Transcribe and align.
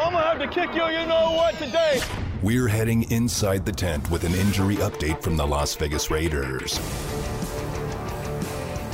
I'm 0.00 0.12
gonna 0.12 0.24
have 0.24 0.38
to 0.38 0.48
kick 0.48 0.74
you, 0.74 0.86
you 0.86 1.04
know 1.04 1.32
what, 1.32 1.58
today. 1.58 2.00
We're 2.42 2.68
heading 2.68 3.02
inside 3.10 3.66
the 3.66 3.72
tent 3.72 4.10
with 4.10 4.24
an 4.24 4.34
injury 4.34 4.76
update 4.76 5.22
from 5.22 5.36
the 5.36 5.46
Las 5.46 5.74
Vegas 5.74 6.10
Raiders. 6.10 6.78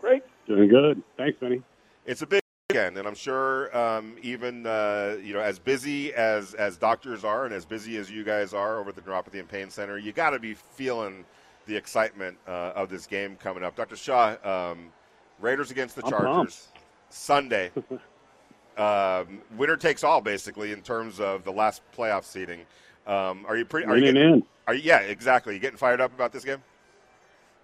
Great. 0.00 0.22
Doing 0.46 0.68
good. 0.68 1.02
Thanks, 1.16 1.40
Benny. 1.40 1.60
It's 2.06 2.22
a 2.22 2.26
big 2.26 2.40
weekend, 2.70 2.98
and 2.98 3.08
I'm 3.08 3.16
sure 3.16 3.76
um, 3.76 4.14
even 4.22 4.64
uh, 4.64 5.16
you 5.20 5.34
know 5.34 5.40
as 5.40 5.58
busy 5.58 6.14
as 6.14 6.54
as 6.54 6.76
doctors 6.76 7.24
are, 7.24 7.46
and 7.46 7.52
as 7.52 7.64
busy 7.64 7.96
as 7.96 8.12
you 8.12 8.22
guys 8.22 8.54
are 8.54 8.78
over 8.78 8.90
at 8.90 8.94
the 8.94 9.02
Neuropathy 9.02 9.40
and 9.40 9.48
Pain 9.48 9.70
Center, 9.70 9.98
you 9.98 10.12
got 10.12 10.30
to 10.30 10.38
be 10.38 10.54
feeling 10.54 11.24
the 11.68 11.76
excitement 11.76 12.36
uh, 12.48 12.72
of 12.74 12.88
this 12.88 13.06
game 13.06 13.36
coming 13.36 13.62
up. 13.62 13.76
Dr. 13.76 13.94
Shaw, 13.94 14.36
um, 14.42 14.90
Raiders 15.38 15.70
against 15.70 15.94
the 15.94 16.02
Chargers 16.02 16.68
Sunday. 17.10 17.70
um, 18.76 19.40
winner 19.56 19.76
takes 19.76 20.02
all, 20.02 20.20
basically, 20.20 20.72
in 20.72 20.82
terms 20.82 21.20
of 21.20 21.44
the 21.44 21.52
last 21.52 21.82
playoff 21.96 22.24
seeding. 22.24 22.60
Um, 23.06 23.46
are 23.46 23.56
you 23.56 23.64
pretty? 23.64 23.86
Are 23.86 23.96
you 23.96 24.06
getting, 24.12 24.22
in? 24.22 24.42
Are 24.66 24.74
you, 24.74 24.82
yeah, 24.82 24.98
exactly. 25.00 25.54
You 25.54 25.60
getting 25.60 25.78
fired 25.78 26.00
up 26.00 26.12
about 26.12 26.32
this 26.32 26.44
game? 26.44 26.62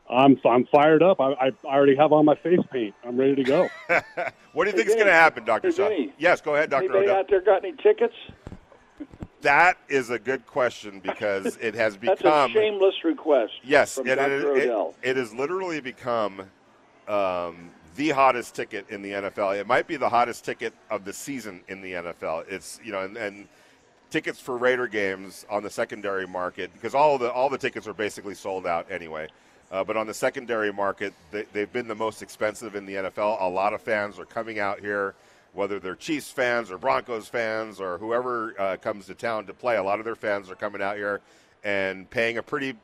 I'm 0.08 0.38
I'm 0.44 0.66
fired 0.66 1.02
up. 1.02 1.20
I, 1.20 1.32
I 1.32 1.52
already 1.64 1.96
have 1.96 2.12
on 2.12 2.26
my 2.26 2.34
face 2.36 2.60
paint. 2.70 2.94
I'm 3.04 3.16
ready 3.16 3.34
to 3.36 3.42
go. 3.42 3.68
what 4.52 4.64
do 4.64 4.70
you 4.70 4.76
think 4.76 4.88
is 4.88 4.94
going 4.94 5.06
to 5.06 5.12
happen, 5.12 5.44
Doctor 5.44 5.72
Shaw? 5.72 5.90
Yes, 6.18 6.42
go 6.42 6.54
ahead, 6.54 6.70
Doctor. 6.70 6.84
Anybody 6.84 7.06
Odell. 7.06 7.20
out 7.20 7.26
there 7.30 7.40
got 7.40 7.64
any 7.64 7.74
tickets? 7.82 8.14
That 9.44 9.76
is 9.90 10.08
a 10.08 10.18
good 10.18 10.46
question 10.46 11.00
because 11.00 11.56
it 11.60 11.74
has 11.74 11.96
become 11.98 12.16
That's 12.22 12.50
a 12.50 12.52
shameless 12.52 13.04
request. 13.04 13.52
Yes, 13.62 13.98
it, 13.98 14.06
it, 14.06 14.94
it, 15.02 15.16
has 15.16 15.34
literally 15.34 15.80
become 15.80 16.40
um, 17.06 17.70
the 17.96 18.08
hottest 18.10 18.54
ticket 18.54 18.88
in 18.88 19.02
the 19.02 19.10
NFL. 19.10 19.60
It 19.60 19.66
might 19.66 19.86
be 19.86 19.96
the 19.96 20.08
hottest 20.08 20.46
ticket 20.46 20.72
of 20.90 21.04
the 21.04 21.12
season 21.12 21.60
in 21.68 21.82
the 21.82 21.92
NFL. 21.92 22.46
It's 22.48 22.80
you 22.82 22.90
know, 22.90 23.00
and, 23.00 23.18
and 23.18 23.48
tickets 24.08 24.40
for 24.40 24.56
Raider 24.56 24.86
games 24.86 25.44
on 25.50 25.62
the 25.62 25.70
secondary 25.70 26.26
market 26.26 26.72
because 26.72 26.94
all 26.94 27.18
the 27.18 27.30
all 27.30 27.50
the 27.50 27.58
tickets 27.58 27.86
are 27.86 27.94
basically 27.94 28.34
sold 28.34 28.66
out 28.66 28.90
anyway. 28.90 29.28
Uh, 29.70 29.84
but 29.84 29.96
on 29.96 30.06
the 30.06 30.14
secondary 30.14 30.72
market, 30.72 31.12
they, 31.30 31.44
they've 31.52 31.72
been 31.72 31.88
the 31.88 31.94
most 31.94 32.22
expensive 32.22 32.76
in 32.76 32.86
the 32.86 32.94
NFL. 32.94 33.42
A 33.42 33.48
lot 33.48 33.74
of 33.74 33.82
fans 33.82 34.18
are 34.18 34.24
coming 34.24 34.58
out 34.58 34.80
here, 34.80 35.14
whether 35.54 35.78
they're 35.78 35.94
Chiefs 35.94 36.30
fans 36.30 36.70
or 36.70 36.78
Broncos 36.78 37.28
fans 37.28 37.80
or 37.80 37.98
whoever 37.98 38.60
uh, 38.60 38.76
comes 38.76 39.06
to 39.06 39.14
town 39.14 39.46
to 39.46 39.54
play. 39.54 39.76
A 39.76 39.82
lot 39.82 39.98
of 39.98 40.04
their 40.04 40.16
fans 40.16 40.50
are 40.50 40.54
coming 40.54 40.82
out 40.82 40.96
here 40.96 41.20
and 41.62 42.08
paying 42.10 42.38
a 42.38 42.42
pretty 42.42 42.76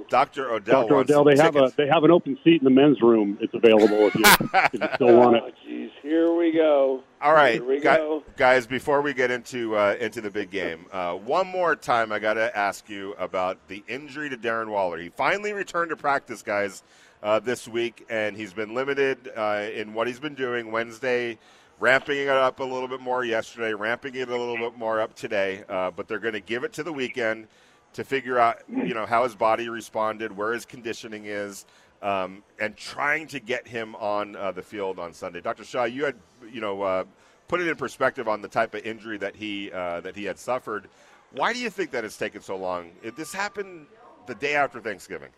Dr. 0.09 0.51
Odell. 0.51 0.83
Dr. 0.83 0.95
Odell, 0.95 1.23
some 1.25 1.33
they 1.35 1.41
have 1.41 1.55
a 1.55 1.71
they 1.77 1.87
have 1.87 2.03
an 2.03 2.11
open 2.11 2.37
seat 2.43 2.61
in 2.61 2.63
the 2.63 2.69
men's 2.69 3.01
room. 3.01 3.37
It's 3.41 3.53
available 3.53 4.07
if 4.07 4.15
you, 4.15 4.23
if 4.25 4.73
you 4.73 4.79
still 4.95 5.15
want 5.17 5.35
Oh, 5.41 5.45
it. 5.47 5.55
jeez, 5.67 5.89
here 6.01 6.33
we 6.33 6.51
go. 6.53 7.01
All 7.21 7.33
right, 7.33 7.53
Here 7.55 7.65
we 7.65 7.77
gu- 7.77 7.83
go. 7.83 8.23
guys. 8.35 8.67
Before 8.67 9.01
we 9.01 9.13
get 9.13 9.31
into 9.31 9.75
uh, 9.75 9.95
into 9.99 10.21
the 10.21 10.29
big 10.29 10.49
game, 10.51 10.85
uh, 10.91 11.13
one 11.15 11.47
more 11.47 11.75
time, 11.75 12.11
I 12.11 12.19
got 12.19 12.35
to 12.35 12.55
ask 12.57 12.89
you 12.89 13.13
about 13.19 13.57
the 13.67 13.83
injury 13.87 14.29
to 14.29 14.37
Darren 14.37 14.69
Waller. 14.69 14.97
He 14.97 15.09
finally 15.09 15.53
returned 15.53 15.89
to 15.89 15.95
practice, 15.95 16.41
guys, 16.43 16.83
uh, 17.23 17.39
this 17.39 17.67
week, 17.67 18.05
and 18.09 18.37
he's 18.37 18.53
been 18.53 18.73
limited 18.75 19.31
uh, 19.35 19.65
in 19.73 19.93
what 19.93 20.07
he's 20.07 20.19
been 20.19 20.35
doing. 20.35 20.71
Wednesday, 20.71 21.39
ramping 21.79 22.17
it 22.19 22.27
up 22.29 22.59
a 22.59 22.63
little 22.63 22.87
bit 22.87 23.01
more 23.01 23.23
yesterday, 23.25 23.73
ramping 23.73 24.13
it 24.15 24.29
a 24.29 24.35
little 24.37 24.57
bit 24.57 24.77
more 24.77 24.99
up 25.01 25.15
today. 25.15 25.63
Uh, 25.67 25.89
but 25.91 26.07
they're 26.07 26.19
going 26.19 26.33
to 26.33 26.39
give 26.39 26.63
it 26.63 26.73
to 26.73 26.83
the 26.83 26.93
weekend 26.93 27.47
to 27.93 28.03
figure 28.03 28.37
out, 28.37 28.57
you 28.69 28.93
know, 28.93 29.05
how 29.05 29.23
his 29.23 29.35
body 29.35 29.69
responded, 29.69 30.35
where 30.35 30.53
his 30.53 30.65
conditioning 30.65 31.25
is. 31.25 31.65
Um, 31.99 32.43
and 32.59 32.77
trying 32.77 33.25
to 33.29 33.39
get 33.39 33.67
him 33.67 33.95
on 33.95 34.35
uh, 34.35 34.51
the 34.51 34.61
field 34.61 34.99
on 34.99 35.13
Sunday. 35.13 35.41
Dr. 35.41 35.63
Shaw, 35.63 35.85
you 35.85 36.05
had, 36.05 36.15
you 36.53 36.61
know, 36.61 36.83
uh, 36.83 37.05
put 37.47 37.59
it 37.59 37.67
in 37.67 37.75
perspective 37.75 38.27
on 38.27 38.41
the 38.43 38.47
type 38.47 38.75
of 38.75 38.85
injury 38.85 39.17
that 39.17 39.35
he 39.35 39.71
uh, 39.71 40.01
that 40.01 40.15
he 40.15 40.25
had 40.25 40.37
suffered. 40.37 40.89
Why 41.31 41.53
do 41.53 41.59
you 41.59 41.71
think 41.71 41.89
that 41.91 42.05
it's 42.05 42.15
taken 42.17 42.41
so 42.41 42.55
long? 42.55 42.91
It, 43.01 43.15
this 43.15 43.33
happened 43.33 43.87
the 44.27 44.35
day 44.35 44.55
after 44.55 44.79
Thanksgiving. 44.79 45.29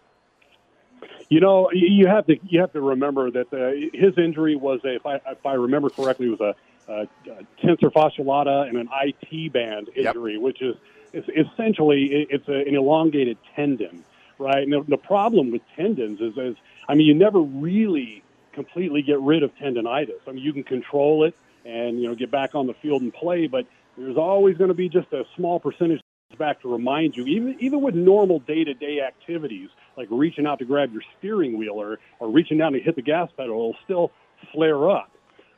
You 1.30 1.40
know, 1.40 1.70
you 1.72 2.08
have 2.08 2.26
to 2.28 2.36
you 2.44 2.60
have 2.60 2.74
to 2.74 2.82
remember 2.82 3.32
that 3.32 3.54
uh, 3.54 3.72
his 3.98 4.18
injury 4.18 4.56
was 4.58 4.82
a, 4.84 4.96
if 4.96 5.06
I 5.06 5.16
if 5.16 5.46
I 5.46 5.54
remember 5.54 5.90
correctly, 5.90 6.28
was 6.28 6.42
a, 6.42 6.56
a, 6.92 7.02
a 7.04 7.66
tensor 7.66 7.94
fascia 7.94 8.22
lata 8.22 8.66
and 8.68 8.78
an 8.78 8.90
IT 9.04 9.54
band 9.54 9.90
Yep. 9.96 10.16
injury, 10.16 10.38
which 10.38 10.62
is, 10.62 10.76
is 10.76 10.82
essentially 11.14 12.28
it's 12.30 12.48
a, 12.48 12.68
an 12.68 12.76
elongated 12.76 13.38
tendon, 13.56 14.04
right? 14.38 14.64
And 14.64 14.74
the, 14.74 14.82
the 14.88 14.98
problem 14.98 15.52
with 15.52 15.62
tendons 15.76 16.22
is, 16.22 16.38
is, 16.38 16.56
I 16.88 16.96
mean, 16.96 17.08
you 17.08 17.14
never 17.14 17.40
really 17.40 18.24
completely 18.54 19.02
get 19.02 19.20
rid 19.22 19.44
of 19.44 19.56
tendonitis. 19.56 20.20
I 20.28 20.32
mean, 20.32 20.44
you 20.44 20.54
can 20.54 20.64
control 20.64 21.24
it 21.24 21.36
and 21.66 22.02
you 22.02 22.08
know 22.08 22.16
get 22.16 22.32
back 22.32 22.56
on 22.56 22.68
the 22.68 22.74
field 22.74 23.02
and 23.02 23.14
play, 23.14 23.48
but 23.48 23.66
there's 23.98 24.18
always 24.18 24.58
going 24.58 24.70
to 24.70 24.74
be 24.74 24.90
just 24.90 25.12
a 25.14 25.26
small 25.36 25.60
percentage 25.60 26.02
back 26.38 26.62
to 26.62 26.72
remind 26.72 27.18
you, 27.18 27.26
even 27.26 27.56
even 27.60 27.82
with 27.82 27.96
normal 27.96 28.40
day 28.40 28.64
to 28.64 28.74
day 28.74 29.02
activities 29.02 29.70
like 29.98 30.08
reaching 30.10 30.46
out 30.46 30.60
to 30.60 30.66
grab 30.66 30.92
your 30.94 31.02
steering 31.18 31.58
wheel 31.58 31.74
or, 31.74 32.00
or 32.20 32.30
reaching 32.30 32.58
down 32.58 32.74
to 32.74 32.80
hit 32.80 32.96
the 32.96 33.02
gas 33.02 33.30
pedal, 33.36 33.56
it'll 33.56 33.76
still 33.84 34.12
flare 34.54 34.90
up. 34.90 35.12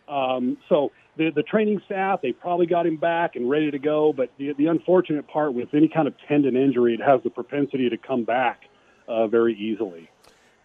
Um, 0.08 0.58
so 0.68 0.92
the 1.22 1.32
the 1.32 1.44
training 1.44 1.82
staff 1.86 2.22
they 2.22 2.32
probably 2.32 2.66
got 2.66 2.86
him 2.86 2.98
back 2.98 3.36
and 3.36 3.50
ready 3.50 3.70
to 3.70 3.80
go, 3.80 4.12
but 4.12 4.32
the 4.38 4.54
the 4.54 4.68
unfortunate 4.68 5.28
part 5.28 5.54
with 5.54 5.74
any 5.74 5.88
kind 5.88 6.08
of 6.08 6.16
tendon 6.28 6.56
injury, 6.56 6.94
it 6.94 7.02
has 7.02 7.22
the 7.24 7.30
propensity 7.30 7.90
to 7.90 7.98
come 7.98 8.24
back 8.24 8.64
uh, 9.08 9.28
very 9.28 9.54
easily. 9.54 10.10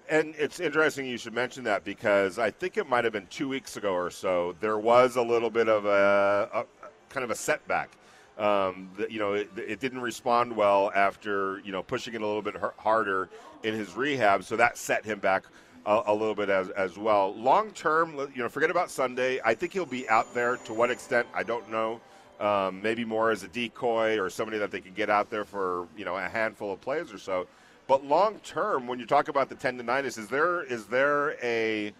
And 0.08 0.34
it's 0.38 0.60
interesting 0.60 1.04
you 1.06 1.18
should 1.18 1.34
mention 1.34 1.64
that 1.64 1.84
because 1.84 2.38
I 2.38 2.50
think 2.50 2.76
it 2.76 2.88
might 2.88 3.04
have 3.04 3.12
been 3.12 3.26
two 3.26 3.48
weeks 3.48 3.76
ago 3.76 3.92
or 3.92 4.10
so. 4.10 4.54
There 4.60 4.78
was 4.78 5.16
a 5.16 5.22
little 5.22 5.50
bit 5.50 5.68
of 5.68 5.84
a, 5.84 6.48
a 6.54 6.64
kind 7.08 7.24
of 7.24 7.30
a 7.30 7.34
setback. 7.34 7.90
Um, 8.38 8.90
you 9.10 9.18
know, 9.18 9.32
it, 9.32 9.50
it 9.56 9.80
didn't 9.80 10.00
respond 10.00 10.54
well 10.54 10.92
after 10.94 11.60
you 11.60 11.72
know 11.72 11.82
pushing 11.82 12.14
it 12.14 12.22
a 12.22 12.26
little 12.26 12.42
bit 12.42 12.56
harder 12.78 13.28
in 13.62 13.74
his 13.74 13.94
rehab, 13.94 14.44
so 14.44 14.56
that 14.56 14.78
set 14.78 15.04
him 15.04 15.18
back 15.18 15.44
a, 15.86 16.02
a 16.08 16.14
little 16.14 16.34
bit 16.34 16.50
as 16.50 16.70
as 16.70 16.98
well. 16.98 17.34
Long 17.36 17.70
term, 17.72 18.16
you 18.34 18.42
know, 18.42 18.48
forget 18.50 18.70
about 18.70 18.90
Sunday. 18.90 19.40
I 19.44 19.54
think 19.54 19.72
he'll 19.72 19.86
be 19.86 20.08
out 20.10 20.34
there. 20.34 20.58
To 20.58 20.74
what 20.74 20.90
extent, 20.90 21.26
I 21.34 21.44
don't 21.44 21.70
know. 21.70 22.00
um, 22.40 22.82
maybe 22.82 23.04
more 23.04 23.30
as 23.30 23.42
a 23.42 23.48
decoy 23.48 24.18
or 24.18 24.30
somebody 24.30 24.58
that 24.58 24.70
they 24.70 24.80
can 24.80 24.94
get 24.94 25.10
out 25.10 25.30
there 25.30 25.44
for 25.44 25.88
you 25.96 26.04
know 26.04 26.16
a 26.16 26.28
handful 26.28 26.72
of 26.72 26.80
plays 26.80 27.12
or 27.12 27.18
so. 27.18 27.46
But 27.86 28.04
long 28.04 28.40
term, 28.40 28.86
when 28.86 28.98
you 28.98 29.06
talk 29.06 29.28
about 29.28 29.48
the 29.48 29.54
ten 29.54 29.78
to 29.78 29.84
tendonitis, 29.84 30.18
is 30.18 30.28
there 30.28 30.62
is 30.64 30.86
there 30.86 31.36
a 31.42 31.92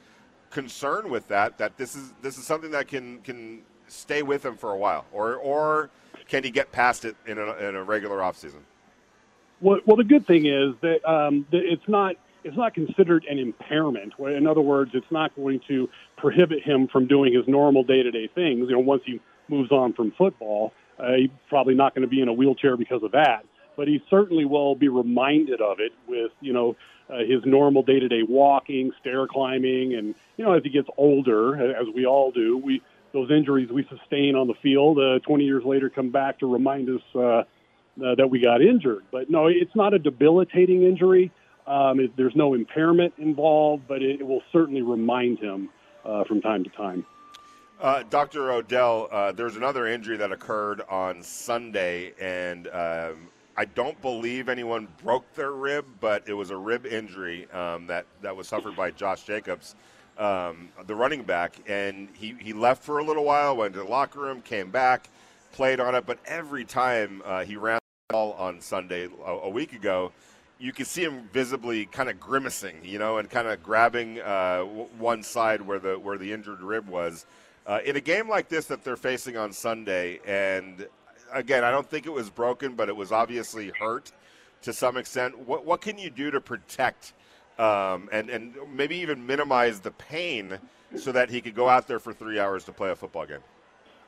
concern 0.50 1.10
with 1.10 1.28
that 1.28 1.58
that 1.58 1.76
this 1.76 1.96
is 1.96 2.12
this 2.22 2.38
is 2.38 2.44
something 2.46 2.70
that 2.72 2.88
can 2.88 3.20
can 3.22 3.62
stay 3.88 4.22
with 4.22 4.44
him 4.44 4.56
for 4.56 4.72
a 4.72 4.78
while, 4.78 5.06
or 5.12 5.36
or 5.36 5.90
can 6.28 6.44
he 6.44 6.50
get 6.50 6.72
past 6.72 7.04
it 7.04 7.16
in 7.26 7.38
a, 7.38 7.54
in 7.68 7.76
a 7.76 7.84
regular 7.84 8.18
offseason? 8.18 8.60
Well, 9.60 9.80
well, 9.86 9.96
the 9.96 10.04
good 10.04 10.26
thing 10.26 10.46
is 10.46 10.74
that 10.82 11.04
um, 11.10 11.46
it's 11.52 11.88
not 11.88 12.16
it's 12.46 12.56
not 12.56 12.74
considered 12.74 13.24
an 13.28 13.38
impairment. 13.38 14.12
In 14.20 14.46
other 14.46 14.60
words, 14.60 14.92
it's 14.94 15.10
not 15.10 15.34
going 15.34 15.60
to 15.66 15.88
prohibit 16.16 16.62
him 16.62 16.86
from 16.86 17.08
doing 17.08 17.34
his 17.34 17.46
normal 17.48 17.82
day 17.82 18.04
to 18.04 18.10
day 18.12 18.28
things. 18.32 18.68
You 18.68 18.76
know, 18.76 18.78
once 18.78 19.02
he 19.04 19.20
moves 19.48 19.72
on 19.72 19.92
from 19.94 20.12
football, 20.12 20.72
uh, 20.98 21.14
he's 21.18 21.30
probably 21.48 21.74
not 21.74 21.94
going 21.94 22.02
to 22.02 22.08
be 22.08 22.20
in 22.20 22.28
a 22.28 22.32
wheelchair 22.32 22.76
because 22.76 23.02
of 23.02 23.12
that. 23.12 23.44
But 23.76 23.88
he 23.88 24.00
certainly 24.08 24.44
will 24.44 24.76
be 24.76 24.88
reminded 24.88 25.60
of 25.60 25.80
it 25.80 25.92
with 26.06 26.30
you 26.40 26.52
know 26.52 26.76
uh, 27.10 27.18
his 27.18 27.44
normal 27.44 27.82
day 27.82 27.98
to 27.98 28.08
day 28.08 28.22
walking, 28.22 28.92
stair 29.00 29.26
climbing, 29.26 29.94
and 29.94 30.14
you 30.36 30.44
know 30.44 30.52
as 30.52 30.62
he 30.62 30.70
gets 30.70 30.88
older, 30.96 31.76
as 31.76 31.88
we 31.92 32.06
all 32.06 32.30
do, 32.30 32.56
we 32.56 32.80
those 33.12 33.30
injuries 33.32 33.70
we 33.70 33.84
sustain 33.88 34.36
on 34.36 34.46
the 34.46 34.54
field 34.62 34.98
uh, 34.98 35.18
20 35.20 35.44
years 35.44 35.64
later 35.64 35.90
come 35.90 36.10
back 36.10 36.38
to 36.38 36.46
remind 36.46 36.88
us 36.88 37.02
uh, 37.14 37.18
uh, 37.18 37.44
that 37.96 38.28
we 38.30 38.38
got 38.38 38.62
injured. 38.62 39.04
But 39.10 39.30
no, 39.30 39.48
it's 39.48 39.74
not 39.74 39.94
a 39.94 39.98
debilitating 39.98 40.84
injury. 40.84 41.32
Um, 41.66 42.00
it, 42.00 42.16
there's 42.16 42.36
no 42.36 42.54
impairment 42.54 43.14
involved, 43.18 43.84
but 43.88 44.02
it, 44.02 44.20
it 44.20 44.26
will 44.26 44.42
certainly 44.52 44.82
remind 44.82 45.38
him 45.38 45.70
uh, 46.04 46.24
from 46.24 46.40
time 46.40 46.64
to 46.64 46.70
time. 46.70 47.04
Uh, 47.80 48.04
Dr. 48.08 48.52
Odell, 48.52 49.08
uh, 49.10 49.32
there's 49.32 49.56
another 49.56 49.86
injury 49.86 50.16
that 50.16 50.32
occurred 50.32 50.80
on 50.88 51.22
Sunday, 51.22 52.14
and 52.18 52.68
um, 52.68 53.28
I 53.56 53.66
don't 53.66 54.00
believe 54.00 54.48
anyone 54.48 54.88
broke 55.02 55.30
their 55.34 55.52
rib, 55.52 55.84
but 56.00 56.26
it 56.26 56.32
was 56.32 56.50
a 56.50 56.56
rib 56.56 56.86
injury 56.86 57.50
um, 57.50 57.86
that, 57.88 58.06
that 58.22 58.34
was 58.34 58.48
suffered 58.48 58.76
by 58.76 58.92
Josh 58.92 59.24
Jacobs 59.24 59.74
um, 60.18 60.70
the 60.86 60.94
running 60.94 61.22
back, 61.22 61.56
and 61.66 62.08
he, 62.14 62.34
he 62.40 62.52
left 62.52 62.82
for 62.82 62.98
a 62.98 63.04
little 63.04 63.24
while, 63.24 63.56
went 63.56 63.74
to 63.74 63.80
the 63.80 63.86
locker 63.86 64.20
room, 64.20 64.40
came 64.40 64.70
back, 64.70 65.10
played 65.52 65.80
on 65.80 65.94
it, 65.94 66.06
but 66.06 66.18
every 66.26 66.64
time 66.64 67.22
uh, 67.24 67.44
he 67.44 67.56
ran 67.56 67.78
the 68.08 68.14
ball 68.14 68.32
on 68.34 68.60
Sunday 68.60 69.08
a, 69.24 69.30
a, 69.30 69.48
week 69.48 69.72
ago, 69.72 70.12
you 70.58 70.72
can 70.72 70.84
see 70.84 71.02
him 71.02 71.28
visibly 71.32 71.86
kind 71.86 72.08
of 72.08 72.18
grimacing, 72.18 72.76
you 72.82 72.98
know, 72.98 73.18
and 73.18 73.28
kind 73.28 73.46
of 73.46 73.62
grabbing 73.62 74.20
uh, 74.20 74.58
w- 74.58 74.88
one 74.98 75.22
side 75.22 75.62
where 75.62 75.78
the 75.78 75.98
where 75.98 76.18
the 76.18 76.32
injured 76.32 76.60
rib 76.60 76.88
was. 76.88 77.26
Uh, 77.66 77.80
in 77.84 77.96
a 77.96 78.00
game 78.00 78.28
like 78.28 78.48
this 78.48 78.66
that 78.66 78.84
they're 78.84 78.96
facing 78.96 79.36
on 79.36 79.52
Sunday, 79.52 80.20
and 80.24 80.86
again, 81.32 81.64
I 81.64 81.70
don't 81.70 81.88
think 81.88 82.06
it 82.06 82.12
was 82.12 82.30
broken, 82.30 82.74
but 82.74 82.88
it 82.88 82.96
was 82.96 83.10
obviously 83.12 83.72
hurt 83.78 84.12
to 84.62 84.72
some 84.72 84.96
extent. 84.96 85.38
What 85.38 85.64
what 85.64 85.80
can 85.80 85.98
you 85.98 86.10
do 86.10 86.30
to 86.30 86.40
protect? 86.40 87.12
um, 87.58 88.08
and 88.12 88.28
and 88.28 88.54
maybe 88.74 88.96
even 88.96 89.26
minimize 89.26 89.80
the 89.80 89.90
pain 89.90 90.58
so 90.96 91.12
that 91.12 91.30
he 91.30 91.40
could 91.40 91.54
go 91.54 91.68
out 91.68 91.88
there 91.88 91.98
for 91.98 92.12
three 92.12 92.38
hours 92.38 92.64
to 92.64 92.72
play 92.72 92.90
a 92.90 92.96
football 92.96 93.26
game? 93.26 93.40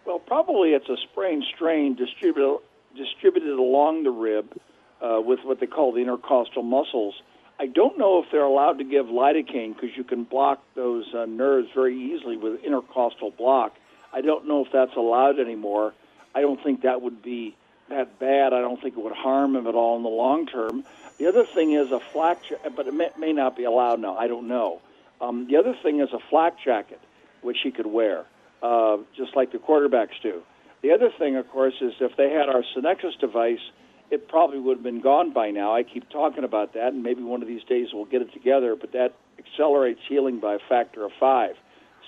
Well, 0.05 0.19
probably 0.19 0.71
it's 0.71 0.89
a 0.89 0.97
sprain 1.11 1.43
strain 1.55 1.95
distributed 1.95 2.59
distributed 2.97 3.59
along 3.59 4.03
the 4.05 4.11
rib 4.11 4.59
uh, 5.03 5.21
with 5.21 5.41
what 5.45 5.61
they 5.61 5.67
call 5.67 5.93
the 5.93 6.01
intercostal 6.01 6.63
muscles. 6.63 7.15
I 7.61 7.67
don't 7.67 7.99
know 7.99 8.23
if 8.23 8.31
they're 8.31 8.43
allowed 8.43 8.79
to 8.79 8.85
give 8.85 9.07
lidocaine 9.07 9.75
because 9.75 9.97
you 9.97 10.05
can 10.05 10.25
block 10.25 10.63
those 10.75 11.13
uh, 11.13 11.27
nerves 11.27 11.69
very 11.75 11.97
easily 11.97 12.37
with 12.37 12.63
intercostal 12.63 13.33
block. 13.33 13.77
I 14.13 14.21
don't 14.21 14.47
know 14.47 14.65
if 14.65 14.73
that's 14.73 14.95
allowed 14.97 15.41
anymore. 15.41 15.93
I 16.35 16.41
don't 16.41 16.63
think 16.63 16.83
that 16.83 17.03
would 17.03 17.23
be 17.23 17.57
that 17.89 18.19
bad. 18.19 18.53
I 18.53 18.61
don't 18.61 18.81
think 18.81 18.97
it 18.97 19.03
would 19.03 19.13
harm 19.15 19.57
him 19.57 19.67
at 19.67 19.75
all 19.75 19.97
in 19.97 20.03
the 20.03 20.09
long 20.09 20.47
term. 20.47 20.85
The 21.19 21.27
other 21.27 21.45
thing 21.45 21.73
is 21.73 21.91
a 21.91 21.99
flak, 21.99 22.39
but 22.77 22.87
it 22.87 22.95
may, 22.95 23.11
may 23.19 23.33
not 23.33 23.57
be 23.57 23.65
allowed 23.65 24.01
now. 24.01 24.17
I 24.17 24.29
don't 24.29 24.47
know. 24.47 24.81
Um, 25.21 25.49
the 25.49 25.57
other 25.57 25.75
thing 25.83 26.01
is 26.01 26.13
a 26.13 26.21
flak 26.31 26.61
jacket, 26.65 27.01
which 27.43 27.59
he 27.63 27.73
could 27.73 27.87
wear, 27.87 28.25
uh, 28.63 28.99
just 29.17 29.35
like 29.35 29.51
the 29.51 29.59
quarterbacks 29.59 30.21
do. 30.23 30.43
The 30.83 30.93
other 30.93 31.11
thing, 31.11 31.37
of 31.37 31.51
course, 31.51 31.75
is 31.81 31.95
if 32.01 32.17
they 32.17 32.31
had 32.31 32.49
our 32.49 32.63
Sanexas 32.77 33.19
device, 33.19 33.59
it 34.11 34.29
probably 34.29 34.59
would 34.59 34.79
have 34.79 34.85
been 34.85 35.01
gone 35.01 35.33
by 35.33 35.51
now. 35.51 35.75
I 35.75 35.83
keep 35.83 36.09
talking 36.11 36.45
about 36.45 36.75
that, 36.75 36.93
and 36.93 37.03
maybe 37.03 37.23
one 37.23 37.43
of 37.43 37.49
these 37.49 37.65
days 37.65 37.89
we'll 37.93 38.07
get 38.07 38.23
it 38.23 38.33
together. 38.33 38.77
But 38.77 38.93
that 38.93 39.15
accelerates 39.39 40.01
healing 40.09 40.41
by 40.41 40.55
a 40.55 40.59
factor 40.69 41.05
of 41.05 41.13
five. 41.19 41.55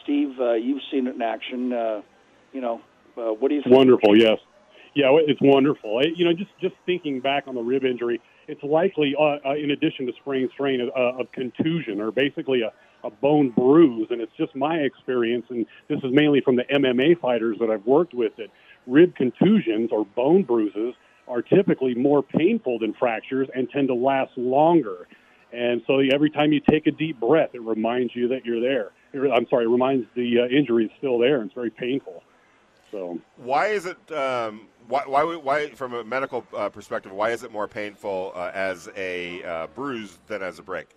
Steve, 0.02 0.40
uh, 0.40 0.54
you've 0.54 0.82
seen 0.90 1.06
it 1.06 1.14
in 1.14 1.22
action. 1.22 1.72
Uh, 1.72 2.02
you 2.52 2.60
know, 2.60 2.80
uh, 3.16 3.32
what 3.32 3.48
do 3.48 3.54
you 3.54 3.62
think? 3.62 3.74
Wonderful, 3.74 4.16
yes. 4.16 4.38
Yeah, 4.94 5.16
it's 5.20 5.40
wonderful. 5.40 6.02
You 6.04 6.24
know, 6.24 6.32
just 6.32 6.50
just 6.60 6.74
thinking 6.84 7.20
back 7.20 7.44
on 7.46 7.54
the 7.54 7.62
rib 7.62 7.84
injury, 7.84 8.20
it's 8.48 8.62
likely, 8.62 9.14
uh, 9.16 9.36
uh, 9.46 9.54
in 9.54 9.70
addition 9.70 10.06
to 10.06 10.12
sprain 10.20 10.48
strain, 10.52 10.80
uh, 10.80 11.20
of 11.20 11.30
contusion 11.30 12.00
or 12.00 12.10
basically 12.10 12.62
a, 12.62 12.72
a 13.06 13.10
bone 13.10 13.50
bruise. 13.50 14.08
And 14.10 14.20
it's 14.20 14.32
just 14.36 14.56
my 14.56 14.76
experience, 14.76 15.46
and 15.48 15.64
this 15.88 15.98
is 15.98 16.10
mainly 16.12 16.40
from 16.40 16.56
the 16.56 16.64
MMA 16.64 17.20
fighters 17.20 17.58
that 17.60 17.70
I've 17.70 17.86
worked 17.86 18.14
with, 18.14 18.34
that 18.36 18.48
rib 18.86 19.14
contusions 19.14 19.90
or 19.92 20.04
bone 20.04 20.42
bruises 20.42 20.94
are 21.30 21.42
typically 21.42 21.94
more 21.94 22.22
painful 22.22 22.78
than 22.80 22.92
fractures 22.94 23.48
and 23.54 23.70
tend 23.70 23.88
to 23.88 23.94
last 23.94 24.32
longer. 24.36 25.06
And 25.52 25.82
so 25.86 26.00
every 26.12 26.30
time 26.30 26.52
you 26.52 26.60
take 26.68 26.86
a 26.86 26.90
deep 26.90 27.18
breath, 27.18 27.50
it 27.54 27.62
reminds 27.62 28.14
you 28.14 28.28
that 28.28 28.44
you're 28.44 28.60
there. 28.60 28.90
I'm 29.32 29.46
sorry, 29.48 29.64
it 29.64 29.68
reminds 29.68 30.06
the 30.14 30.40
uh, 30.40 30.46
injury 30.46 30.84
is 30.84 30.90
still 30.98 31.18
there, 31.18 31.40
and 31.40 31.46
it's 31.46 31.54
very 31.54 31.70
painful. 31.70 32.22
So 32.92 33.20
why 33.36 33.68
is 33.68 33.86
it 33.86 34.12
um, 34.12 34.68
why, 34.88 35.04
why, 35.06 35.22
why, 35.36 35.70
from 35.70 35.94
a 35.94 36.04
medical 36.04 36.44
uh, 36.56 36.68
perspective, 36.68 37.12
why 37.12 37.30
is 37.30 37.44
it 37.44 37.52
more 37.52 37.68
painful 37.68 38.32
uh, 38.34 38.50
as 38.52 38.88
a 38.96 39.42
uh, 39.44 39.66
bruise 39.68 40.18
than 40.26 40.42
as 40.42 40.58
a 40.58 40.62
break? 40.62 40.88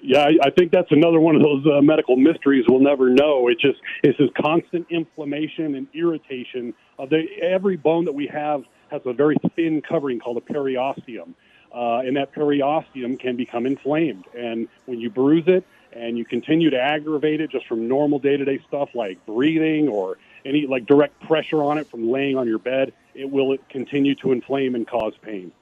Yeah, 0.00 0.20
I, 0.20 0.46
I 0.46 0.50
think 0.50 0.70
that's 0.70 0.90
another 0.92 1.20
one 1.20 1.34
of 1.34 1.42
those 1.42 1.66
uh, 1.66 1.82
medical 1.82 2.16
mysteries 2.16 2.64
we'll 2.68 2.80
never 2.80 3.10
know. 3.10 3.48
It 3.48 3.58
just 3.60 3.78
it's 4.02 4.16
this 4.18 4.30
constant 4.40 4.86
inflammation 4.90 5.74
and 5.74 5.86
irritation 5.92 6.72
of 6.98 7.10
the 7.10 7.24
every 7.42 7.76
bone 7.76 8.04
that 8.04 8.14
we 8.14 8.28
have 8.32 8.62
has 8.90 9.02
a 9.04 9.12
very 9.12 9.36
thin 9.54 9.82
covering 9.82 10.18
called 10.18 10.36
a 10.36 10.40
periosteum, 10.40 11.34
uh, 11.72 11.98
and 11.98 12.16
that 12.16 12.32
periosteum 12.32 13.18
can 13.18 13.36
become 13.36 13.66
inflamed. 13.66 14.24
And 14.36 14.68
when 14.86 15.00
you 15.00 15.10
bruise 15.10 15.46
it 15.46 15.64
and 15.92 16.18
you 16.18 16.24
continue 16.24 16.70
to 16.70 16.80
aggravate 16.80 17.40
it 17.40 17.50
just 17.50 17.66
from 17.66 17.88
normal 17.88 18.18
day-to-day 18.18 18.60
stuff 18.68 18.90
like 18.94 19.24
breathing 19.26 19.88
or 19.88 20.18
any 20.44 20.66
like 20.66 20.86
direct 20.86 21.20
pressure 21.20 21.62
on 21.62 21.78
it 21.78 21.88
from 21.88 22.10
laying 22.10 22.36
on 22.36 22.46
your 22.46 22.58
bed, 22.58 22.92
it 23.14 23.30
will 23.30 23.56
continue 23.68 24.14
to 24.16 24.32
inflame 24.32 24.74
and 24.74 24.86
cause 24.86 25.14
pain. 25.22 25.52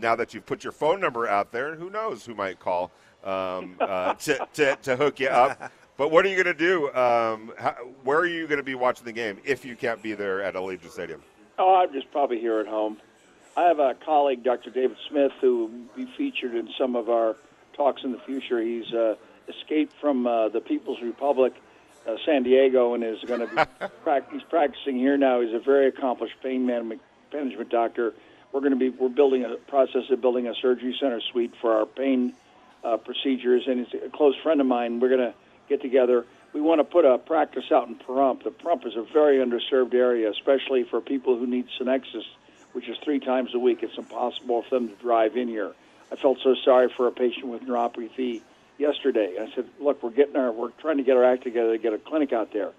now 0.00 0.16
that 0.16 0.34
you've 0.34 0.46
put 0.46 0.64
your 0.64 0.72
phone 0.72 1.00
number 1.00 1.28
out 1.28 1.52
there, 1.52 1.74
who 1.74 1.90
knows 1.90 2.24
who 2.24 2.34
might 2.34 2.58
call 2.58 2.90
um, 3.24 3.76
uh, 3.80 4.14
to, 4.20 4.46
to, 4.54 4.76
to, 4.82 4.96
hook 4.96 5.20
you 5.20 5.28
up. 5.28 5.72
But 5.96 6.10
what 6.10 6.24
are 6.24 6.28
you 6.28 6.42
going 6.42 6.56
to 6.56 6.64
do? 6.66 6.86
Um, 6.94 7.52
how, 7.58 7.72
where 8.02 8.18
are 8.18 8.26
you 8.26 8.46
going 8.46 8.58
to 8.58 8.64
be 8.64 8.74
watching 8.74 9.04
the 9.04 9.12
game 9.12 9.38
if 9.44 9.64
you 9.64 9.76
can't 9.76 10.02
be 10.02 10.14
there 10.14 10.42
at 10.42 10.54
Allegiant 10.54 10.90
Stadium? 10.90 11.22
Oh, 11.58 11.76
I'm 11.76 11.92
just 11.92 12.10
probably 12.10 12.40
here 12.40 12.58
at 12.60 12.66
home. 12.66 12.98
I 13.56 13.64
have 13.64 13.78
a 13.78 13.94
colleague, 14.04 14.42
Dr. 14.42 14.70
David 14.70 14.96
Smith, 15.08 15.32
who 15.40 15.58
will 15.58 16.04
be 16.04 16.10
featured 16.16 16.54
in 16.54 16.70
some 16.78 16.96
of 16.96 17.10
our 17.10 17.36
talks 17.74 18.02
in 18.04 18.12
the 18.12 18.18
future. 18.18 18.60
He's 18.60 18.92
uh, 18.92 19.16
escaped 19.48 19.94
from 20.00 20.26
uh, 20.26 20.48
the 20.48 20.60
People's 20.60 21.00
Republic, 21.02 21.54
uh, 22.06 22.16
San 22.24 22.42
Diego, 22.42 22.94
and 22.94 23.04
is 23.04 23.20
going 23.26 23.40
to 23.40 23.46
be 23.46 23.86
prac- 24.02 24.30
he's 24.32 24.42
practicing 24.42 24.96
here 24.96 25.16
now. 25.16 25.40
He's 25.40 25.54
a 25.54 25.60
very 25.60 25.88
accomplished 25.88 26.34
pain 26.42 26.66
man- 26.66 27.00
management 27.32 27.70
doctor. 27.70 28.14
We're 28.52 28.60
going 28.60 28.72
to 28.72 28.78
be 28.78 28.90
we're 28.90 29.08
building 29.08 29.44
a 29.44 29.56
process 29.70 30.10
of 30.10 30.20
building 30.20 30.46
a 30.46 30.54
surgery 30.54 30.94
center 31.00 31.20
suite 31.20 31.54
for 31.60 31.72
our 31.72 31.86
pain 31.86 32.34
uh, 32.84 32.98
procedures, 32.98 33.64
and 33.66 33.86
he's 33.86 34.02
a 34.02 34.10
close 34.10 34.36
friend 34.42 34.60
of 34.60 34.66
mine. 34.66 35.00
We're 35.00 35.08
going 35.08 35.32
to 35.32 35.34
get 35.68 35.80
together. 35.80 36.26
We 36.52 36.60
want 36.60 36.80
to 36.80 36.84
put 36.84 37.06
a 37.06 37.16
practice 37.16 37.64
out 37.72 37.88
in 37.88 37.94
Pahrump. 37.94 38.44
The 38.44 38.50
Pahrump 38.50 38.86
is 38.86 38.94
a 38.94 39.06
very 39.10 39.38
underserved 39.38 39.94
area, 39.94 40.30
especially 40.30 40.84
for 40.84 41.00
people 41.00 41.38
who 41.38 41.46
need 41.46 41.66
Sanexas, 41.80 42.24
which 42.72 42.88
is 42.88 42.98
three 43.02 43.20
times 43.20 43.54
a 43.54 43.58
week. 43.58 43.82
It's 43.82 43.96
impossible 43.96 44.62
for 44.68 44.78
them 44.78 44.88
to 44.88 44.94
drive 44.96 45.36
in 45.36 45.48
here. 45.48 45.72
I 46.12 46.16
felt 46.16 46.38
so 46.42 46.54
sorry 46.62 46.90
for 46.94 47.06
a 47.06 47.10
patient 47.10 47.46
with 47.46 47.62
neuropathy 47.62 48.42
yesterday. 48.76 49.36
I 49.40 49.50
said, 49.54 49.66
"Look, 49.80 50.02
we're 50.02 50.10
getting 50.10 50.36
our 50.36 50.52
we're 50.52 50.70
trying 50.72 50.98
to 50.98 51.02
get 51.02 51.16
our 51.16 51.24
act 51.24 51.42
together 51.42 51.72
to 51.72 51.78
get 51.78 51.94
a 51.94 51.98
clinic 51.98 52.34
out 52.34 52.52
there, 52.52 52.72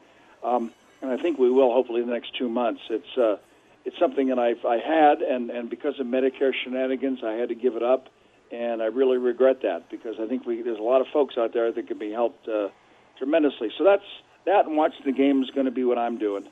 um, 0.44 0.72
and 1.02 1.10
I 1.10 1.18
think 1.18 1.40
we 1.40 1.50
will 1.50 1.74
hopefully 1.74 2.02
in 2.02 2.08
the 2.08 2.14
next 2.14 2.36
two 2.36 2.48
months." 2.48 2.82
It's 2.92 3.18
uh, 3.18 3.38
it's 3.86 3.98
something 3.98 4.28
that 4.28 4.38
I've 4.38 4.64
I 4.64 4.78
had, 4.78 5.24
and 5.24 5.50
and 5.50 5.68
because 5.68 6.00
of 6.00 6.06
Medicare 6.06 6.54
shenanigans, 6.54 7.24
I 7.24 7.34
had 7.34 7.50
to 7.50 7.56
give 7.56 7.76
it 7.76 7.82
up, 7.82 8.10
and 8.52 8.84
I 8.84 8.86
really 8.86 9.18
regret 9.18 9.64
that 9.64 9.90
because 9.90 10.20
I 10.20 10.28
think 10.28 10.46
we 10.46 10.62
there's 10.62 10.80
a 10.80 10.84
lot 10.84 11.02
of 11.02 11.08
folks 11.08 11.36
out 11.36 11.54
there 11.54 11.72
that 11.72 11.88
could 11.88 12.00
be 12.00 12.12
helped 12.12 12.48
uh, 12.48 12.70
tremendously. 13.18 13.72
So 13.80 13.84
that's 13.84 14.06
that, 14.46 14.68
and 14.68 14.78
watching 14.78 15.06
the 15.06 15.12
game 15.12 15.42
is 15.42 15.50
going 15.50 15.66
to 15.66 15.72
be 15.72 15.84
what 15.84 15.98
I'm 15.98 16.20
doing. 16.20 16.48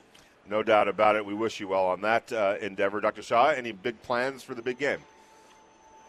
No 0.50 0.64
doubt 0.64 0.88
about 0.88 1.14
it. 1.14 1.24
We 1.24 1.34
wish 1.34 1.60
you 1.60 1.68
well 1.68 1.86
on 1.86 2.00
that 2.00 2.32
uh, 2.32 2.56
endeavor, 2.60 3.00
Dr. 3.00 3.22
Shaw. 3.22 3.50
Any 3.50 3.70
big 3.70 4.02
plans 4.02 4.42
for 4.42 4.56
the 4.56 4.62
big 4.62 4.78
game? 4.78 4.98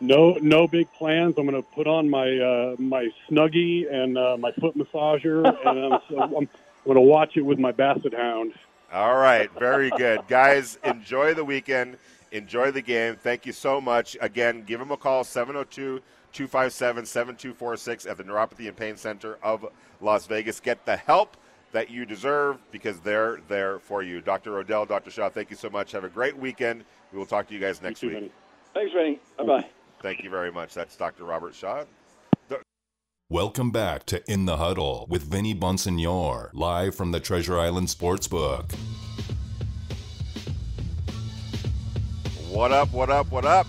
No, 0.04 0.34
no 0.42 0.68
big 0.68 0.92
plans. 0.92 1.36
I'm 1.38 1.48
going 1.48 1.62
to 1.62 1.68
put 1.70 1.88
on 1.88 2.10
my 2.10 2.28
uh, 2.38 2.76
my 2.78 3.08
snuggie 3.30 3.92
and 3.92 4.18
uh, 4.18 4.36
my 4.38 4.52
foot 4.52 4.78
massager, 4.78 5.46
and 5.66 5.94
I'm, 5.94 6.00
so 6.10 6.22
I'm 6.38 6.50
going 6.84 6.96
to 6.96 7.02
watch 7.02 7.38
it 7.38 7.42
with 7.42 7.58
my 7.58 7.72
basset 7.72 8.14
hound. 8.14 8.54
All 8.92 9.16
right, 9.16 9.50
very 9.58 9.90
good. 9.92 10.28
Guys, 10.28 10.78
enjoy 10.84 11.34
the 11.34 11.46
weekend. 11.46 11.98
Enjoy 12.34 12.70
the 12.70 12.82
game. 12.82 13.16
Thank 13.16 13.46
you 13.46 13.54
so 13.54 13.80
much. 13.80 14.18
Again, 14.20 14.64
give 14.64 14.80
them 14.80 14.92
a 14.92 14.98
call 14.98 15.24
702 15.24 16.02
257 16.34 17.06
7246 17.06 18.06
at 18.06 18.18
the 18.18 18.24
Neuropathy 18.26 18.68
and 18.68 18.76
Pain 18.76 18.98
Center 18.98 19.38
of 19.42 19.66
Las 20.02 20.28
Vegas. 20.28 20.60
Get 20.60 20.86
the 20.86 20.98
help 20.98 21.38
that 21.72 21.90
you 21.90 22.06
deserve 22.06 22.58
because 22.72 23.00
they're 23.00 23.40
there 23.48 23.80
for 23.80 24.04
you. 24.04 24.20
Dr. 24.20 24.58
Odell, 24.58 24.86
Dr. 24.86 25.12
Shaw, 25.12 25.30
thank 25.30 25.50
you 25.50 25.56
so 25.56 25.70
much. 25.70 25.94
Have 25.94 26.04
a 26.04 26.10
great 26.10 26.36
weekend. 26.36 26.84
We 27.14 27.20
will 27.20 27.26
talk 27.26 27.48
to 27.48 27.54
you 27.54 27.62
guys 27.62 27.82
next 27.82 28.02
too, 28.02 28.08
week. 28.08 28.16
Vinny. 28.18 28.32
Thanks, 28.74 28.94
Rennie. 28.94 29.20
Bye 29.38 29.46
bye. 29.46 29.70
Thank 30.04 30.22
you 30.22 30.30
very 30.30 30.52
much. 30.52 30.74
That's 30.74 30.98
Dr. 30.98 31.24
Robert 31.24 31.56
Shaw. 31.56 31.86
Welcome 33.30 33.72
back 33.72 34.06
to 34.08 34.22
In 34.30 34.46
the 34.46 34.58
Huddle 34.58 35.08
with 35.10 35.24
Vinny 35.24 35.56
Bonsignore, 35.56 36.50
live 36.52 36.94
from 36.94 37.14
the 37.14 37.22
Treasure 37.22 37.58
Island 37.58 37.88
Sportsbook. 37.88 38.70
What 42.50 42.74
up, 42.74 42.92
what 42.92 43.10
up, 43.10 43.32
what 43.32 43.46
up? 43.46 43.66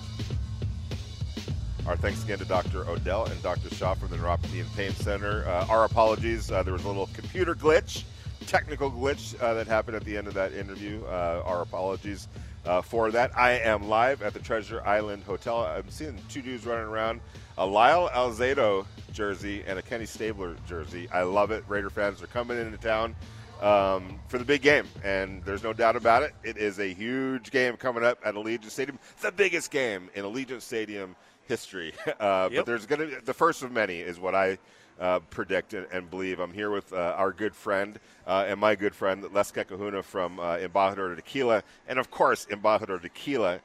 Our 1.87 1.97
thanks 1.97 2.25
again 2.25 2.41
to 2.41 2.45
Dr. 2.45 2.85
Odell 2.91 3.27
and 3.27 3.41
Dr. 3.41 3.73
Shaw 3.73 3.95
from 3.95 4.09
the 4.09 4.17
Neuropathy 4.17 4.61
and 4.61 4.75
Pain 4.75 4.91
Center. 4.91 5.47
Uh, 5.47 5.67
our 5.69 5.85
apologies. 5.85 6.51
Uh, 6.51 6.65
there 6.65 6.73
was 6.73 6.83
a 6.83 6.89
little 6.89 7.09
computer 7.15 7.55
glitch, 7.55 8.03
technical 8.47 8.91
glitch 8.91 9.41
uh, 9.41 9.55
that 9.55 9.69
happened 9.69 9.97
at 9.97 10.05
the 10.05 10.17
end 10.17 10.27
of 10.27 10.35
that 10.35 10.53
interview. 10.53 11.01
Uh, 11.05 11.43
our 11.47 11.63
apologies 11.63 12.27
uh, 12.67 12.83
for 12.83 13.11
that. 13.11 13.37
I 13.37 13.53
am 13.53 13.89
live 13.89 14.23
at 14.23 14.33
the 14.35 14.41
Treasure 14.41 14.83
Island 14.87 15.23
Hotel. 15.25 15.59
I'm 15.65 15.89
seeing 15.91 16.19
two 16.29 16.43
dudes 16.43 16.67
running 16.67 16.87
around 16.87 17.21
a 17.59 17.67
Lyle 17.67 18.09
Alzado 18.13 18.87
jersey 19.13 19.63
and 19.67 19.79
a 19.79 19.83
Kenny 19.83 20.07
Stabler 20.07 20.57
jersey. 20.67 21.09
I 21.13 21.23
love 21.23 21.51
it. 21.51 21.65
Raider 21.69 21.91
fans 21.91 22.23
are 22.23 22.27
coming 22.27 22.59
into 22.59 22.79
town 22.79 23.15
um, 23.61 24.19
for 24.29 24.39
the 24.39 24.45
big 24.45 24.63
game, 24.63 24.87
and 25.05 25.43
there's 25.45 25.63
no 25.63 25.73
doubt 25.73 25.97
about 25.97 26.23
it. 26.23 26.35
It 26.43 26.57
is 26.57 26.79
a 26.81 26.93
huge 26.93 27.51
game 27.51 27.77
coming 27.77 28.05
up 28.05 28.19
at 28.25 28.35
Allegiant 28.35 28.71
Stadium, 28.71 28.99
the 29.21 29.31
biggest 29.33 29.71
game 29.71 30.11
in 30.15 30.25
Allegiant 30.25 30.63
Stadium 30.63 31.15
history. 31.47 31.93
Uh, 32.21 32.49
But 32.49 32.67
there's 32.67 32.87
going 32.87 33.01
to 33.01 33.07
be 33.07 33.15
the 33.25 33.35
first 33.35 33.63
of 33.63 33.71
many, 33.71 33.99
is 34.01 34.19
what 34.19 34.35
I 34.35 34.59
uh, 35.01 35.21
predict 35.31 35.75
and, 35.75 35.87
and 35.93 36.11
believe. 36.11 36.41
I'm 36.41 36.53
here 36.53 36.71
with 36.71 36.93
uh, 36.93 37.15
our 37.17 37.33
good 37.33 37.55
friend 37.55 37.99
uh, 38.27 38.45
and 38.47 38.59
my 38.61 38.75
good 38.75 38.95
friend 38.95 39.25
Les 39.33 39.51
Kahuna 39.51 40.03
from 40.03 40.39
uh, 40.41 40.57
Embajador 40.57 41.17
Tequila, 41.17 41.63
and 41.89 41.99
of 41.99 42.11
course, 42.11 42.47
Embajador 42.51 43.01
Tequila 43.01 43.61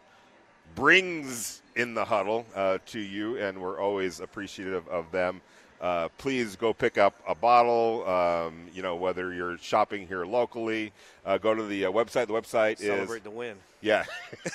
brings 0.75 1.61
in 1.75 1.93
the 1.93 2.05
huddle 2.05 2.45
uh, 2.55 2.77
to 2.87 2.99
you, 2.99 3.37
and 3.37 3.59
we're 3.59 3.79
always 3.79 4.19
appreciative 4.19 4.87
of 4.87 5.11
them. 5.11 5.41
Uh, 5.81 6.09
please 6.17 6.57
go 6.57 6.73
pick 6.73 6.97
up 6.97 7.15
a 7.25 7.33
bottle. 7.33 8.05
Um, 8.07 8.67
you 8.73 8.81
know, 8.81 8.97
whether 8.97 9.33
you're 9.33 9.57
shopping 9.57 10.07
here 10.07 10.25
locally, 10.25 10.91
uh, 11.25 11.37
go 11.37 11.55
to 11.55 11.63
the 11.63 11.85
uh, 11.85 11.91
website. 11.91 12.27
The 12.27 12.33
website 12.33 12.81
is 12.81 12.87
Celebrate 12.87 13.23
the 13.23 13.29
win. 13.29 13.55
yeah. 13.81 14.03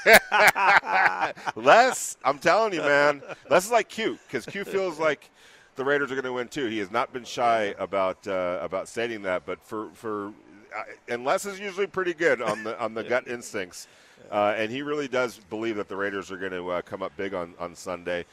Les, 1.57 2.17
I'm 2.25 2.39
telling 2.39 2.75
you, 2.75 2.81
man, 2.81 3.23
Les 3.49 3.65
is 3.65 3.71
like 3.71 3.89
Q 3.89 4.19
because 4.27 4.45
Q 4.45 4.65
feels 4.65 4.99
like 4.99 5.31
the 5.77 5.85
Raiders 5.85 6.11
are 6.11 6.15
going 6.15 6.25
to 6.25 6.33
win 6.33 6.49
too. 6.49 6.67
He 6.67 6.79
has 6.79 6.91
not 6.91 7.13
been 7.13 7.25
shy 7.25 7.75
about 7.79 8.27
uh, 8.27 8.59
about 8.63 8.89
stating 8.89 9.23
that, 9.23 9.45
but 9.47 9.63
for 9.63 9.91
for 9.95 10.29
uh, 10.77 10.83
and 11.09 11.25
Les 11.25 11.45
is 11.47 11.59
usually 11.61 11.87
pretty 11.87 12.15
good 12.15 12.41
on 12.43 12.65
the 12.65 12.79
on 12.81 12.95
the 12.95 13.03
gut 13.13 13.27
instincts, 13.29 13.87
uh, 14.31 14.55
and 14.57 14.71
he 14.71 14.83
really 14.83 15.09
does 15.09 15.39
believe 15.51 15.77
that 15.77 15.89
the 15.89 15.97
Raiders 15.97 16.31
are 16.31 16.37
going 16.37 16.53
to 16.53 16.71
uh, 16.71 16.83
come 16.83 17.03
up 17.03 17.17
big 17.17 17.35
on 17.35 17.55
on 17.59 17.75
Sunday. 17.75 18.25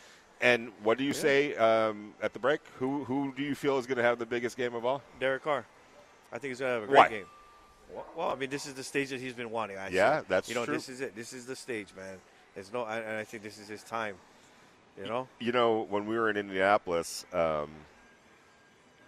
And 0.41 0.71
what 0.81 0.97
do 0.97 1.03
you 1.03 1.13
say 1.13 1.55
um, 1.55 2.13
at 2.21 2.33
the 2.33 2.39
break? 2.39 2.61
Who 2.79 3.03
who 3.03 3.33
do 3.35 3.43
you 3.43 3.53
feel 3.55 3.77
is 3.77 3.85
going 3.85 3.97
to 3.97 4.03
have 4.03 4.17
the 4.19 4.25
biggest 4.25 4.57
game 4.57 4.73
of 4.73 4.85
all? 4.85 5.01
Derek 5.19 5.43
Carr. 5.43 5.65
I 6.33 6.39
think 6.39 6.49
he's 6.51 6.59
going 6.59 6.69
to 6.69 6.73
have 6.75 6.83
a 6.83 6.87
great 6.87 6.97
Why? 6.97 7.09
game. 7.09 7.25
Well- 7.93 8.05
Well, 8.15 8.29
I 8.29 8.35
mean, 8.35 8.49
this 8.49 8.65
is 8.65 8.73
the 8.73 8.83
stage 8.83 9.09
that 9.09 9.19
he's 9.19 9.33
been 9.33 9.51
wanting. 9.51 9.77
I 9.77 9.89
Yeah, 9.89 10.15
think. 10.17 10.27
that's 10.29 10.49
you 10.49 10.55
know, 10.55 10.63
true. 10.65 10.73
this 10.75 10.87
is 10.89 11.01
it. 11.01 11.13
This 11.15 11.33
is 11.33 11.45
the 11.45 11.55
stage, 11.57 11.89
man. 11.95 12.17
There's 12.55 12.71
no, 12.71 12.85
and 12.85 13.17
I 13.17 13.23
think 13.25 13.43
this 13.43 13.57
is 13.59 13.67
his 13.67 13.83
time. 13.83 14.15
You 15.01 15.07
know, 15.07 15.27
you 15.39 15.51
know, 15.51 15.85
when 15.89 16.05
we 16.05 16.17
were 16.17 16.29
in 16.29 16.37
Indianapolis, 16.37 17.25
um, 17.33 17.69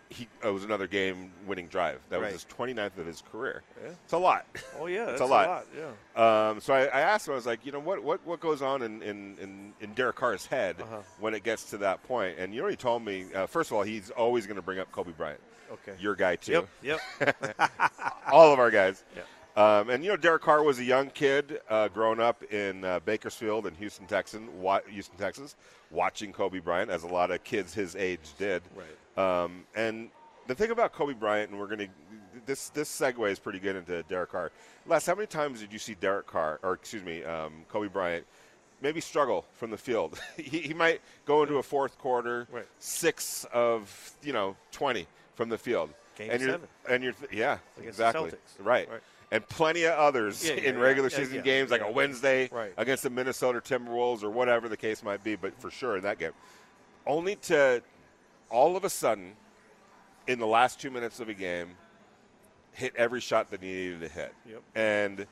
he 0.10 0.28
it 0.44 0.48
was 0.50 0.64
another 0.64 0.86
game-winning 0.88 1.68
drive. 1.68 2.00
That 2.10 2.20
Right. 2.22 2.34
was 2.34 2.44
his 2.44 2.54
29th 2.56 2.98
of 3.00 3.06
his 3.06 3.22
career. 3.32 3.64
Yeah. 3.84 3.90
It's 4.04 4.14
a 4.14 4.18
lot. 4.18 4.46
oh 4.80 4.86
yeah, 4.86 5.04
It's 5.10 5.20
that's 5.20 5.22
a 5.22 5.26
lot. 5.26 5.66
Yeah. 5.76 6.50
Um, 6.50 6.62
so 6.62 6.74
I, 6.74 6.82
I 6.86 7.02
asked 7.02 7.28
him, 7.28 7.34
I 7.34 7.36
was 7.36 7.46
like, 7.48 7.66
you 7.66 7.72
know, 7.72 7.80
what 7.80 8.04
what, 8.04 8.26
what 8.26 8.40
goes 8.40 8.62
on 8.62 8.82
in, 8.84 9.02
in, 9.02 9.38
in, 9.42 9.74
in 9.82 9.94
Derek 9.94 10.16
Carr's 10.16 10.46
head 10.46 10.76
Uh-huh. 10.82 10.98
when 11.20 11.34
it 11.34 11.44
gets 11.44 11.64
to 11.72 11.78
that 11.80 12.04
point? 12.04 12.38
And 12.38 12.54
you 12.54 12.62
know, 12.62 12.68
he 12.68 12.76
told 12.76 13.04
me. 13.04 13.26
Uh, 13.34 13.48
first 13.48 13.72
of 13.72 13.78
all, 13.78 13.84
he's 13.84 14.12
always 14.12 14.46
going 14.46 14.58
to 14.58 14.62
bring 14.62 14.78
up 14.80 14.92
Kobe 14.92 15.12
Bryant. 15.12 15.40
Okay. 15.72 15.94
Your 16.00 16.14
guy 16.16 16.36
too. 16.36 16.68
Yep. 16.84 17.00
Yep. 17.22 17.72
all 18.32 18.54
of 18.54 18.60
our 18.60 18.70
guys. 18.70 19.04
Yeah. 19.16 19.24
Um, 19.56 19.90
and 19.90 20.04
you 20.04 20.10
know, 20.10 20.18
Derek 20.18 20.42
Carr 20.42 20.64
was 20.64 20.80
a 20.80 20.84
young 20.84 21.10
kid, 21.12 21.60
uh, 21.70 21.88
growing 21.88 22.20
up 22.20 22.42
in 22.52 22.84
uh, 22.84 23.00
Bakersfield 23.02 23.68
in 23.68 23.76
Houston, 23.76 24.08
Texas, 24.08 24.42
wa- 24.60 24.82
Houston, 24.90 25.16
Texas, 25.18 25.56
watching 25.92 26.34
Kobe 26.34 26.60
Bryant, 26.60 26.90
as 26.90 27.04
a 27.04 27.08
lot 27.08 27.30
of 27.30 27.44
kids 27.44 27.74
his 27.74 27.96
age 27.96 28.32
did. 28.40 28.64
Right. 28.76 29.44
Um, 29.44 29.66
and 29.76 30.10
the 30.48 30.56
thing 30.56 30.72
about 30.72 30.92
Kobe 30.94 31.14
Bryant, 31.14 31.52
and 31.52 31.60
we're 31.60 31.68
going 31.68 31.80
to 31.80 31.88
this 32.48 32.70
this 32.70 32.90
segue 32.90 33.30
is 33.32 33.38
pretty 33.38 33.60
good 33.60 33.76
into 33.76 34.02
Derek 34.04 34.32
Carr. 34.32 34.52
Les, 34.88 35.06
how 35.06 35.14
many 35.14 35.28
times 35.28 35.60
did 35.60 35.72
you 35.72 35.78
see 35.80 35.94
Derek 35.94 36.26
Carr, 36.26 36.60
or 36.64 36.74
excuse 36.74 37.04
me, 37.04 37.24
um, 37.24 37.54
Kobe 37.70 37.88
Bryant, 37.88 38.26
maybe 38.82 39.00
struggle 39.02 39.46
from 39.54 39.70
the 39.70 39.78
field? 39.78 40.20
he, 40.38 40.60
he 40.62 40.74
might 40.74 41.00
go 41.26 41.44
into 41.44 41.58
a 41.58 41.64
fourth 41.64 41.98
quarter, 42.00 42.48
Right. 42.52 42.66
six 42.80 43.46
of 43.54 44.14
you 44.24 44.34
know 44.34 44.56
twenty 44.72 45.06
from 45.36 45.50
the 45.50 45.60
field, 45.60 45.92
Game 46.18 46.32
and 46.32 46.42
you're 46.42 46.50
seven. 46.52 46.68
and 46.90 47.04
you're 47.04 47.14
yeah 47.32 47.60
exactly 47.82 48.32
right. 48.60 48.90
Right. 48.90 49.02
And 49.34 49.50
plenty 49.50 49.84
of 49.86 49.94
others 49.94 50.48
Yeah, 50.48 50.54
yeah, 50.54 50.70
in 50.70 50.78
regular 50.78 51.10
yeah, 51.10 51.18
season 51.18 51.42
games, 51.42 51.72
like 51.72 51.82
a 51.82 51.92
Wednesday 51.92 52.50
Right. 52.52 52.72
against 52.78 53.02
the 53.02 53.10
Minnesota 53.10 53.60
Timberwolves 53.60 54.24
or 54.24 54.30
whatever 54.30 54.70
the 54.70 54.78
case 54.78 55.02
might 55.02 55.24
be, 55.24 55.36
but 55.36 55.60
for 55.60 55.72
sure 55.72 55.98
in 55.98 56.04
that 56.04 56.20
game. 56.20 56.34
Only 57.08 57.36
to 57.48 57.82
all 58.52 58.78
of 58.78 58.84
a 58.84 58.92
sudden, 58.92 59.36
in 60.28 60.38
the 60.38 60.46
last 60.46 60.80
two 60.80 60.92
minutes 60.92 61.20
of 61.20 61.30
a 61.30 61.34
game, 61.34 61.70
hit 62.74 62.96
every 62.96 63.20
shot 63.20 63.50
that 63.50 63.63
he 63.63 63.68
needed 63.74 64.02
to 64.02 64.08
hit. 64.08 64.36
Yep. 64.48 64.62
And 64.75 65.28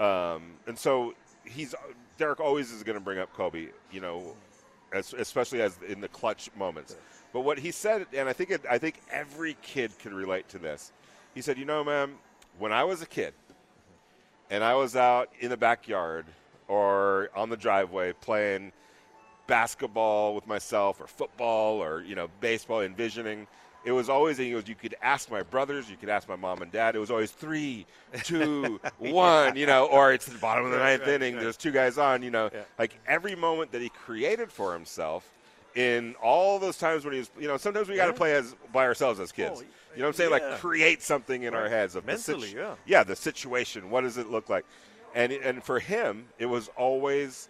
um, 0.00 0.54
and 0.66 0.78
so 0.78 1.14
he's 1.44 1.74
Derek 2.16 2.40
always 2.40 2.70
is 2.72 2.82
going 2.82 2.96
to 2.96 3.04
bring 3.04 3.18
up 3.18 3.32
Kobe, 3.34 3.68
you 3.92 4.00
know, 4.00 4.34
as, 4.92 5.12
especially 5.12 5.60
as 5.60 5.78
in 5.86 6.00
the 6.00 6.08
clutch 6.08 6.50
moments. 6.56 6.96
But 7.34 7.40
what 7.40 7.58
he 7.58 7.70
said, 7.72 8.06
and 8.14 8.26
I 8.26 8.32
think 8.32 8.50
it, 8.50 8.62
I 8.70 8.78
think 8.78 9.00
every 9.10 9.56
kid 9.60 9.96
can 9.98 10.14
relate 10.14 10.48
to 10.48 10.58
this. 10.58 10.92
He 11.34 11.42
said, 11.42 11.58
"You 11.58 11.64
know, 11.64 11.84
man, 11.84 12.14
when 12.58 12.72
I 12.72 12.84
was 12.84 13.02
a 13.02 13.06
kid, 13.06 13.34
and 14.50 14.62
I 14.62 14.74
was 14.74 14.96
out 14.96 15.30
in 15.40 15.50
the 15.50 15.56
backyard 15.56 16.26
or 16.68 17.30
on 17.34 17.50
the 17.50 17.56
driveway 17.56 18.12
playing 18.12 18.72
basketball 19.46 20.34
with 20.34 20.46
myself 20.46 21.00
or 21.00 21.06
football 21.06 21.82
or 21.82 22.02
you 22.02 22.14
know 22.14 22.28
baseball 22.40 22.80
envisioning 22.80 23.46
it 23.84 23.92
was 23.92 24.08
always 24.08 24.38
goes, 24.38 24.66
you 24.66 24.74
could 24.74 24.96
ask 25.02 25.30
my 25.30 25.42
brothers, 25.42 25.90
you 25.90 25.96
could 25.96 26.08
ask 26.08 26.26
my 26.28 26.36
mom 26.36 26.62
and 26.62 26.72
dad. 26.72 26.96
It 26.96 26.98
was 26.98 27.10
always 27.10 27.30
three, 27.30 27.84
two, 28.22 28.80
one, 28.98 29.56
you 29.56 29.66
know, 29.66 29.86
or 29.86 30.12
it's 30.12 30.26
the 30.26 30.38
bottom 30.38 30.64
of 30.64 30.70
the 30.72 30.78
ninth 30.78 31.02
right, 31.02 31.10
inning. 31.10 31.34
right. 31.34 31.42
There's 31.42 31.58
two 31.58 31.70
guys 31.70 31.98
on, 31.98 32.22
you 32.22 32.30
know, 32.30 32.48
Yeah. 32.52 32.62
like 32.78 32.98
every 33.06 33.34
moment 33.34 33.72
that 33.72 33.82
he 33.82 33.90
created 33.90 34.50
for 34.50 34.72
himself. 34.72 35.30
In 35.74 36.14
all 36.22 36.60
those 36.60 36.78
times 36.78 37.04
when 37.04 37.14
he 37.14 37.18
was, 37.18 37.30
you 37.38 37.48
know, 37.48 37.56
sometimes 37.56 37.88
we 37.88 37.96
got 37.96 38.06
to 38.06 38.12
play 38.12 38.32
as 38.34 38.54
by 38.72 38.84
ourselves 38.84 39.18
as 39.18 39.32
kids. 39.32 39.60
Oh, 39.62 39.66
you 39.94 40.00
know 40.02 40.08
what 40.08 40.14
I'm 40.14 40.16
saying? 40.16 40.30
Like 40.30 40.58
create 40.60 41.02
something 41.02 41.42
in 41.44 41.54
our 41.54 41.68
heads 41.68 41.94
of 41.96 42.04
the 42.04 42.12
Mentally, 42.12 42.48
situ- 42.48 42.58
yeah. 42.58 42.74
yeah, 42.86 43.04
the 43.04 43.16
situation. 43.16 43.90
What 43.90 44.02
does 44.02 44.16
it 44.18 44.30
look 44.30 44.48
like? 44.48 44.64
And 45.14 45.32
and 45.32 45.62
for 45.62 45.78
him, 45.78 46.26
it 46.38 46.46
was 46.46 46.68
always 46.76 47.48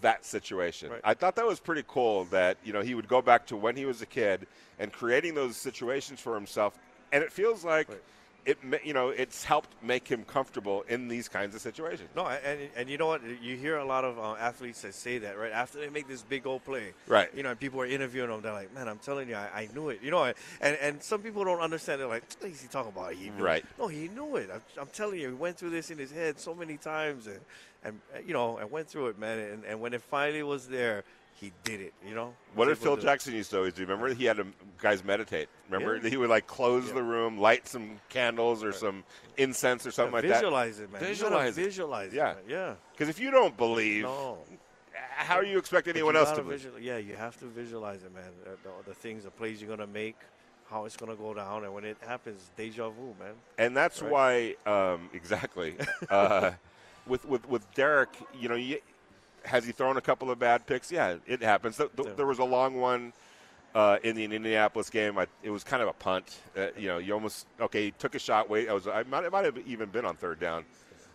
that 0.00 0.24
situation. 0.24 0.90
Right. 0.90 1.00
I 1.04 1.14
thought 1.14 1.36
that 1.36 1.46
was 1.46 1.60
pretty 1.60 1.84
cool 1.86 2.24
that 2.26 2.56
you 2.64 2.72
know 2.72 2.80
he 2.82 2.94
would 2.94 3.08
go 3.08 3.22
back 3.22 3.46
to 3.48 3.56
when 3.56 3.76
he 3.76 3.86
was 3.86 4.02
a 4.02 4.06
kid 4.06 4.46
and 4.78 4.92
creating 4.92 5.34
those 5.34 5.56
situations 5.56 6.20
for 6.20 6.34
himself, 6.34 6.78
and 7.12 7.22
it 7.22 7.32
feels 7.32 7.64
like 7.64 7.88
Right. 7.88 8.02
It 8.44 8.58
you 8.84 8.92
know 8.92 9.10
it's 9.10 9.44
helped 9.44 9.70
make 9.82 10.08
him 10.08 10.24
comfortable 10.24 10.84
in 10.88 11.08
these 11.08 11.28
kinds 11.28 11.54
of 11.54 11.60
situations. 11.60 12.08
No, 12.16 12.26
and 12.26 12.60
and 12.76 12.88
you 12.88 12.98
know 12.98 13.06
what? 13.06 13.22
You 13.40 13.56
hear 13.56 13.76
a 13.78 13.84
lot 13.84 14.04
of 14.04 14.18
uh, 14.18 14.34
athletes 14.40 14.82
that 14.82 14.94
say 14.94 15.18
that 15.18 15.38
right 15.38 15.52
after 15.52 15.78
they 15.78 15.88
make 15.88 16.08
this 16.08 16.22
big 16.22 16.46
old 16.46 16.64
play, 16.64 16.92
Right. 17.06 17.28
You 17.34 17.42
know, 17.42 17.50
and 17.50 17.60
people 17.60 17.80
are 17.80 17.86
interviewing 17.86 18.30
them. 18.30 18.42
They're 18.42 18.52
like, 18.52 18.74
"Man, 18.74 18.88
I'm 18.88 18.98
telling 18.98 19.28
you, 19.28 19.36
I, 19.36 19.62
I 19.62 19.68
knew 19.74 19.90
it." 19.90 20.00
You 20.02 20.10
know, 20.10 20.24
and 20.24 20.36
and 20.60 21.02
some 21.02 21.22
people 21.22 21.44
don't 21.44 21.60
understand. 21.60 22.00
They're 22.00 22.08
like, 22.08 22.24
"What 22.40 22.50
is 22.50 22.60
he 22.60 22.68
talking 22.68 22.92
about? 22.92 23.12
He 23.14 23.30
knew 23.30 23.42
Right. 23.44 23.62
It. 23.62 23.78
No, 23.78 23.86
he 23.88 24.08
knew 24.08 24.36
it. 24.36 24.50
I'm, 24.52 24.62
I'm 24.80 24.88
telling 24.88 25.20
you, 25.20 25.28
he 25.28 25.34
went 25.34 25.56
through 25.56 25.70
this 25.70 25.90
in 25.90 25.98
his 25.98 26.10
head 26.10 26.40
so 26.40 26.54
many 26.54 26.76
times, 26.76 27.26
and 27.26 27.40
and 27.84 28.00
you 28.26 28.32
know, 28.32 28.58
and 28.58 28.70
went 28.70 28.88
through 28.88 29.08
it, 29.08 29.18
man. 29.18 29.38
And, 29.38 29.64
and 29.64 29.80
when 29.80 29.92
it 29.92 30.02
finally 30.02 30.42
was 30.42 30.66
there, 30.68 31.04
he 31.42 31.52
did 31.64 31.80
it. 31.80 31.92
You 32.06 32.14
know. 32.14 32.34
What 32.54 32.66
did 32.68 32.78
Phil 32.78 32.96
to- 32.96 33.02
Jackson 33.02 33.34
used 33.34 33.50
to 33.50 33.58
always 33.58 33.74
do? 33.74 33.82
Remember, 33.82 34.14
he 34.14 34.24
had 34.24 34.36
them 34.38 34.54
guys 34.80 35.04
meditate. 35.04 35.48
Remember, 35.68 35.96
Yeah. 35.96 36.08
he 36.08 36.16
would 36.16 36.30
like 36.30 36.46
close 36.46 36.86
Yeah. 36.88 36.94
the 36.94 37.02
room, 37.02 37.36
light 37.38 37.66
some 37.68 38.00
candles 38.08 38.62
or 38.64 38.72
some 38.72 39.04
incense 39.36 39.86
or 39.86 39.90
something 39.90 40.12
like 40.14 40.22
that. 40.22 40.34
visualize 40.34 40.78
it, 40.80 40.90
man. 40.92 41.00
Visualize 41.02 41.58
it. 41.58 41.64
Visualize 41.64 42.12
it. 42.12 42.16
Yeah. 42.16 42.24
man. 42.34 42.36
Yeah. 42.48 42.74
Because 42.92 43.08
if 43.08 43.18
you 43.20 43.30
don't 43.30 43.56
believe, 43.56 44.04
No. 44.04 44.38
how 45.16 45.40
do 45.40 45.46
you 45.48 45.58
expect 45.58 45.88
anyone 45.88 46.14
you 46.14 46.20
else 46.20 46.30
to 46.30 46.36
believe? 46.42 46.60
visual- 46.60 46.78
yeah, 46.78 46.96
you 46.98 47.16
have 47.16 47.36
to 47.40 47.46
visualize 47.46 48.02
it, 48.04 48.14
man. 48.14 48.30
Uh, 48.46 48.50
The, 48.62 48.90
the 48.90 48.94
things, 48.94 49.24
the 49.24 49.30
plays 49.30 49.60
you're 49.60 49.68
gonna 49.76 49.86
make, 49.86 50.16
how 50.70 50.84
it's 50.86 50.96
gonna 50.96 51.16
go 51.16 51.34
down, 51.34 51.64
and 51.64 51.74
when 51.74 51.84
it 51.84 51.96
happens, 52.06 52.50
deja 52.56 52.88
vu, 52.88 53.14
man. 53.18 53.34
and 53.58 53.76
that's 53.76 54.00
Right. 54.00 54.56
why 54.64 54.70
um, 54.94 55.10
exactly 55.14 55.76
uh, 56.08 56.52
with 57.06 57.24
with 57.24 57.46
with 57.48 57.70
Derek, 57.74 58.10
you 58.38 58.48
know, 58.48 58.54
you, 58.54 58.78
has 59.44 59.64
he 59.64 59.72
thrown 59.72 59.96
a 59.96 60.00
couple 60.00 60.30
of 60.30 60.38
bad 60.38 60.66
picks? 60.66 60.90
Yeah, 60.92 61.16
it 61.26 61.42
happens. 61.42 61.76
Th- 61.76 61.90
th- 61.96 62.08
Yeah. 62.08 62.14
There 62.14 62.26
was 62.26 62.38
a 62.38 62.44
long 62.44 62.76
one 62.80 63.12
uh, 63.74 63.98
in 64.02 64.16
the 64.16 64.24
Indianapolis 64.24 64.90
game. 64.90 65.18
I, 65.18 65.26
it 65.42 65.50
was 65.50 65.64
kind 65.64 65.82
of 65.82 65.88
a 65.88 65.92
punt. 65.92 66.36
Uh, 66.56 66.66
you 66.76 66.88
know, 66.88 66.98
you 66.98 67.12
almost 67.14 67.46
okay. 67.60 67.86
He 67.86 67.90
took 67.92 68.14
a 68.14 68.18
shot. 68.18 68.48
Wait, 68.50 68.68
I 68.68 68.72
was. 68.72 68.86
I 68.86 69.02
might, 69.04 69.24
it 69.24 69.32
might 69.32 69.44
have 69.44 69.58
even 69.66 69.88
been 69.90 70.04
on 70.04 70.16
third 70.16 70.40
down. 70.40 70.64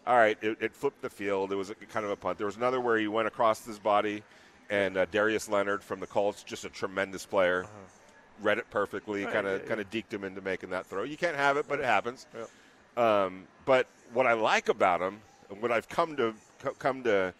All 0.05 0.15
right, 0.15 0.37
it, 0.41 0.57
it 0.61 0.73
flipped 0.73 1.01
the 1.01 1.09
field. 1.09 1.51
It 1.51 1.55
was 1.55 1.69
a, 1.69 1.75
kind 1.75 2.05
of 2.05 2.11
a 2.11 2.15
punt. 2.15 2.37
There 2.37 2.47
was 2.47 2.55
another 2.55 2.79
where 2.79 2.97
he 2.97 3.07
went 3.09 3.27
across 3.27 3.65
his 3.65 3.77
body, 3.77 4.23
and 4.69 4.95
uh, 4.97 5.05
Darius 5.11 5.49
Leonard 5.49 5.83
from 5.83 5.99
the 5.99 6.07
Colts, 6.07 6.43
just 6.43 6.63
a 6.63 6.69
tremendous 6.69 7.25
player, 7.25 7.65
read 8.41 8.57
it 8.57 8.69
perfectly. 8.69 9.25
Kind 9.25 9.47
of 9.47 9.65
kind 9.65 9.81
of 9.81 9.89
deked 9.91 10.13
him 10.13 10.23
into 10.23 10.39
making 10.41 10.69
that 10.69 10.85
throw. 10.85 11.03
You 11.03 11.17
can't 11.17 11.35
have 11.35 11.57
it, 11.57 11.65
but 11.67 11.79
it 11.79 11.85
happens. 11.85 12.25
Yep. 12.35 13.03
Um, 13.05 13.43
but 13.65 13.87
what 14.13 14.25
I 14.25 14.33
like 14.33 14.69
about 14.69 15.01
him, 15.01 15.19
and 15.51 15.61
what 15.61 15.71
I've 15.73 15.89
come 15.89 16.15
to 16.15 16.33
come 16.79 17.03
to 17.03 17.33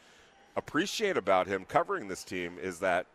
appreciate 0.57 1.15
about 1.17 1.47
him 1.47 1.63
covering 1.65 2.07
this 2.07 2.23
team, 2.23 2.57
is 2.61 2.79
that 2.79 3.05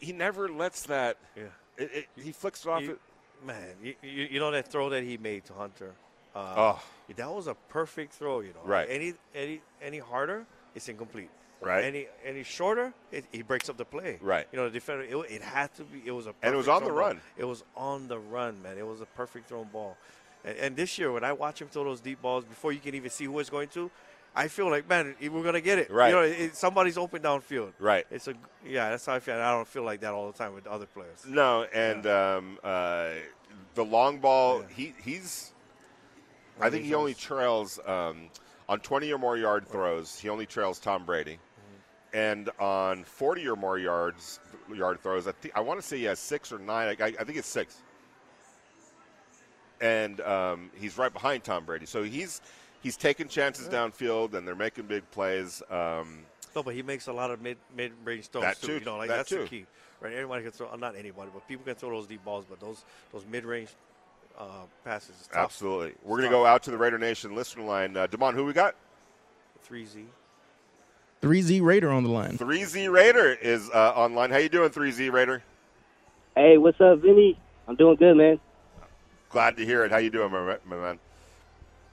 he 0.00 0.12
never 0.12 0.48
lets 0.48 0.82
that. 0.84 1.16
Yeah. 1.36 1.44
It, 1.78 1.90
it, 1.94 2.06
he 2.22 2.32
flicks 2.32 2.64
it 2.64 2.68
off. 2.68 2.82
You- 2.82 2.92
it, 2.92 3.00
man, 3.46 3.68
you, 3.82 3.94
you, 4.02 4.40
know 4.40 4.50
that 4.50 4.68
throw 4.68 4.88
that 4.90 5.04
he 5.04 5.16
made 5.16 5.44
to 5.46 5.52
Hunter. 5.52 5.92
Uh, 6.34 6.54
Oh. 6.74 6.82
that 7.16 7.30
was 7.30 7.46
a 7.46 7.54
perfect 7.68 8.12
throw. 8.12 8.40
You 8.40 8.48
know, 8.48 8.60
Right. 8.64 8.86
Any 8.90 9.14
any 9.34 9.60
any 9.80 9.98
harder, 9.98 10.44
it's 10.74 10.88
incomplete. 10.88 11.30
Right. 11.60 11.84
Any 11.84 12.08
any 12.24 12.42
shorter, 12.42 12.92
it, 13.10 13.24
he 13.32 13.42
breaks 13.42 13.68
up 13.70 13.76
the 13.78 13.84
play. 13.84 14.18
Right. 14.20 14.46
You 14.52 14.58
know, 14.58 14.64
the 14.66 14.72
defender. 14.72 15.04
It, 15.04 15.16
it 15.30 15.42
had 15.42 15.74
to 15.76 15.84
be. 15.84 16.02
It 16.04 16.10
was 16.10 16.26
a. 16.26 16.34
And 16.42 16.52
it 16.54 16.56
was 16.56 16.68
on 16.68 16.82
the 16.82 16.88
thrown 16.88 16.98
ball. 16.98 17.08
run. 17.08 17.20
It 17.38 17.44
was 17.44 17.64
on 17.76 18.08
the 18.08 18.18
run, 18.18 18.60
man. 18.62 18.76
It 18.76 18.86
was 18.86 19.00
a 19.00 19.06
perfect 19.06 19.48
thrown 19.48 19.68
ball. 19.72 19.96
And, 20.44 20.58
and 20.58 20.76
this 20.76 20.98
year, 20.98 21.10
when 21.12 21.24
I 21.24 21.32
watch 21.32 21.60
him 21.62 21.68
throw 21.68 21.84
those 21.84 22.00
deep 22.00 22.20
balls 22.20 22.44
before 22.44 22.72
you 22.72 22.80
can 22.80 22.94
even 22.94 23.10
see 23.10 23.24
who 23.24 23.38
it's 23.38 23.48
going 23.50 23.68
to, 23.68 23.90
I 24.38 24.48
feel 24.48 24.70
like, 24.70 24.86
man, 24.88 25.14
we're 25.20 25.42
gonna 25.42 25.60
get 25.62 25.78
it. 25.78 25.90
Right. 25.90 26.08
You 26.10 26.14
know, 26.14 26.22
it, 26.22 26.54
somebody's 26.54 26.98
open 26.98 27.22
downfield. 27.22 27.72
Right. 27.78 28.06
It's 28.10 28.28
a 28.28 28.34
yeah. 28.64 28.90
That's 28.90 29.06
how 29.06 29.14
I 29.14 29.20
feel. 29.20 29.34
I 29.36 29.50
don't 29.50 29.66
feel 29.66 29.82
like 29.82 30.00
that 30.02 30.12
all 30.12 30.30
the 30.30 30.36
time 30.36 30.52
with 30.54 30.66
other 30.66 30.86
players. 30.86 31.24
no, 31.26 31.64
and 31.72 32.06
um, 32.06 32.58
uh, 32.62 33.10
the 33.74 33.84
long 33.84 34.18
ball. 34.18 34.60
Yeah. 34.60 34.66
He 34.76 34.94
he's. 35.02 35.52
I 36.60 36.70
think 36.70 36.84
he 36.84 36.94
only 36.94 37.14
trails 37.14 37.78
um, 37.86 38.30
on 38.68 38.80
20 38.80 39.12
or 39.12 39.18
more 39.18 39.36
yard 39.36 39.66
throws. 39.68 40.18
He 40.18 40.28
only 40.30 40.46
trails 40.46 40.78
Tom 40.78 41.04
Brady, 41.04 41.32
Mm-hmm. 41.38 42.16
and 42.16 42.50
on 42.58 43.04
40 43.04 43.46
or 43.48 43.56
more 43.56 43.78
yards 43.78 44.40
yard 44.74 45.00
throws, 45.02 45.26
I 45.28 45.32
think 45.32 45.56
I 45.56 45.60
want 45.60 45.80
to 45.80 45.86
say 45.86 45.96
he 45.98 46.04
has 46.04 46.18
six 46.18 46.50
or 46.52 46.58
nine. 46.58 46.96
I, 47.00 47.04
I 47.04 47.24
think 47.24 47.38
it's 47.38 47.46
six. 47.48 47.76
And 49.80 50.20
um, 50.22 50.70
he's 50.74 50.96
right 50.96 51.12
behind 51.12 51.44
Tom 51.44 51.64
Brady, 51.64 51.84
so 51.86 52.02
he's 52.02 52.40
he's 52.86 52.96
taking 52.96 53.26
chances 53.26 53.68
downfield, 53.68 54.34
and 54.34 54.46
they're 54.46 54.54
making 54.54 54.86
big 54.86 55.08
plays. 55.10 55.60
Um, 55.68 56.20
No, 56.54 56.62
but 56.62 56.72
he 56.72 56.82
makes 56.82 57.08
a 57.08 57.12
lot 57.12 57.32
of 57.32 57.42
mid 57.42 57.56
mid 57.76 57.90
range 58.04 58.28
throws 58.28 58.44
That 58.44 58.60
too. 58.60 58.66
too. 58.68 58.72
You 58.74 58.84
know, 58.84 58.96
like 58.96 59.08
That 59.08 59.16
that's 59.16 59.28
too. 59.28 59.42
the 59.42 59.48
key, 59.48 59.66
right? 60.00 60.12
Everybody 60.12 60.44
can 60.44 60.52
throw. 60.52 60.68
uh, 60.72 60.76
Not 60.76 60.94
anybody, 60.94 61.30
but 61.34 61.46
people 61.48 61.64
can 61.64 61.74
throw 61.74 61.90
those 61.90 62.06
deep 62.06 62.24
balls. 62.24 62.44
But 62.48 62.60
those 62.60 62.84
those 63.12 63.24
mid 63.28 63.44
range 63.44 63.70
uh, 64.38 64.44
passes, 64.84 65.20
is 65.20 65.26
tough. 65.26 65.36
absolutely, 65.36 65.94
we're 66.04 66.18
gonna 66.18 66.30
go 66.30 66.46
out 66.46 66.62
to 66.62 66.70
the 66.70 66.78
Raider 66.78 66.96
Nation 66.98 67.34
listener 67.34 67.64
line. 67.64 67.96
Uh, 67.96 68.06
Demond, 68.06 68.34
who 68.34 68.44
we 68.44 68.52
got? 68.52 68.76
Three 69.62 69.84
Z. 69.84 70.04
3Z 71.22 71.60
Raider 71.62 71.90
on 71.90 72.04
the 72.04 72.10
line. 72.10 72.38
3Z 72.38 72.92
Raider 72.92 73.32
is 73.32 73.68
uh, 73.74 73.92
online. 73.96 74.30
How 74.30 74.36
you 74.36 74.48
doing, 74.50 74.68
3Z 74.70 75.10
Raider? 75.10 75.42
Hey, 76.36 76.56
what's 76.58 76.80
up, 76.80 77.00
Vinny? 77.00 77.36
I'm 77.66 77.74
doing 77.74 77.96
good, 77.96 78.14
man. 78.16 78.38
Glad 79.30 79.56
to 79.56 79.64
hear 79.64 79.84
it. 79.84 79.90
How 79.90 79.96
you 79.96 80.10
doing, 80.10 80.30
my, 80.30 80.58
my 80.66 80.76
man? 80.76 80.98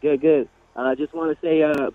Good, 0.02 0.22
good. 0.22 0.50
I 0.76 0.92
uh, 0.92 0.96
just 0.96 1.14
want 1.14 1.38
to 1.40 1.46
say, 1.46 1.62
uh, 1.62 1.92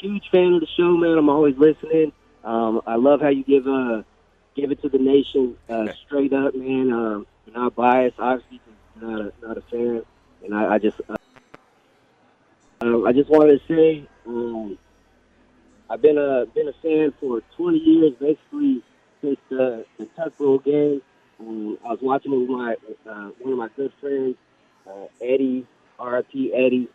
huge 0.00 0.30
fan 0.30 0.54
of 0.54 0.60
the 0.60 0.66
show, 0.76 0.96
man. 0.96 1.18
I'm 1.18 1.28
always 1.28 1.56
listening. 1.58 2.12
Um, 2.42 2.80
I 2.86 2.96
love 2.96 3.20
how 3.20 3.28
you 3.28 3.44
give 3.44 3.66
uh, 3.66 4.02
give 4.54 4.70
it 4.70 4.80
to 4.82 4.88
the 4.88 4.98
nation 4.98 5.56
uh, 5.68 5.88
straight 6.06 6.32
up, 6.32 6.54
man. 6.54 6.92
Um, 6.92 7.26
you're 7.46 7.56
not 7.56 7.74
biased, 7.74 8.18
obviously. 8.18 8.60
Not 9.00 9.20
a 9.20 9.32
not 9.42 9.58
a 9.58 9.60
fan, 9.62 10.02
and 10.44 10.54
I, 10.54 10.74
I 10.74 10.78
just 10.78 11.00
uh, 11.08 11.16
um, 12.80 13.06
I 13.06 13.12
just 13.12 13.28
wanted 13.28 13.60
to 13.60 13.74
say 13.74 14.08
um, 14.26 14.78
I've 15.90 16.00
been 16.00 16.16
a 16.16 16.46
been 16.46 16.68
a 16.68 16.72
fan 16.74 17.12
for 17.20 17.40
20 17.56 17.78
years, 17.78 18.12
basically 18.20 18.82
since 19.20 19.38
the 19.48 19.84
the 19.98 20.06
Tuck 20.16 20.32
Rule 20.38 20.58
game. 20.58 21.02
Um, 21.40 21.78
I 21.84 21.88
was 21.88 21.98
watching 22.00 22.32
it 22.32 22.36
with 22.36 22.48
my 22.48 22.76
uh, 23.10 23.30
one 23.40 23.52
of 23.52 23.58
my 23.58 23.68
good 23.76 23.92
friends, 24.00 24.36
uh, 24.86 25.06
Eddie, 25.20 25.66
RIP 26.00 26.52
Eddie. 26.54 26.88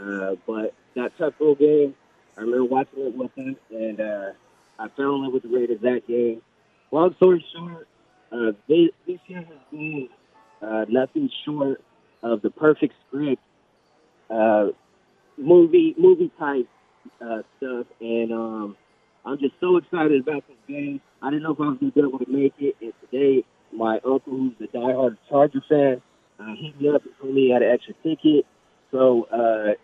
Uh, 0.00 0.36
but 0.46 0.74
that 0.94 1.16
Tuck 1.18 1.34
Rule 1.40 1.54
game, 1.54 1.94
I 2.36 2.42
remember 2.42 2.64
watching 2.64 3.06
it 3.06 3.16
with 3.16 3.34
him, 3.34 3.56
and 3.70 4.00
uh, 4.00 4.30
I 4.78 4.88
fell 4.96 5.14
in 5.14 5.24
love 5.24 5.32
with 5.32 5.42
the 5.42 5.48
Raiders 5.48 5.80
that 5.82 6.06
game. 6.06 6.42
Long 6.90 7.14
story 7.16 7.44
short, 7.54 7.88
uh, 8.32 8.52
this, 8.68 8.90
this 9.06 9.18
year 9.26 9.40
has 9.40 9.58
been 9.70 10.08
uh, 10.62 10.84
nothing 10.88 11.30
short 11.44 11.82
of 12.22 12.42
the 12.42 12.50
perfect 12.50 12.94
script, 13.06 13.42
uh, 14.30 14.68
movie 15.36 15.94
movie 15.98 16.30
type 16.38 16.68
uh, 17.20 17.42
stuff, 17.58 17.86
and 18.00 18.32
um, 18.32 18.76
I'm 19.24 19.38
just 19.38 19.54
so 19.60 19.76
excited 19.76 20.20
about 20.20 20.46
this 20.48 20.56
game. 20.68 21.00
I 21.20 21.30
didn't 21.30 21.42
know 21.42 21.52
if 21.52 21.60
I 21.60 21.68
was 21.68 21.78
to 21.80 21.90
be 21.90 22.00
able 22.00 22.18
to 22.18 22.30
make 22.30 22.54
it, 22.58 22.76
and 22.80 22.92
today 23.00 23.44
my 23.72 23.96
uncle, 24.04 24.20
who's 24.26 24.52
a 24.60 24.76
diehard 24.76 25.16
Charger 25.28 25.62
fan, 25.68 26.02
uh, 26.38 26.54
hit 26.56 26.80
me 26.80 26.88
up 26.88 27.04
and 27.04 27.14
told 27.20 27.34
me 27.34 27.46
he 27.46 27.50
had 27.50 27.62
an 27.62 27.70
extra 27.70 27.94
ticket. 28.02 28.46
So 28.92 29.24
uh, 29.24 29.74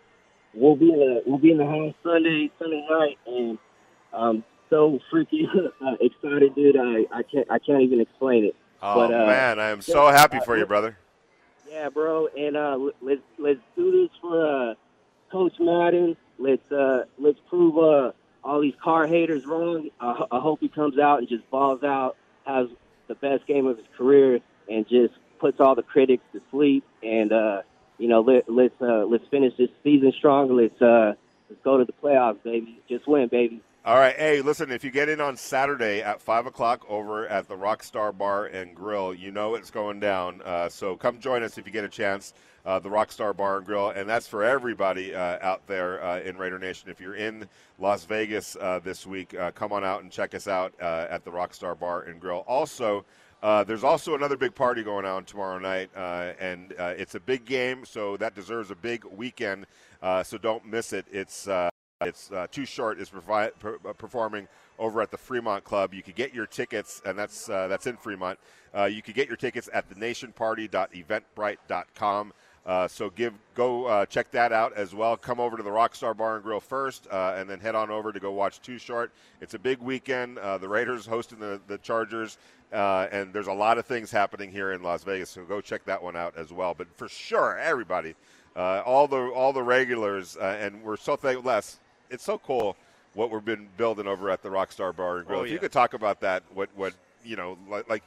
we'll 0.53 0.75
be 0.75 0.91
in 0.91 0.99
the 0.99 1.23
we'll 1.25 1.39
be 1.39 1.51
in 1.51 1.57
the 1.57 1.65
house 1.65 1.93
Sunday 2.03 2.49
Sunday 2.59 2.87
night, 2.89 3.17
and 3.27 3.57
I'm 4.13 4.43
so 4.69 4.99
freaking 5.11 5.47
uh, 5.85 5.95
excited, 5.99 6.55
dude. 6.55 6.77
I, 6.77 7.05
I 7.11 7.23
can't 7.23 7.49
I 7.51 7.59
can't 7.59 7.81
even 7.81 7.99
explain 7.99 8.45
it. 8.45 8.55
Oh 8.81 8.95
But, 8.95 9.13
uh, 9.13 9.25
man, 9.25 9.59
I 9.59 9.69
am 9.69 9.81
so 9.81 10.07
happy 10.07 10.37
uh, 10.37 10.41
for 10.41 10.57
you, 10.57 10.65
brother. 10.65 10.97
Yeah, 11.69 11.89
bro, 11.89 12.27
and 12.27 12.55
uh, 12.55 12.77
let's 13.01 13.21
let's 13.37 13.59
do 13.75 13.91
this 13.91 14.09
for 14.21 14.71
uh, 14.71 14.73
Coach 15.31 15.53
Madden. 15.59 16.15
Let's 16.37 16.71
uh, 16.71 17.05
let's 17.17 17.39
prove 17.49 17.77
uh, 17.77 18.11
all 18.43 18.61
these 18.61 18.75
car 18.81 19.07
haters 19.07 19.45
wrong. 19.45 19.89
I, 19.99 20.25
I 20.31 20.39
hope 20.39 20.59
he 20.61 20.69
comes 20.69 20.97
out 20.97 21.19
and 21.19 21.27
just 21.27 21.49
balls 21.49 21.83
out, 21.83 22.15
has 22.45 22.67
the 23.07 23.15
best 23.15 23.45
game 23.47 23.67
of 23.67 23.77
his 23.77 23.87
career, 23.97 24.39
and 24.69 24.87
just 24.87 25.13
puts 25.39 25.59
all 25.59 25.75
the 25.75 25.83
critics 25.83 26.23
to 26.33 26.41
sleep. 26.51 26.83
And 27.03 27.31
uh, 27.31 27.61
you 27.99 28.07
know, 28.07 28.21
let, 28.21 28.49
let's 28.49 28.81
uh, 28.81 29.05
let's 29.05 29.27
finish 29.29 29.53
this 29.57 29.69
season 29.83 30.11
strong. 30.17 30.55
Let's 30.55 30.81
uh, 30.81 31.13
let's 31.49 31.61
go 31.63 31.77
to 31.77 31.85
the 31.85 31.93
playoffs, 31.93 32.41
baby. 32.43 32.81
Just 32.89 33.07
win, 33.07 33.27
baby. 33.27 33.61
All 33.85 33.95
right. 33.95 34.15
Hey, 34.15 34.41
listen, 34.41 34.71
if 34.71 34.83
you 34.83 34.91
get 34.91 35.07
in 35.07 35.21
on 35.21 35.37
Saturday 35.37 36.01
at 36.01 36.21
5 36.21 36.47
o'clock 36.47 36.85
over 36.89 37.25
at 37.27 37.47
the 37.47 37.55
Rockstar 37.55 38.15
Bar 38.15 38.47
and 38.47 38.75
Grill, 38.75 39.13
you 39.13 39.31
know 39.31 39.55
it's 39.55 39.71
going 39.71 40.01
down. 40.01 40.41
Uh, 40.43 40.67
so 40.67 40.97
come 40.97 41.19
join 41.19 41.43
us 41.43 41.57
if 41.57 41.65
you 41.65 41.71
get 41.71 41.85
a 41.85 41.89
chance. 41.89 42.33
Uh, 42.65 42.77
the 42.77 42.89
Rockstar 42.89 43.35
Bar 43.35 43.57
and 43.57 43.65
Grill, 43.65 43.89
and 43.89 44.07
that's 44.07 44.27
for 44.27 44.43
everybody 44.43 45.15
uh, 45.15 45.39
out 45.41 45.65
there 45.65 46.03
uh, 46.03 46.19
in 46.19 46.37
Raider 46.37 46.59
Nation. 46.59 46.89
If 46.89 46.99
you're 46.99 47.15
in 47.15 47.47
Las 47.79 48.03
Vegas 48.03 48.57
uh, 48.59 48.79
this 48.83 49.07
week, 49.07 49.33
uh, 49.33 49.51
come 49.51 49.71
on 49.71 49.85
out 49.85 50.03
and 50.03 50.11
check 50.11 50.35
us 50.35 50.47
out 50.47 50.77
at 50.79 51.23
the 51.23 51.31
Rockstar 51.31 51.79
Bar 51.79 52.01
and 52.01 52.19
Grill. 52.19 52.43
Also, 52.47 53.05
uh, 53.41 53.63
there's 53.63 53.85
also 53.85 54.15
another 54.15 54.35
big 54.35 54.53
party 54.53 54.83
going 54.83 55.05
on 55.05 55.23
tomorrow 55.23 55.57
night, 55.59 55.89
uh, 55.95 56.33
and 56.39 56.73
uh, 56.77 56.93
it's 56.97 57.15
a 57.15 57.19
big 57.19 57.45
game, 57.45 57.85
so 57.85 58.17
that 58.17 58.35
deserves 58.35 58.69
a 58.69 58.75
big 58.75 59.05
weekend. 59.05 59.65
Uh, 60.01 60.23
so 60.23 60.37
don't 60.37 60.65
miss 60.65 60.91
it. 60.91 61.05
It's 61.09 61.47
uh, 61.47 61.69
it's 62.01 62.29
uh, 62.31 62.47
Too 62.51 62.65
Short. 62.65 62.99
Is 62.99 63.09
provi- 63.09 63.53
per- 63.59 63.77
performing 63.77 64.49
over 64.77 65.01
at 65.01 65.11
the 65.11 65.17
Fremont 65.17 65.63
Club. 65.63 65.93
You 65.93 66.03
could 66.03 66.15
get 66.15 66.33
your 66.33 66.47
tickets, 66.47 67.01
and 67.05 67.17
that's 67.17 67.45
that's 67.45 67.87
in 67.87 67.95
Fremont. 67.95 68.37
You 68.89 69.01
could 69.01 69.15
get 69.15 69.29
your 69.29 69.37
tickets 69.37 69.69
at 69.73 69.89
thenationparty.eventbrite.com. 69.89 72.33
Uh, 72.65 72.87
so 72.87 73.09
give 73.09 73.33
go 73.55 73.85
uh, 73.85 74.05
check 74.05 74.29
that 74.31 74.51
out 74.51 74.73
as 74.73 74.93
well. 74.93 75.17
Come 75.17 75.39
over 75.39 75.57
to 75.57 75.63
the 75.63 75.69
Rockstar 75.69 76.15
Bar 76.15 76.35
and 76.35 76.43
Grill 76.43 76.59
first, 76.59 77.07
uh, 77.09 77.33
and 77.35 77.49
then 77.49 77.59
head 77.59 77.73
on 77.73 77.89
over 77.89 78.11
to 78.11 78.19
go 78.19 78.31
watch 78.31 78.61
Too 78.61 78.77
Short. 78.77 79.11
It's 79.41 79.53
a 79.53 79.59
big 79.59 79.79
weekend. 79.79 80.37
The 80.37 80.67
Raiders 80.67 81.05
hosting 81.05 81.39
the 81.39 81.59
the 81.67 81.77
Chargers, 81.79 82.37
uh, 82.73 83.07
and 83.11 83.33
there's 83.33 83.47
a 83.47 83.53
lot 83.53 83.77
of 83.77 83.85
things 83.85 84.11
happening 84.11 84.51
here 84.51 84.71
in 84.71 84.83
Las 84.83 85.03
Vegas. 85.03 85.29
So 85.29 85.43
go 85.43 85.61
check 85.61 85.85
that 85.85 86.01
one 86.01 86.15
out 86.15 86.37
as 86.37 86.51
well. 86.51 86.73
But 86.73 86.87
for 86.95 87.07
sure, 87.07 87.57
everybody, 87.57 88.15
uh, 88.55 88.81
all 88.85 89.07
the 89.07 89.29
all 89.29 89.53
the 89.53 89.63
regulars, 89.63 90.37
uh, 90.37 90.57
and 90.59 90.83
we're 90.83 90.97
so 90.97 91.15
thankful. 91.15 91.49
Les, 91.49 91.79
it's 92.09 92.23
so 92.23 92.37
cool 92.37 92.75
what 93.13 93.31
we've 93.31 93.45
been 93.45 93.67
building 93.77 94.07
over 94.07 94.29
at 94.29 94.41
the 94.41 94.49
Rockstar 94.49 94.95
Bar 94.95 95.17
and 95.17 95.27
Grill. 95.27 95.39
Oh, 95.39 95.43
if 95.43 95.51
you 95.51 95.59
could 95.59 95.71
talk 95.71 95.93
about 95.93 96.19
that, 96.21 96.43
what 96.53 96.69
what 96.75 96.93
you 97.23 97.35
know, 97.35 97.57
like, 97.67 97.89
like 97.89 98.03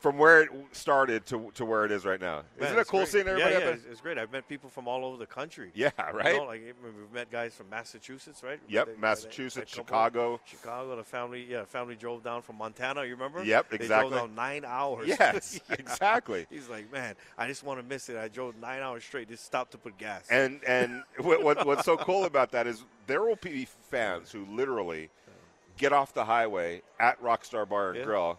from 0.00 0.16
where 0.16 0.40
it 0.42 0.50
started 0.72 1.26
to 1.26 1.50
to 1.54 1.64
where 1.64 1.84
it 1.84 1.92
is 1.92 2.04
right 2.06 2.20
now. 2.20 2.42
Man, 2.58 2.68
Isn't 2.68 2.78
it 2.78 2.86
cool 2.88 3.00
great. 3.00 3.08
seeing 3.10 3.28
everybody 3.28 3.52
yeah, 3.54 3.60
yeah? 3.60 3.66
It's, 3.68 3.84
it's 3.84 4.00
great. 4.00 4.16
I've 4.18 4.32
met 4.32 4.48
people 4.48 4.70
from 4.70 4.88
all 4.88 5.04
over 5.04 5.18
the 5.18 5.26
country. 5.26 5.70
Yeah, 5.74 5.90
You 6.10 6.18
right. 6.18 6.36
know, 6.36 6.44
like 6.44 6.62
we've 6.82 7.12
met 7.12 7.30
guys 7.30 7.54
from 7.54 7.68
Massachusetts, 7.68 8.42
right? 8.42 8.58
Yep, 8.68 8.86
They- 8.86 8.92
they- 8.94 8.98
Massachusetts, 8.98 9.72
that 9.72 9.76
couple- 9.76 9.84
Chicago. 9.86 10.40
Chicago. 10.46 10.96
The 10.96 11.04
family, 11.04 11.46
yeah, 11.48 11.64
family 11.66 11.96
drove 11.96 12.22
down 12.24 12.40
from 12.40 12.56
Montana. 12.56 13.04
You 13.04 13.12
remember? 13.12 13.44
Yep, 13.44 13.74
exactly. 13.74 14.10
They 14.10 14.16
drove 14.16 14.28
down 14.28 14.34
nine 14.34 14.64
hours. 14.66 15.06
Yes, 15.06 15.60
Yeah. 15.68 15.76
exactly. 15.78 16.46
He's 16.50 16.68
like, 16.70 16.90
man, 16.90 17.14
I 17.36 17.46
just 17.46 17.62
want 17.62 17.78
to 17.78 17.86
miss 17.86 18.08
it. 18.08 18.16
I 18.16 18.28
drove 18.28 18.56
nine 18.56 18.80
hours 18.80 19.04
straight. 19.04 19.28
Just 19.28 19.44
stopped 19.44 19.72
to 19.72 19.78
put 19.78 19.98
gas. 19.98 20.26
And 20.30 20.60
and 20.66 21.02
what, 21.18 21.42
what 21.44 21.66
what's 21.66 21.84
so 21.84 21.96
cool 21.98 22.24
about 22.24 22.52
that 22.52 22.66
is 22.66 22.84
there 23.06 23.20
will 23.22 23.36
be 23.36 23.66
fans 23.90 24.32
who 24.32 24.46
literally 24.46 25.10
get 25.76 25.92
off 25.92 26.14
the 26.14 26.24
highway 26.24 26.80
at 26.98 27.22
Rockstar 27.22 27.68
Bar 27.68 27.90
and 27.90 27.98
Yeah. 27.98 28.04
Grill 28.04 28.38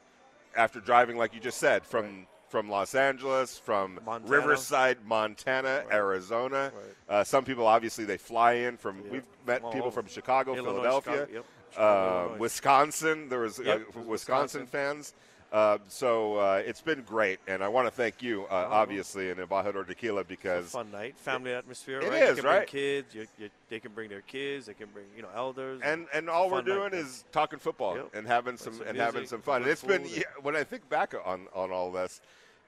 after 0.55 0.79
driving, 0.79 1.17
like 1.17 1.33
you 1.33 1.39
just 1.39 1.57
said, 1.57 1.85
from 1.85 2.27
from 2.49 2.69
Los 2.69 2.95
Angeles, 2.95 3.57
from 3.57 3.97
Montana. 4.05 4.29
Riverside, 4.37 4.97
Montana, 5.05 5.83
Right. 5.85 5.93
Arizona. 5.95 6.71
Right. 6.75 7.15
Uh, 7.19 7.23
some 7.23 7.45
people 7.45 7.65
obviously 7.65 8.03
they 8.03 8.17
fly 8.17 8.53
in 8.53 8.75
from. 8.77 8.97
Yeah. 9.05 9.11
We've 9.11 9.27
met 9.47 9.63
all 9.63 9.71
people 9.71 9.87
over. 9.87 10.01
from 10.01 10.09
Chicago, 10.09 10.53
Illinois, 10.55 10.71
Philadelphia. 10.73 11.13
Chicago, 11.13 11.33
yep. 11.33 11.45
Chicago, 11.71 12.33
uh, 12.33 12.37
Wisconsin. 12.37 13.29
There 13.29 13.39
was 13.39 13.59
Yep, 13.59 13.81
uh, 13.95 13.99
was 13.99 14.07
Wisconsin, 14.07 14.61
Wisconsin. 14.61 14.67
fans. 14.67 15.13
Uh, 15.51 15.77
so 15.89 16.37
uh, 16.37 16.61
it's 16.65 16.79
been 16.79 17.01
great, 17.01 17.37
and 17.45 17.61
I 17.61 17.67
want 17.67 17.85
to 17.85 17.91
thank 17.91 18.21
you, 18.21 18.43
uh, 18.43 18.53
Uh-huh. 18.53 18.73
obviously, 18.73 19.29
in 19.31 19.37
Embajador 19.37 19.85
Tequila 19.85 20.23
because 20.23 20.65
It's 20.65 20.73
a 20.73 20.77
fun 20.77 20.91
night, 20.91 21.17
family 21.17 21.53
atmosphere. 21.53 21.99
It 21.99 22.09
right? 22.09 22.23
is, 22.23 22.29
you 22.37 22.43
can 22.43 22.45
right? 22.45 22.57
Bring 22.59 22.67
kids, 22.67 23.13
you, 23.15 23.27
you, 23.37 23.49
they 23.67 23.81
can 23.81 23.91
bring 23.91 24.09
their 24.09 24.21
kids. 24.21 24.67
They 24.67 24.73
can 24.73 24.87
bring 24.93 25.07
you 25.13 25.23
know 25.23 25.27
elders. 25.35 25.81
and 25.83 26.07
and 26.13 26.29
all 26.29 26.49
we're 26.49 26.61
fun 26.63 26.65
night, 26.67 26.91
doing 26.91 26.93
is 27.05 27.25
talking 27.33 27.59
football 27.59 27.97
Yep. 27.97 28.15
and 28.15 28.27
having 28.27 28.55
some 28.55 28.75
some 28.75 28.87
and 28.87 28.97
having 28.97 29.27
some 29.27 29.41
fun. 29.41 29.63
And 29.63 29.69
it's 29.71 29.83
been 29.83 30.05
yeah, 30.07 30.23
when 30.41 30.55
I 30.55 30.63
think 30.63 30.87
back 30.87 31.13
on 31.25 31.47
on 31.53 31.69
all 31.71 31.91
this, 31.91 32.21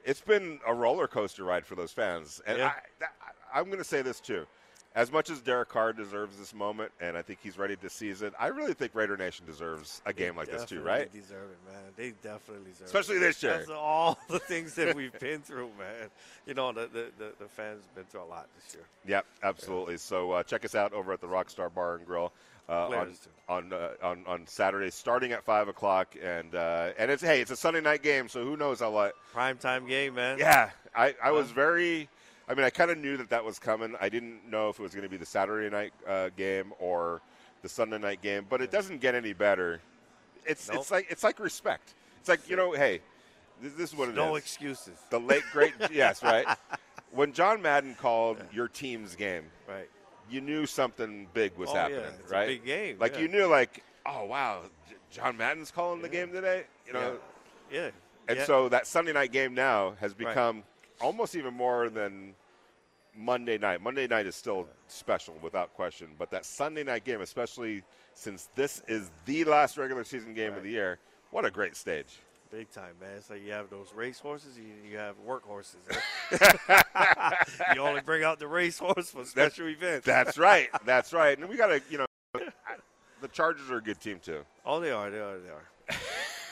it's 0.04 0.20
been 0.22 0.60
a 0.68 0.74
roller 0.74 1.08
coaster 1.08 1.46
ride 1.46 1.66
for 1.66 1.76
those 1.76 1.94
fans. 1.94 2.42
And 2.46 2.58
Yeah. 2.58 2.68
I, 2.68 2.74
that, 3.00 3.14
I'm 3.54 3.66
going 3.68 3.78
to 3.78 3.84
say 3.86 4.02
this 4.02 4.20
too. 4.20 4.46
As 4.96 5.12
much 5.12 5.32
as 5.32 5.42
Derek 5.42 5.70
Carr 5.70 5.92
deserves 5.92 6.38
this 6.38 6.54
moment, 6.54 6.92
and 7.02 7.18
I 7.18 7.24
think 7.24 7.40
he's 7.42 7.58
ready 7.58 7.76
to 7.78 7.90
seize 7.90 8.22
it, 8.22 8.34
I 8.40 8.48
really 8.48 8.74
think 8.74 8.94
Raider 8.94 9.18
Nation 9.18 9.46
deserves 9.46 10.02
a 10.06 10.14
They 10.14 10.24
game 10.26 10.36
like 10.36 10.52
this 10.52 10.66
too, 10.66 10.82
right? 10.82 11.12
They 11.12 11.20
Deserve 11.20 11.50
it, 11.50 11.72
man. 11.72 11.82
They 11.96 12.12
definitely 12.22 12.72
deserve 12.72 12.86
Especially 12.86 13.16
it. 13.16 13.24
Especially 13.24 13.28
this 13.28 13.44
year. 13.44 13.54
After 13.54 13.74
all 13.76 14.20
the 14.30 14.40
things 14.40 14.76
that 14.76 14.96
we've 14.96 15.18
been 15.20 15.42
through, 15.42 15.70
man. 15.80 16.10
You 16.46 16.54
know, 16.54 16.72
the 16.72 16.82
the, 16.82 17.12
the, 17.18 17.34
the 17.40 17.48
fans 17.50 17.82
been 17.96 18.04
through 18.06 18.24
a 18.24 18.26
lot 18.26 18.48
this 18.56 18.76
year. 18.76 18.84
Yep, 19.08 19.26
absolutely. 19.42 19.98
So 19.98 20.32
uh, 20.32 20.44
check 20.44 20.64
us 20.64 20.76
out 20.76 20.94
over 20.94 21.12
at 21.12 21.22
the 21.22 21.28
Rockstar 21.28 21.74
Bar 21.74 21.96
and 21.96 22.06
Grill 22.06 22.32
uh, 22.70 22.88
on 22.88 23.14
on, 23.50 23.74
uh, 23.74 23.90
on 24.02 24.24
on 24.28 24.48
Saturday, 24.48 24.90
starting 24.90 25.32
at 25.32 25.44
five 25.44 25.68
o'clock, 25.68 26.16
and 26.22 26.54
uh, 26.56 26.92
and 26.98 27.12
it's 27.12 27.22
hey, 27.22 27.42
it's 27.42 27.52
a 27.52 27.56
Sunday 27.56 27.82
night 27.82 28.04
game, 28.04 28.28
so 28.28 28.44
who 28.44 28.56
knows 28.58 28.80
how 28.80 28.92
what 28.92 29.14
Prime 29.32 29.58
time 29.58 29.88
game, 29.88 30.16
man. 30.16 30.38
Yeah, 30.38 30.70
I, 30.96 31.16
I 31.22 31.32
was 31.32 31.52
very. 31.52 32.10
I 32.48 32.54
mean, 32.56 32.66
I 32.66 32.70
kind 32.70 32.92
of 32.92 32.98
knew 32.98 33.16
that 33.18 33.30
that 33.30 33.44
was 33.46 33.58
coming. 33.60 33.96
I 34.02 34.10
didn't 34.10 34.50
know 34.50 34.70
if 34.70 34.80
it 34.80 34.84
was 34.84 34.94
going 34.94 35.04
to 35.04 35.10
be 35.10 35.18
the 35.18 35.26
Saturday 35.26 35.70
night 35.70 35.94
uh, 36.08 36.30
game 36.36 36.74
or 36.80 37.22
the 37.62 37.70
Sunday 37.70 37.98
night 37.98 38.22
game, 38.22 38.46
but 38.50 38.62
it 38.62 38.70
doesn't 38.72 39.00
get 39.00 39.16
any 39.16 39.32
better. 39.34 39.80
It's 40.46 40.68
Nope. 40.70 40.80
it's 40.82 40.92
like 40.92 41.08
it's 41.10 41.24
like 41.24 41.40
respect. 41.40 41.94
It's 42.20 42.28
like 42.28 42.50
you 42.50 42.56
know, 42.58 42.74
hey, 42.74 43.00
this, 43.62 43.74
this 43.74 43.92
is 43.92 43.96
what 43.98 44.10
it 44.10 44.12
is. 44.12 44.18
No 44.18 44.36
excuses. 44.36 44.98
the 45.10 45.20
late 45.20 45.44
great 45.54 45.74
yes, 45.92 46.22
right. 46.22 46.46
When 47.12 47.32
John 47.32 47.62
Madden 47.62 47.96
called 47.96 48.44
your 48.52 48.68
team's 48.68 49.16
game, 49.16 49.46
Right. 49.68 49.88
you 50.30 50.42
knew 50.42 50.66
something 50.66 51.28
big 51.34 51.56
was 51.58 51.70
Oh, 51.70 51.76
happening, 51.76 52.02
yeah, 52.02 52.36
right? 52.36 52.48
big 52.48 52.66
game, 52.66 52.98
Like 53.00 53.14
yeah. 53.14 53.20
you 53.22 53.28
knew, 53.30 53.46
like, 53.46 53.84
oh 54.06 54.26
wow, 54.26 54.64
John 55.12 55.38
Madden's 55.38 55.72
calling 55.72 56.02
the 56.02 56.10
game 56.10 56.32
today. 56.32 56.64
You 56.88 56.94
know, 56.94 57.18
Yeah. 57.72 57.92
and 58.28 58.40
Yeah. 58.40 58.46
so 58.46 58.68
that 58.70 58.86
Sunday 58.88 59.14
night 59.14 59.32
game 59.32 59.54
now 59.54 59.92
has 60.02 60.14
Right. 60.26 60.36
Almost 61.04 61.36
even 61.36 61.54
more 61.54 61.90
than 61.90 62.34
Monday 63.16 63.58
night. 63.58 63.82
Monday 63.82 64.08
night 64.08 64.26
is 64.26 64.36
still 64.36 64.68
special 64.88 65.36
without 65.42 65.74
question, 65.74 66.08
but 66.18 66.32
that 66.32 66.46
Sunday 66.46 66.84
night 66.84 67.04
game, 67.04 67.22
especially 67.22 67.84
since 68.14 68.50
this 68.56 68.82
is 68.88 69.12
the 69.26 69.44
last 69.44 69.78
regular 69.78 70.04
season 70.04 70.34
game 70.34 70.54
of 70.54 70.64
the 70.64 70.70
year, 70.70 70.98
what 71.32 71.46
a 71.46 71.52
great 71.52 71.76
stage. 71.76 72.20
Big 72.52 72.70
time, 72.72 72.94
man. 73.02 73.10
It's 73.18 73.30
like 73.30 73.44
you 73.44 73.52
have 73.52 73.70
those 73.70 73.92
race 73.96 74.20
horses, 74.20 74.58
you, 74.58 74.92
you 74.92 74.98
have 74.98 75.18
work 75.20 75.44
horses. 75.44 75.82
you 77.76 77.82
only 77.82 78.02
bring 78.02 78.24
out 78.24 78.40
the 78.40 78.48
race 78.48 78.78
horse 78.78 79.10
for 79.10 79.26
special 79.26 79.68
events. 79.68 80.06
That's 80.06 80.38
right. 80.38 80.70
That's 80.86 81.14
right. 81.14 81.38
And 81.38 81.50
we 81.50 81.58
got 81.58 81.68
to, 81.68 81.82
you 81.90 81.98
know, 81.98 82.06
the 83.22 83.28
Chargers 83.30 83.72
are 83.72 83.78
a 83.78 83.82
good 83.82 84.00
team 84.00 84.20
too. 84.20 84.44
Oh, 84.66 84.80
they 84.80 84.92
are. 84.92 85.10
They 85.10 85.20
are. 85.20 85.40
They 85.40 85.50
are. 85.50 85.64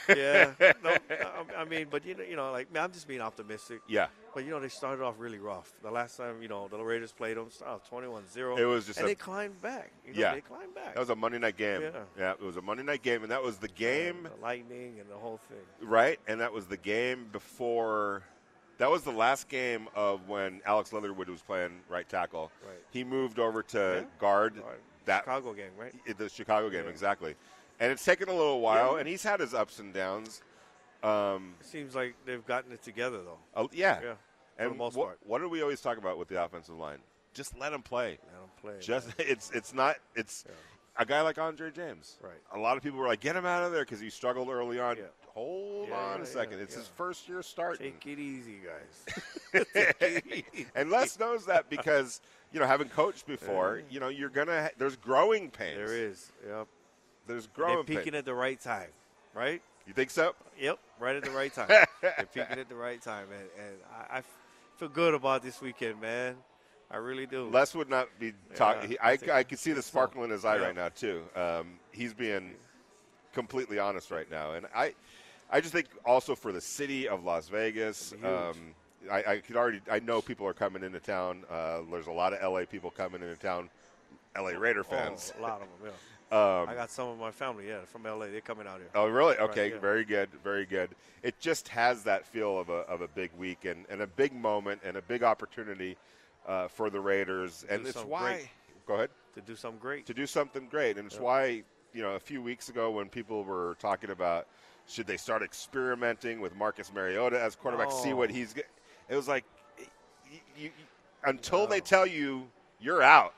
Yeah. 0.09 0.51
No, 0.83 0.89
I, 1.09 1.61
I 1.61 1.65
mean, 1.65 1.87
but 1.89 2.05
you 2.05 2.15
know, 2.15 2.23
you 2.23 2.35
know, 2.35 2.51
like 2.51 2.67
I'm 2.77 2.91
just 2.91 3.07
being 3.07 3.21
optimistic. 3.21 3.81
Yeah. 3.87 4.07
But 4.33 4.45
you 4.45 4.49
know, 4.51 4.59
they 4.59 4.69
started 4.69 5.03
off 5.03 5.15
really 5.17 5.37
rough. 5.39 5.71
The 5.83 5.91
last 5.91 6.17
time, 6.17 6.41
you 6.41 6.47
know, 6.47 6.67
the 6.67 6.77
Raiders 6.81 7.11
played 7.11 7.37
them, 7.37 7.49
started 7.51 7.75
off 7.75 7.89
21-0. 7.89 8.57
It 8.59 8.65
was 8.65 8.85
just 8.87 8.97
and 8.99 9.05
a- 9.05 9.09
they 9.11 9.15
climbed 9.15 9.61
back. 9.61 9.91
You 10.05 10.13
know, 10.13 10.19
Yeah. 10.19 10.33
they 10.35 10.41
climbed 10.41 10.73
back. 10.73 10.93
That 10.95 10.99
was 10.99 11.09
a 11.09 11.15
Monday 11.15 11.37
night 11.39 11.57
game. 11.57 11.81
Yeah. 12.17 12.31
it 12.31 12.41
was 12.41 12.57
a 12.57 12.61
Monday 12.61 12.83
night 12.83 13.03
game, 13.03 13.23
and 13.23 13.31
that 13.31 13.43
was 13.43 13.57
the 13.57 13.67
game, 13.67 14.23
the 14.23 14.41
lightning 14.41 14.99
and 14.99 15.09
the 15.09 15.15
whole 15.17 15.37
thing. 15.49 15.87
right? 15.87 16.19
And 16.27 16.39
that 16.41 16.51
was 16.53 16.65
the 16.67 16.77
game 16.77 17.27
before. 17.31 18.23
That 18.77 18.89
was 18.89 19.03
the 19.03 19.11
last 19.11 19.47
game 19.49 19.87
of 19.93 20.27
when 20.27 20.61
Alex 20.65 20.91
Leatherwood 20.91 21.29
was 21.29 21.41
playing 21.43 21.81
right 21.89 22.07
tackle. 22.09 22.51
Right. 22.65 22.77
He 22.89 23.03
moved 23.03 23.37
over 23.37 23.61
to 23.63 23.77
Yeah. 24.01 24.19
guard 24.19 24.57
right. 24.57 24.79
that 25.05 25.19
Chicago 25.19 25.53
game, 25.53 25.71
right? 25.77 25.93
the 26.17 26.29
Chicago 26.29 26.69
game 26.69 26.85
Yeah. 26.85 26.89
exactly. 26.89 27.35
And 27.81 27.91
it's 27.91 28.05
taken 28.05 28.29
a 28.29 28.33
little 28.33 28.61
while, 28.61 28.93
Yeah. 28.93 28.99
and 28.99 29.09
he's 29.09 29.23
had 29.23 29.39
his 29.41 29.53
ups 29.53 29.79
and 29.79 29.93
downs. 29.93 30.41
Um, 31.03 31.55
It 31.59 31.65
seems 31.65 31.95
like 31.95 32.15
they've 32.25 32.45
gotten 32.45 32.71
it 32.71 32.83
together 32.83 33.17
though. 33.23 33.39
uh, 33.55 33.67
yeah. 33.73 33.99
Yeah. 34.01 34.13
And 34.59 34.71
the 34.71 34.75
most 34.75 34.95
what, 34.95 35.05
part. 35.07 35.19
what 35.25 35.39
do 35.39 35.49
we 35.49 35.61
always 35.63 35.81
talk 35.81 35.97
about 35.97 36.17
with 36.19 36.27
the 36.27 36.41
offensive 36.43 36.75
line? 36.77 36.99
Just 37.33 37.57
let 37.57 37.73
him 37.73 37.81
play. 37.81 38.19
Let 38.31 38.39
them 38.39 38.49
play. 38.61 38.73
Just 38.79 39.07
man. 39.07 39.15
it's 39.27 39.49
it's 39.51 39.73
not 39.73 39.95
it's 40.15 40.45
Yeah. 40.47 40.53
a 40.97 41.05
guy 41.05 41.21
like 41.21 41.39
Andre 41.39 41.71
James. 41.71 42.17
Right. 42.21 42.39
A 42.53 42.59
lot 42.59 42.77
of 42.77 42.83
people 42.83 42.99
were 42.99 43.07
like, 43.07 43.19
get 43.21 43.35
him 43.35 43.45
out 43.47 43.63
of 43.63 43.71
there 43.71 43.83
because 43.83 43.99
he 43.99 44.09
struggled 44.11 44.49
early 44.49 44.79
on. 44.79 44.97
Yeah. 44.97 45.03
Hold 45.29 45.87
Yeah, 45.89 45.95
on 45.95 46.21
a 46.21 46.25
second. 46.25 46.57
yeah, 46.57 46.63
it's 46.65 46.73
yeah. 46.75 46.79
his 46.81 46.87
first 46.89 47.27
year 47.27 47.41
starting. 47.41 47.93
Take 47.93 48.05
it 48.13 48.19
easy, 48.19 48.59
guys. 48.63 49.65
Take 49.73 50.25
it 50.27 50.45
easy. 50.53 50.67
and 50.75 50.91
Les 50.91 51.17
knows 51.17 51.45
that 51.47 51.67
because 51.69 52.21
you 52.51 52.59
know 52.59 52.67
having 52.67 52.89
coached 52.89 53.25
before, 53.25 53.81
you 53.89 53.99
know 53.99 54.09
you're 54.09 54.29
gonna 54.29 54.63
ha- 54.63 54.69
there's 54.77 54.97
growing 54.97 55.49
pains. 55.49 55.77
there 55.77 55.95
is. 55.97 56.31
Yep. 56.45 56.67
There's 57.31 57.47
They're 57.55 57.83
peaking 57.83 58.03
pains. 58.03 58.15
at 58.15 58.25
the 58.25 58.33
right 58.33 58.59
time, 58.59 58.89
right? 59.33 59.61
You 59.87 59.93
think 59.93 60.09
so? 60.11 60.35
Yep, 60.59 60.79
right 60.99 61.15
at 61.15 61.23
the 61.23 61.31
right 61.31 61.53
time. 61.53 61.67
They're 62.01 62.27
peaking 62.33 62.59
at 62.59 62.69
the 62.69 62.75
right 62.75 63.01
time, 63.01 63.27
and, 63.31 63.65
and 63.67 63.75
I, 64.11 64.17
I 64.19 64.21
feel 64.77 64.89
good 64.89 65.13
about 65.13 65.41
this 65.43 65.61
weekend, 65.61 65.99
man. 65.99 66.35
I 66.91 66.97
really 66.97 67.25
do. 67.25 67.49
Les 67.49 67.73
would 67.73 67.89
not 67.89 68.07
be 68.19 68.33
talking. 68.55 68.91
Yeah, 68.91 68.97
I, 69.01 69.17
I 69.31 69.43
could 69.43 69.59
see 69.59 69.71
the 69.71 69.81
sparkle 69.81 70.23
in 70.25 70.29
his 70.29 70.43
eye 70.45 70.57
Yeah. 70.57 70.61
right 70.65 70.75
now 70.75 70.89
too. 70.89 71.23
Um, 71.35 71.79
he's 71.91 72.13
being 72.13 72.51
completely 73.33 73.79
honest 73.79 74.11
right 74.11 74.29
now, 74.29 74.53
and 74.53 74.65
I, 74.75 74.93
I 75.49 75.61
just 75.61 75.73
think 75.73 75.87
also 76.05 76.35
for 76.35 76.51
the 76.51 76.61
city 76.61 77.07
of 77.07 77.23
Las 77.23 77.47
Vegas. 77.49 78.11
It'll 78.13 78.21
be 78.21 78.27
huge. 78.27 78.55
Um, 78.57 78.75
I, 79.11 79.23
I 79.33 79.37
could 79.37 79.55
already. 79.55 79.81
I 79.89 79.99
know 79.99 80.21
people 80.21 80.45
are 80.45 80.53
coming 80.53 80.83
into 80.83 80.99
town. 80.99 81.43
Uh, 81.49 81.79
there's 81.89 82.07
a 82.07 82.11
lot 82.11 82.33
of 82.33 82.51
LA 82.53 82.65
people 82.65 82.91
coming 82.91 83.21
into 83.21 83.35
town. 83.35 83.69
LA 84.37 84.49
Raider 84.49 84.83
fans. 84.83 85.33
Oh, 85.37 85.41
a 85.41 85.43
lot 85.43 85.61
of 85.61 85.67
them, 85.81 85.91
Um, 86.31 86.69
I 86.69 86.73
got 86.75 86.89
some 86.89 87.09
of 87.09 87.19
my 87.19 87.31
family, 87.31 87.67
yeah, 87.67 87.81
from 87.85 88.03
LA. 88.03 88.27
They're 88.27 88.39
coming 88.39 88.65
out 88.65 88.77
here. 88.77 88.87
Oh, 88.95 89.07
really? 89.07 89.35
Right, 89.35 89.49
Okay, 89.49 89.69
yeah. 89.71 89.79
very 89.79 90.05
good, 90.05 90.29
very 90.43 90.65
good. 90.65 90.89
It 91.23 91.37
just 91.41 91.67
has 91.67 92.03
that 92.03 92.25
feel 92.25 92.57
of 92.57 92.69
a, 92.69 92.83
of 92.87 93.01
a 93.01 93.07
big 93.09 93.31
week 93.37 93.65
and, 93.65 93.85
and 93.89 94.01
a 94.01 94.07
big 94.07 94.33
moment 94.33 94.81
and 94.85 94.95
a 94.95 95.01
big 95.01 95.23
opportunity 95.23 95.97
uh, 96.47 96.69
for 96.69 96.89
the 96.89 96.99
Raiders. 97.01 97.65
And 97.69 97.85
it's 97.85 97.97
why. 98.05 98.33
great. 98.33 98.49
Go 98.87 98.93
ahead. 98.95 99.09
To 99.35 99.41
do 99.41 99.55
something 99.57 99.79
great. 99.79 100.05
To 100.05 100.13
do 100.13 100.25
something 100.25 100.67
great. 100.71 100.97
And 100.97 101.05
it's 101.07 101.19
why, 101.19 101.63
you 101.93 102.01
know, 102.01 102.11
a 102.11 102.19
few 102.19 102.41
weeks 102.41 102.69
ago 102.69 102.91
when 102.91 103.09
people 103.09 103.43
were 103.43 103.75
talking 103.79 104.09
about 104.11 104.47
should 104.87 105.07
they 105.07 105.17
start 105.17 105.41
experimenting 105.41 106.39
with 106.41 106.55
Marcus 106.55 106.91
Mariota 106.93 107.41
as 107.41 107.55
quarterback, 107.55 107.91
see 107.91 108.13
what 108.13 108.29
Oh. 108.29 108.33
he's. 108.33 108.53
g- 108.53 108.63
It 109.09 109.15
was 109.15 109.27
like, 109.27 109.43
y- 109.77 109.85
y- 110.31 110.41
you, 110.57 110.71
until 111.25 111.67
they 111.67 111.79
tell 111.81 112.05
you 112.07 112.47
you're 112.79 113.01
out, 113.03 113.33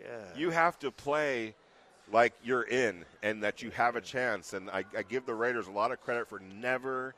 yeah. 0.00 0.06
you 0.36 0.50
have 0.50 0.78
to 0.80 0.90
play 0.90 1.54
like 2.12 2.32
you're 2.42 2.62
in 2.62 3.04
and 3.22 3.42
that 3.42 3.62
you 3.62 3.70
have 3.70 3.96
a 3.96 4.00
chance. 4.00 4.52
And 4.52 4.70
I, 4.70 4.84
I 4.96 5.02
give 5.02 5.26
the 5.26 5.34
Raiders 5.34 5.66
a 5.66 5.72
lot 5.72 5.92
of 5.92 6.00
credit 6.00 6.28
for 6.28 6.40
never 6.60 7.14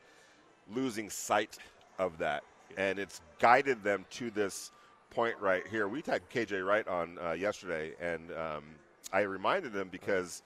losing 0.73 1.09
sight 1.09 1.57
of 1.97 2.17
that. 2.19 2.43
And 2.77 2.99
it's 2.99 3.21
guided 3.39 3.83
them 3.83 4.05
to 4.11 4.29
this 4.29 4.71
point 5.09 5.35
right 5.39 5.65
here. 5.67 5.87
We 5.87 6.03
had 6.05 6.29
KJ 6.29 6.65
Wright 6.65 6.87
on 6.87 7.17
uh, 7.23 7.31
yesterday, 7.31 7.93
and 7.99 8.31
um, 8.31 8.63
I 9.11 9.21
reminded 9.21 9.75
him 9.75 9.89
because 9.89 10.43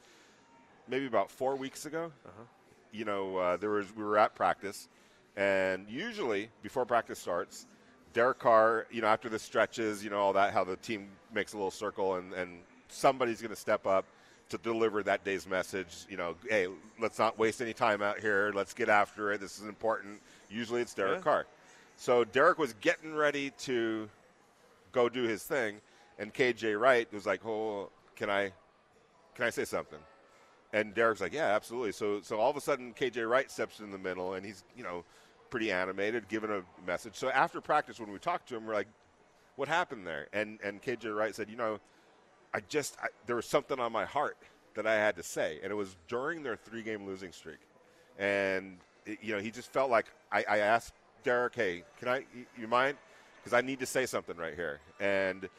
maybe 0.88 1.06
about 1.06 1.30
four 1.30 1.56
weeks 1.56 1.86
ago, 1.86 2.12
you 2.92 3.06
know, 3.06 3.38
uh, 3.38 3.58
there 3.58 3.72
was 3.72 3.94
we 3.96 4.04
were 4.04 4.18
at 4.18 4.36
practice, 4.36 4.88
and 5.36 5.86
usually 5.90 6.50
before 6.62 6.86
practice 6.86 7.20
starts, 7.20 7.68
Derek 8.14 8.40
Carr, 8.40 8.88
you 8.92 9.02
know, 9.02 9.08
after 9.08 9.28
the 9.28 9.40
stretches, 9.40 10.04
you 10.04 10.10
know, 10.10 10.18
all 10.18 10.34
that, 10.34 10.54
how 10.54 10.64
the 10.64 10.78
team 10.78 11.10
makes 11.34 11.54
a 11.54 11.58
little 11.58 11.72
circle, 11.72 12.16
and, 12.16 12.32
and 12.34 12.60
somebody's 12.88 13.42
going 13.42 13.54
to 13.54 13.60
step 13.60 13.86
up 13.86 14.06
to 14.54 14.58
deliver 14.60 15.02
that 15.04 15.24
day's 15.24 15.48
message. 15.48 16.06
You 16.10 16.18
know, 16.18 16.36
hey, 16.48 16.68
let's 17.00 17.18
not 17.18 17.38
waste 17.40 17.62
any 17.62 17.74
time 17.74 18.02
out 18.02 18.20
here. 18.20 18.52
Let's 18.56 18.74
get 18.74 18.88
after 18.88 19.32
it. 19.32 19.42
This 19.42 19.60
is 19.60 19.68
important. 19.68 20.22
Usually 20.50 20.82
it's 20.82 20.94
Derek 20.94 21.18
Yeah. 21.18 21.24
Carr. 21.24 21.46
So 21.98 22.24
Derek 22.24 22.58
was 22.60 22.74
getting 22.74 23.16
ready 23.16 23.50
to 23.60 24.10
go 24.92 25.10
do 25.10 25.24
his 25.24 25.44
thing, 25.44 25.82
and 26.20 26.34
KJ 26.34 26.80
Wright 26.80 27.12
was 27.12 27.26
like, 27.26 27.46
"Oh, 27.46 27.90
can 28.16 28.30
I, 28.30 28.52
can 29.36 29.46
I 29.46 29.50
say 29.50 29.66
something?" 29.66 30.00
And 30.72 30.94
Derek's 30.94 31.22
like, 31.22 31.34
"Yeah, 31.34 31.48
absolutely." 31.56 31.92
So, 31.92 32.22
so 32.22 32.40
all 32.40 32.50
of 32.50 32.58
a 32.58 32.62
sudden, 32.62 32.94
KJ 32.94 33.28
Wright 33.30 33.50
steps 33.50 33.80
in 33.80 33.92
the 33.92 33.98
middle, 33.98 34.34
and 34.36 34.46
he's, 34.46 34.64
you 34.76 34.84
know, 34.84 35.04
pretty 35.50 35.72
animated, 35.72 36.28
giving 36.28 36.50
a 36.52 36.64
message. 36.86 37.16
So 37.16 37.30
after 37.30 37.60
practice, 37.62 38.00
when 38.00 38.12
we 38.12 38.20
talked 38.20 38.50
to 38.50 38.56
him, 38.56 38.66
we're 38.66 38.74
like, 38.74 38.88
"What 39.56 39.68
happened 39.68 40.06
there?" 40.06 40.28
And 40.34 40.60
and 40.64 40.82
KJ 40.82 41.16
Wright 41.16 41.34
said, 41.36 41.50
"You 41.50 41.58
know, 41.58 41.80
I 42.54 42.60
just 42.70 42.98
I, 43.02 43.08
there 43.26 43.36
was 43.36 43.46
something 43.46 43.80
on 43.80 43.92
my 43.92 44.06
heart 44.06 44.38
that 44.76 44.86
I 44.86 44.96
had 44.96 45.16
to 45.18 45.24
say, 45.24 45.60
and 45.64 45.72
it 45.72 45.76
was 45.76 45.96
during 46.08 46.44
their 46.44 46.56
three-game 46.56 47.06
losing 47.06 47.32
streak, 47.32 47.60
and 48.18 48.78
it, 49.06 49.20
you 49.22 49.34
know, 49.34 49.40
he 49.40 49.52
just 49.52 49.72
felt 49.72 49.90
like 49.90 50.06
I, 50.32 50.46
I 50.48 50.58
asked 50.60 50.94
Derek, 51.24 51.56
"Hey, 51.56 51.84
can 52.00 52.08
I? 52.08 52.26
You, 52.58 52.68
mind? 52.68 52.98
Because 53.38 53.54
I 53.54 53.62
need 53.62 53.80
to 53.80 53.86
say 53.86 54.06
something 54.06 54.38
right 54.38 54.56
here." 54.56 54.80
And 55.00 55.50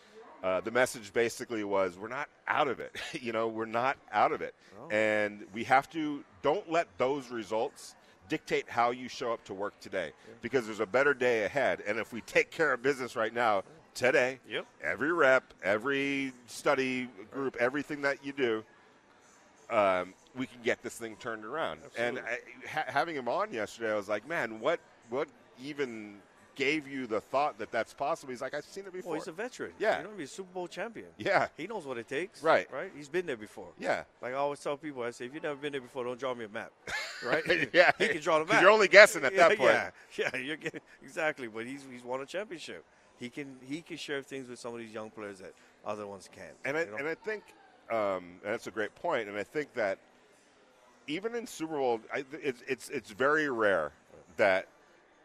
uh, 0.42 0.60
the 0.60 0.70
message 0.70 1.12
basically 1.12 1.64
was, 1.64 1.98
"We're 1.98 2.08
not 2.08 2.28
out 2.46 2.68
of 2.68 2.80
it. 2.80 2.96
you 3.12 3.32
know, 3.32 3.48
we're 3.48 3.66
not 3.66 3.96
out 4.12 4.32
of 4.32 4.40
it, 4.40 4.54
and 4.90 5.44
we 5.52 5.64
have 5.64 5.90
to. 5.90 6.24
Don't 6.42 6.70
let 6.70 6.86
those 6.98 7.30
results." 7.30 7.94
Dictate 8.26 8.70
how 8.70 8.90
you 8.90 9.06
show 9.06 9.34
up 9.34 9.44
to 9.44 9.52
work 9.52 9.78
today 9.80 10.12
because 10.40 10.64
there's 10.64 10.80
a 10.80 10.86
better 10.86 11.12
day 11.12 11.44
ahead. 11.44 11.82
And 11.86 11.98
if 11.98 12.10
we 12.10 12.22
take 12.22 12.50
care 12.50 12.72
of 12.72 12.80
business 12.80 13.16
right 13.16 13.34
now, 13.34 13.64
today, 13.94 14.40
Yep. 14.48 14.66
every 14.82 15.12
rep, 15.12 15.44
every 15.62 16.32
study 16.46 17.08
group, 17.32 17.56
everything 17.60 18.02
that 18.02 18.24
you 18.24 18.32
do, 18.32 18.64
um, 19.70 20.14
we 20.36 20.46
can 20.46 20.58
get 20.62 20.82
this 20.82 20.96
thing 20.96 21.16
turned 21.16 21.44
around. 21.44 21.80
And 21.96 22.18
I, 22.18 22.38
ha- 22.68 22.84
having 22.88 23.16
him 23.16 23.28
on 23.28 23.52
yesterday, 23.52 23.92
I 23.92 23.96
was 23.96 24.08
like, 24.08 24.28
man, 24.28 24.60
what 24.60 24.80
what 25.10 25.28
even 25.62 26.16
gave 26.56 26.86
you 26.86 27.06
the 27.06 27.20
thought 27.20 27.58
that 27.58 27.70
that's 27.72 27.92
possible? 27.94 28.30
He's 28.32 28.40
like, 28.40 28.54
I've 28.54 28.64
seen 28.64 28.84
it 28.86 28.92
before. 28.92 29.12
Well, 29.12 29.20
he's 29.20 29.28
a 29.28 29.32
veteran. 29.32 29.72
Yeah. 29.78 29.98
You 29.98 30.04
know, 30.04 30.10
he's 30.18 30.30
a 30.30 30.34
Super 30.34 30.52
Bowl 30.52 30.68
champion. 30.68 31.06
yeah, 31.18 31.48
He 31.56 31.66
knows 31.66 31.84
what 31.84 31.98
it 31.98 32.08
takes. 32.08 32.42
Right. 32.42 32.70
Right? 32.72 32.92
He's 32.96 33.08
been 33.08 33.26
there 33.26 33.36
before. 33.36 33.68
yeah. 33.78 34.04
Like 34.22 34.32
I 34.34 34.36
always 34.36 34.60
tell 34.60 34.76
people, 34.76 35.02
I 35.02 35.10
say, 35.10 35.24
if 35.26 35.34
you've 35.34 35.42
never 35.42 35.56
been 35.56 35.72
there 35.72 35.80
before, 35.80 36.04
don't 36.04 36.18
draw 36.18 36.34
me 36.34 36.44
a 36.44 36.48
map. 36.48 36.72
Right? 37.24 37.70
yeah, 37.72 37.90
He 37.96 38.08
can 38.08 38.20
draw 38.20 38.38
the 38.40 38.44
map. 38.44 38.60
You're 38.60 38.70
only 38.70 38.88
guessing 38.88 39.24
at 39.24 39.32
yeah, 39.34 39.48
that 39.48 39.56
point. 39.56 39.70
Yeah, 39.72 39.90
yeah, 40.34 40.36
you're 40.36 40.56
getting 40.58 40.80
exactly. 41.02 41.46
But 41.48 41.64
he's 41.64 41.82
he's 41.90 42.02
won 42.04 42.20
a 42.20 42.26
championship. 42.26 42.84
He 43.18 43.28
can 43.28 43.56
he 43.66 43.80
can 43.80 43.96
share 43.96 44.22
things 44.22 44.48
with 44.48 44.58
some 44.58 44.72
of 44.74 44.80
these 44.80 44.92
young 44.92 45.10
players 45.10 45.38
that 45.38 45.52
other 45.86 46.06
ones 46.06 46.28
can't. 46.34 46.54
And 46.64 46.76
I, 46.76 46.80
you 46.84 46.90
know? 46.90 46.96
and 46.96 47.08
I 47.08 47.14
think, 47.14 47.42
um, 47.90 48.40
and 48.44 48.52
that's 48.52 48.66
a 48.66 48.70
great 48.70 48.94
point. 48.94 49.28
And 49.28 49.36
I 49.38 49.44
think 49.44 49.72
that 49.74 49.98
even 51.06 51.34
in 51.34 51.46
Super 51.46 51.76
Bowl, 51.76 52.00
I, 52.12 52.24
it's, 52.32 52.62
it's, 52.66 52.88
it's 52.88 53.10
very 53.10 53.48
rare 53.50 53.92
that 54.36 54.66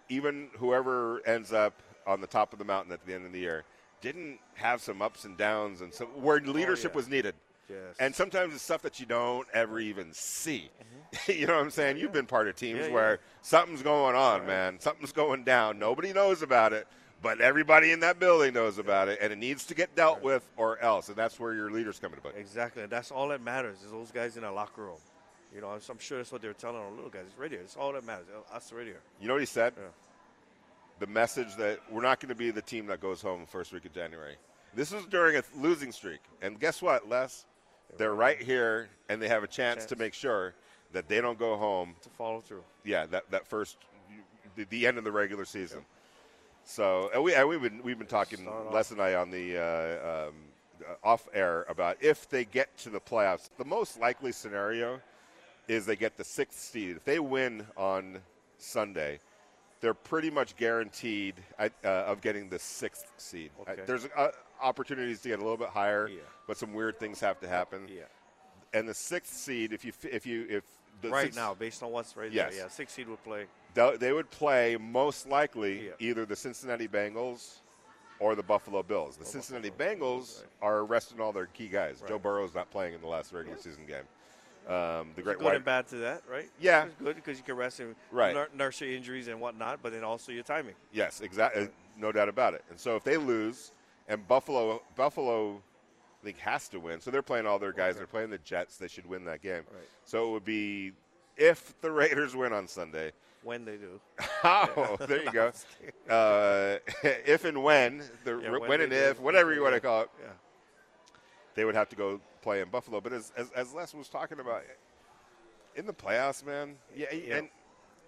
even 0.09 0.49
whoever 0.57 1.25
ends 1.25 1.53
up 1.53 1.81
on 2.05 2.19
the 2.21 2.27
top 2.27 2.51
of 2.53 2.59
the 2.59 2.65
mountain 2.65 2.91
at 2.91 3.05
the 3.05 3.13
end 3.13 3.25
of 3.25 3.31
the 3.31 3.39
year 3.39 3.63
didn't 4.01 4.39
have 4.55 4.81
some 4.81 5.01
ups 5.01 5.25
and 5.25 5.37
downs 5.37 5.81
and 5.81 5.93
some 5.93 6.07
where 6.21 6.39
leadership 6.39 6.91
yeah. 6.91 6.95
was 6.95 7.07
needed. 7.09 7.35
yes. 7.69 7.95
And 7.99 8.13
sometimes 8.15 8.53
it's 8.53 8.63
stuff 8.63 8.81
that 8.81 8.99
you 8.99 9.05
don't 9.05 9.47
ever 9.53 9.79
even 9.79 10.11
see. 10.13 10.69
you 11.27 11.47
know 11.47 11.55
what 11.55 11.63
I'm 11.63 11.69
saying? 11.71 11.97
You've 11.97 12.13
been 12.13 12.25
part 12.25 12.47
of 12.47 12.55
teams 12.55 12.79
Mm-hmm. 12.79 12.83
Yeah, 12.83 12.87
yeah. 12.89 12.93
where 12.93 13.19
something's 13.41 13.81
going 13.81 14.15
on, 14.15 14.39
Right. 14.41 14.47
man. 14.47 14.79
Something's 14.79 15.11
going 15.11 15.43
down. 15.43 15.79
Nobody 15.79 16.11
knows 16.13 16.41
about 16.41 16.73
it, 16.73 16.87
but 17.21 17.41
everybody 17.41 17.91
in 17.91 17.99
that 18.01 18.19
building 18.19 18.53
knows 18.53 18.77
about 18.77 19.07
it, 19.09 19.19
and 19.21 19.33
it 19.33 19.37
needs 19.37 19.65
to 19.65 19.75
get 19.75 19.95
dealt 19.95 20.21
with 20.21 20.47
or 20.57 20.79
else. 20.79 21.07
And 21.09 21.17
that's 21.17 21.39
where 21.39 21.53
your 21.53 21.69
leaders 21.71 21.99
come 21.99 22.11
into 22.13 22.21
play. 22.21 22.31
Exactly. 22.37 22.83
And 22.83 22.91
that's 22.91 23.11
all 23.11 23.27
that 23.29 23.41
matters 23.41 23.81
is 23.83 23.91
those 23.91 24.11
guys 24.11 24.35
in 24.37 24.43
that 24.43 24.53
locker 24.53 24.83
room. 24.83 24.97
You 25.53 25.61
know, 25.61 25.69
I'm, 25.69 25.81
I'm 25.89 25.99
sure 25.99 26.17
that's 26.19 26.31
what 26.31 26.41
they're 26.41 26.53
telling 26.53 26.77
our 26.77 26.91
little 26.91 27.09
guys. 27.09 27.23
It's 27.27 27.37
radio. 27.37 27.59
It's 27.59 27.75
all 27.75 27.91
that 27.93 28.05
matters. 28.05 28.27
Uh, 28.33 28.55
us 28.55 28.71
radio. 28.71 28.95
You 29.19 29.27
know 29.27 29.33
what 29.33 29.41
he 29.41 29.47
said? 29.47 29.73
Yeah. 29.75 29.83
The 30.99 31.07
message 31.07 31.55
that 31.57 31.79
we're 31.89 32.01
not 32.01 32.19
going 32.19 32.29
to 32.29 32.35
be 32.35 32.51
the 32.51 32.61
team 32.61 32.85
that 32.87 32.99
goes 32.99 33.21
home 33.21 33.41
the 33.41 33.47
first 33.47 33.73
week 33.73 33.85
of 33.85 33.93
January. 33.93 34.35
This 34.75 34.91
was 34.91 35.05
during 35.05 35.35
a 35.37 35.43
losing 35.57 35.91
streak. 35.91 36.19
And 36.41 36.59
guess 36.59 36.81
what, 36.81 37.09
Les? 37.09 37.45
They're 37.97 38.13
right 38.13 38.39
here, 38.39 38.89
and 39.09 39.19
they 39.21 39.27
have 39.27 39.43
a 39.43 39.47
chance, 39.47 39.85
to 39.85 39.95
make 39.95 40.13
sure 40.13 40.53
that 40.93 41.07
they 41.07 41.21
don't 41.21 41.39
go 41.39 41.57
home 41.57 41.95
To 42.03 42.09
follow 42.09 42.39
through. 42.39 42.63
yeah, 42.85 43.07
that, 43.07 43.31
that 43.31 43.47
first, 43.47 43.77
the, 44.55 44.65
the 44.65 44.85
end 44.85 44.99
of 44.99 45.03
the 45.03 45.11
regular 45.11 45.45
season. 45.45 45.79
So 46.69 47.09
and 47.15 47.23
we 47.23 47.33
and 47.33 47.49
we've 47.49 47.61
been 47.61 47.81
we've 47.83 47.97
been 47.97 48.05
talking 48.07 48.39
Start 48.43 48.67
off. 48.67 48.73
Les 48.73 48.91
and 48.91 49.01
I 49.01 49.15
on 49.15 49.31
the 49.31 49.57
uh, 49.57 50.27
um, 50.27 50.33
uh, 50.87 50.93
off 51.07 51.27
air 51.33 51.65
about 51.67 51.97
if 51.99 52.29
they 52.29 52.45
get 52.45 52.77
to 52.79 52.91
the 52.91 52.99
playoffs. 52.99 53.49
The 53.57 53.65
most 53.65 53.99
likely 53.99 54.31
scenario 54.31 55.01
is 55.67 55.87
they 55.87 55.95
get 55.95 56.15
the 56.15 56.23
sixth 56.23 56.59
seed. 56.59 56.95
If 56.97 57.05
they 57.05 57.17
win 57.19 57.65
on 57.75 58.19
Sunday, 58.59 59.19
they're 59.81 59.95
pretty 59.95 60.29
much 60.29 60.55
guaranteed 60.57 61.35
uh, 61.57 61.69
uh, 61.83 61.87
of 61.87 62.21
getting 62.21 62.49
the 62.49 62.59
sixth 62.59 63.11
seed. 63.17 63.49
Uh, 63.67 63.71
Okay. 63.71 63.81
there's 63.87 64.05
uh, 64.15 64.29
opportunities 64.61 65.21
to 65.21 65.29
get 65.29 65.39
a 65.39 65.41
little 65.41 65.57
bit 65.57 65.69
higher, 65.69 66.07
Yeah. 66.07 66.19
but 66.47 66.55
some 66.55 66.73
weird 66.75 66.99
things 66.99 67.19
have 67.21 67.39
to 67.39 67.47
happen. 67.47 67.87
Yeah. 67.87 68.03
And 68.73 68.87
the 68.87 68.93
sixth 68.93 69.33
seed, 69.33 69.73
if 69.73 69.83
you 69.83 69.91
if 70.03 70.27
you 70.27 70.45
if 70.47 70.63
the 71.01 71.09
right 71.09 71.23
sixth- 71.23 71.35
now, 71.39 71.55
based 71.55 71.81
on 71.81 71.89
what's 71.91 72.15
right 72.15 72.31
Yes. 72.31 72.53
there. 72.53 72.63
Yeah, 72.65 72.69
six 72.69 72.93
seed 72.93 73.07
would 73.09 73.23
play. 73.23 73.47
They'll- 73.73 73.97
would 74.15 74.29
play 74.31 74.75
most 74.77 75.27
likely 75.27 75.87
Yeah. 75.87 75.91
either 75.99 76.25
the 76.25 76.35
Cincinnati 76.35 76.87
Bengals 76.87 77.57
or 78.19 78.35
the 78.35 78.43
Buffalo 78.43 78.83
Bills. 78.83 79.15
The 79.17 79.25
Cincinnati 79.25 79.71
Bengals 79.71 80.43
are 80.61 80.83
resting 80.83 81.21
all 81.21 81.31
their 81.31 81.45
key 81.47 81.67
guys. 81.67 82.01
Joe 82.01 82.15
Right. 82.15 82.23
Burrow's 82.23 82.53
not 82.53 82.69
playing 82.71 82.93
in 82.93 83.01
the 83.01 83.07
last 83.07 83.31
regular 83.31 83.57
season 83.57 83.85
game. 83.85 84.05
Um, 84.67 85.13
the 85.15 85.21
great 85.23 85.39
good 85.39 85.55
and 85.55 85.65
bad 85.65 85.87
to 85.87 85.95
that, 85.97 86.21
right? 86.27 86.49
Yeah. 86.59 86.85
It's 86.85 86.95
good 86.95 87.15
because 87.15 87.37
you 87.37 87.43
can 87.43 87.55
rest 87.55 87.79
and 87.79 87.95
Right. 88.11 88.35
nur- 88.35 88.49
nurse 88.53 88.81
your 88.81 88.91
injuries 88.91 89.27
and 89.27 89.39
whatnot, 89.41 89.81
but 89.81 89.93
then 89.93 90.03
also 90.03 90.31
your 90.31 90.43
timing. 90.43 90.75
yes, 90.91 91.21
exactly, 91.21 91.69
no 91.97 92.11
doubt 92.11 92.29
about 92.29 92.53
it. 92.53 92.63
And 92.69 92.79
so 92.79 92.95
if 92.95 93.03
they 93.03 93.17
lose, 93.17 93.71
and 94.07 94.27
Buffalo, 94.27 94.83
Buffalo, 94.95 95.63
I 96.21 96.25
think 96.25 96.37
has 96.39 96.67
to 96.69 96.79
win. 96.79 96.99
So 96.99 97.09
they're 97.09 97.21
playing 97.21 97.47
all 97.47 97.57
their 97.57 97.71
guys. 97.71 97.95
They're 97.95 98.05
playing 98.05 98.29
the 98.31 98.37
Jets. 98.39 98.77
They 98.77 98.89
should 98.89 99.05
win 99.05 99.23
that 99.25 99.41
game. 99.41 99.63
Right. 99.71 99.87
So 100.03 100.27
it 100.27 100.31
would 100.33 100.45
be 100.45 100.93
if 101.37 101.79
the 101.81 101.89
Raiders 101.91 102.35
win 102.35 102.51
on 102.53 102.67
Sunday. 102.67 103.13
When 103.43 103.65
they 103.65 103.77
do. 103.77 103.99
Oh, 104.43 104.97
there 105.07 105.23
you 105.23 105.31
go. 105.31 105.51
Uh, 106.09 106.77
if 107.03 107.45
and 107.45 107.61
when 107.63 108.01
the 108.23 108.39
Yeah, 108.39 108.51
when, 108.51 108.61
when 108.67 108.81
and 108.81 108.91
they 108.91 108.97
do. 108.97 109.03
if 109.11 109.19
whatever 109.19 109.53
you 109.53 109.61
want 109.61 109.75
to 109.75 109.79
call 109.81 110.01
it, 110.03 110.09
Yeah. 110.21 110.27
they 111.55 111.65
would 111.65 111.75
have 111.75 111.89
to 111.89 111.95
go 111.95 112.19
play 112.41 112.61
in 112.61 112.69
Buffalo. 112.69 112.99
But 113.01 113.13
as 113.13 113.31
as, 113.37 113.51
as 113.51 113.73
Les 113.73 113.93
was 113.93 114.07
talking 114.09 114.39
about, 114.39 114.63
in 115.75 115.85
the 115.85 115.93
playoffs, 115.93 116.45
man, 116.45 116.75
yeah, 116.95 117.13
Yeah. 117.13 117.35
and 117.37 117.49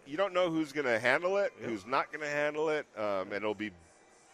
you 0.08 0.18
don't 0.18 0.34
know 0.34 0.50
who's 0.50 0.72
going 0.72 0.88
to 0.88 1.00
handle 1.00 1.38
it, 1.38 1.52
who's 1.62 1.86
not 1.86 2.12
going 2.12 2.22
to 2.22 2.30
handle 2.30 2.70
it, 2.70 2.86
um, 2.98 3.28
and 3.28 3.34
it'll 3.34 3.54
be 3.54 3.72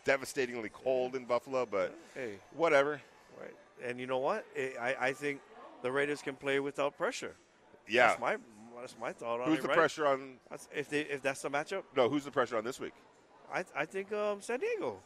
devastatingly 0.06 0.70
cold 0.70 1.16
in 1.16 1.26
Buffalo. 1.26 1.66
But 1.66 1.94
Hey, 2.14 2.36
whatever, 2.54 3.02
right. 3.40 3.54
And 3.84 4.00
you 4.00 4.08
know 4.08 4.20
what? 4.20 4.46
I, 4.58 4.72
I, 4.80 4.96
I 5.08 5.14
think 5.14 5.42
the 5.82 5.92
Raiders 5.92 6.22
can 6.22 6.36
play 6.36 6.60
without 6.60 6.98
pressure. 6.98 7.36
yeah. 7.88 8.08
That's 8.08 8.22
my 8.22 8.38
that's 8.82 8.96
my 9.00 9.12
thought 9.14 9.42
on 9.42 9.48
Who's 9.50 9.60
it. 9.60 9.62
the 9.64 9.68
right? 9.70 9.78
pressure 9.78 10.08
on? 10.08 10.36
That's, 10.50 10.68
if 10.76 10.90
they 10.90 11.02
if 11.02 11.22
that's 11.22 11.42
the 11.42 11.50
matchup, 11.50 11.84
No, 11.96 12.10
who's 12.10 12.24
the 12.26 12.32
pressure 12.32 12.58
on 12.58 12.64
this 12.64 12.80
week? 12.80 12.94
I 13.54 13.64
I 13.76 13.86
think 13.86 14.12
um, 14.14 14.42
San 14.42 14.60
Diego. 14.60 15.00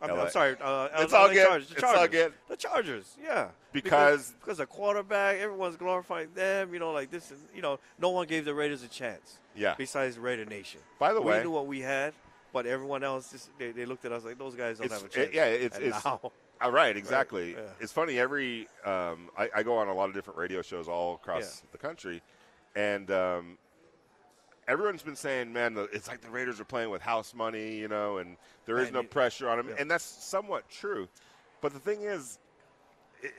I'm, 0.00 0.10
LA. 0.10 0.22
I'm 0.24 0.30
sorry. 0.30 0.56
Uh, 0.60 0.88
It's 0.98 1.12
all 1.12 1.28
good. 1.28 1.44
Chargers, 1.46 1.68
the 1.68 1.74
It's 1.74 1.82
all 1.82 1.94
Chargers. 1.94 2.10
good. 2.22 2.32
The 2.48 2.56
Chargers, 2.56 3.16
yeah. 3.22 3.48
Because- 3.72 4.32
because 4.40 4.58
the 4.58 4.66
quarterback, 4.66 5.38
everyone's 5.38 5.76
glorifying 5.76 6.28
them. 6.34 6.72
You 6.72 6.78
know, 6.78 6.92
like 6.92 7.10
this 7.10 7.32
is, 7.32 7.40
you 7.54 7.62
know, 7.62 7.80
no 7.98 8.10
one 8.10 8.26
gave 8.28 8.44
the 8.44 8.54
Raiders 8.54 8.84
a 8.84 8.88
chance. 8.88 9.38
Yeah. 9.56 9.74
Besides 9.76 10.18
Raider 10.18 10.44
Nation. 10.44 10.80
By 11.00 11.12
the 11.12 11.20
we 11.20 11.26
way- 11.30 11.38
we 11.38 11.44
knew 11.44 11.50
what 11.50 11.66
we 11.66 11.80
had, 11.80 12.14
but 12.52 12.64
everyone 12.66 13.02
else 13.02 13.32
just 13.32 13.50
they, 13.58 13.72
they 13.72 13.84
looked 13.84 14.04
at 14.04 14.12
us 14.12 14.24
like 14.24 14.38
those 14.38 14.54
guys 14.54 14.78
don't 14.78 14.90
have 14.90 15.04
a 15.04 15.08
chance. 15.08 15.28
it- 15.30 15.34
yeah, 15.34 15.46
it's- 15.46 15.76
And 15.76 15.86
it's- 15.86 16.04
now, 16.04 16.30
Uh, 16.64 16.70
right, 16.70 16.96
exactly. 16.96 17.54
yeah. 17.54 17.60
It's 17.80 17.90
funny. 17.92 18.20
Every 18.20 18.68
um, 18.84 19.30
I, 19.36 19.50
I 19.56 19.62
go 19.64 19.76
on 19.78 19.88
a 19.88 19.94
lot 19.94 20.08
of 20.08 20.14
different 20.14 20.38
radio 20.38 20.62
shows 20.62 20.86
all 20.88 21.16
across 21.16 21.42
Yeah. 21.64 21.68
the 21.72 21.78
country, 21.78 22.22
and 22.74 23.10
um, 23.10 23.58
everyone's 24.68 25.02
been 25.02 25.16
saying, 25.16 25.52
"Man, 25.52 25.76
it's 25.92 26.08
like 26.08 26.20
the 26.20 26.30
Raiders 26.30 26.60
are 26.60 26.64
playing 26.64 26.90
with 26.90 27.02
house 27.02 27.34
money, 27.34 27.76
you 27.76 27.88
know, 27.88 28.18
and 28.18 28.36
there 28.66 28.78
is 28.78 28.86
Man, 28.86 28.94
no 28.94 29.00
you- 29.02 29.08
pressure 29.08 29.48
on 29.48 29.58
them." 29.58 29.68
yeah. 29.70 29.76
And 29.78 29.90
that's 29.90 30.04
somewhat 30.04 30.68
true. 30.68 31.08
But 31.60 31.72
the 31.72 31.78
thing 31.80 32.02
is, 32.02 32.38
i 33.22 33.26
i- 33.26 33.30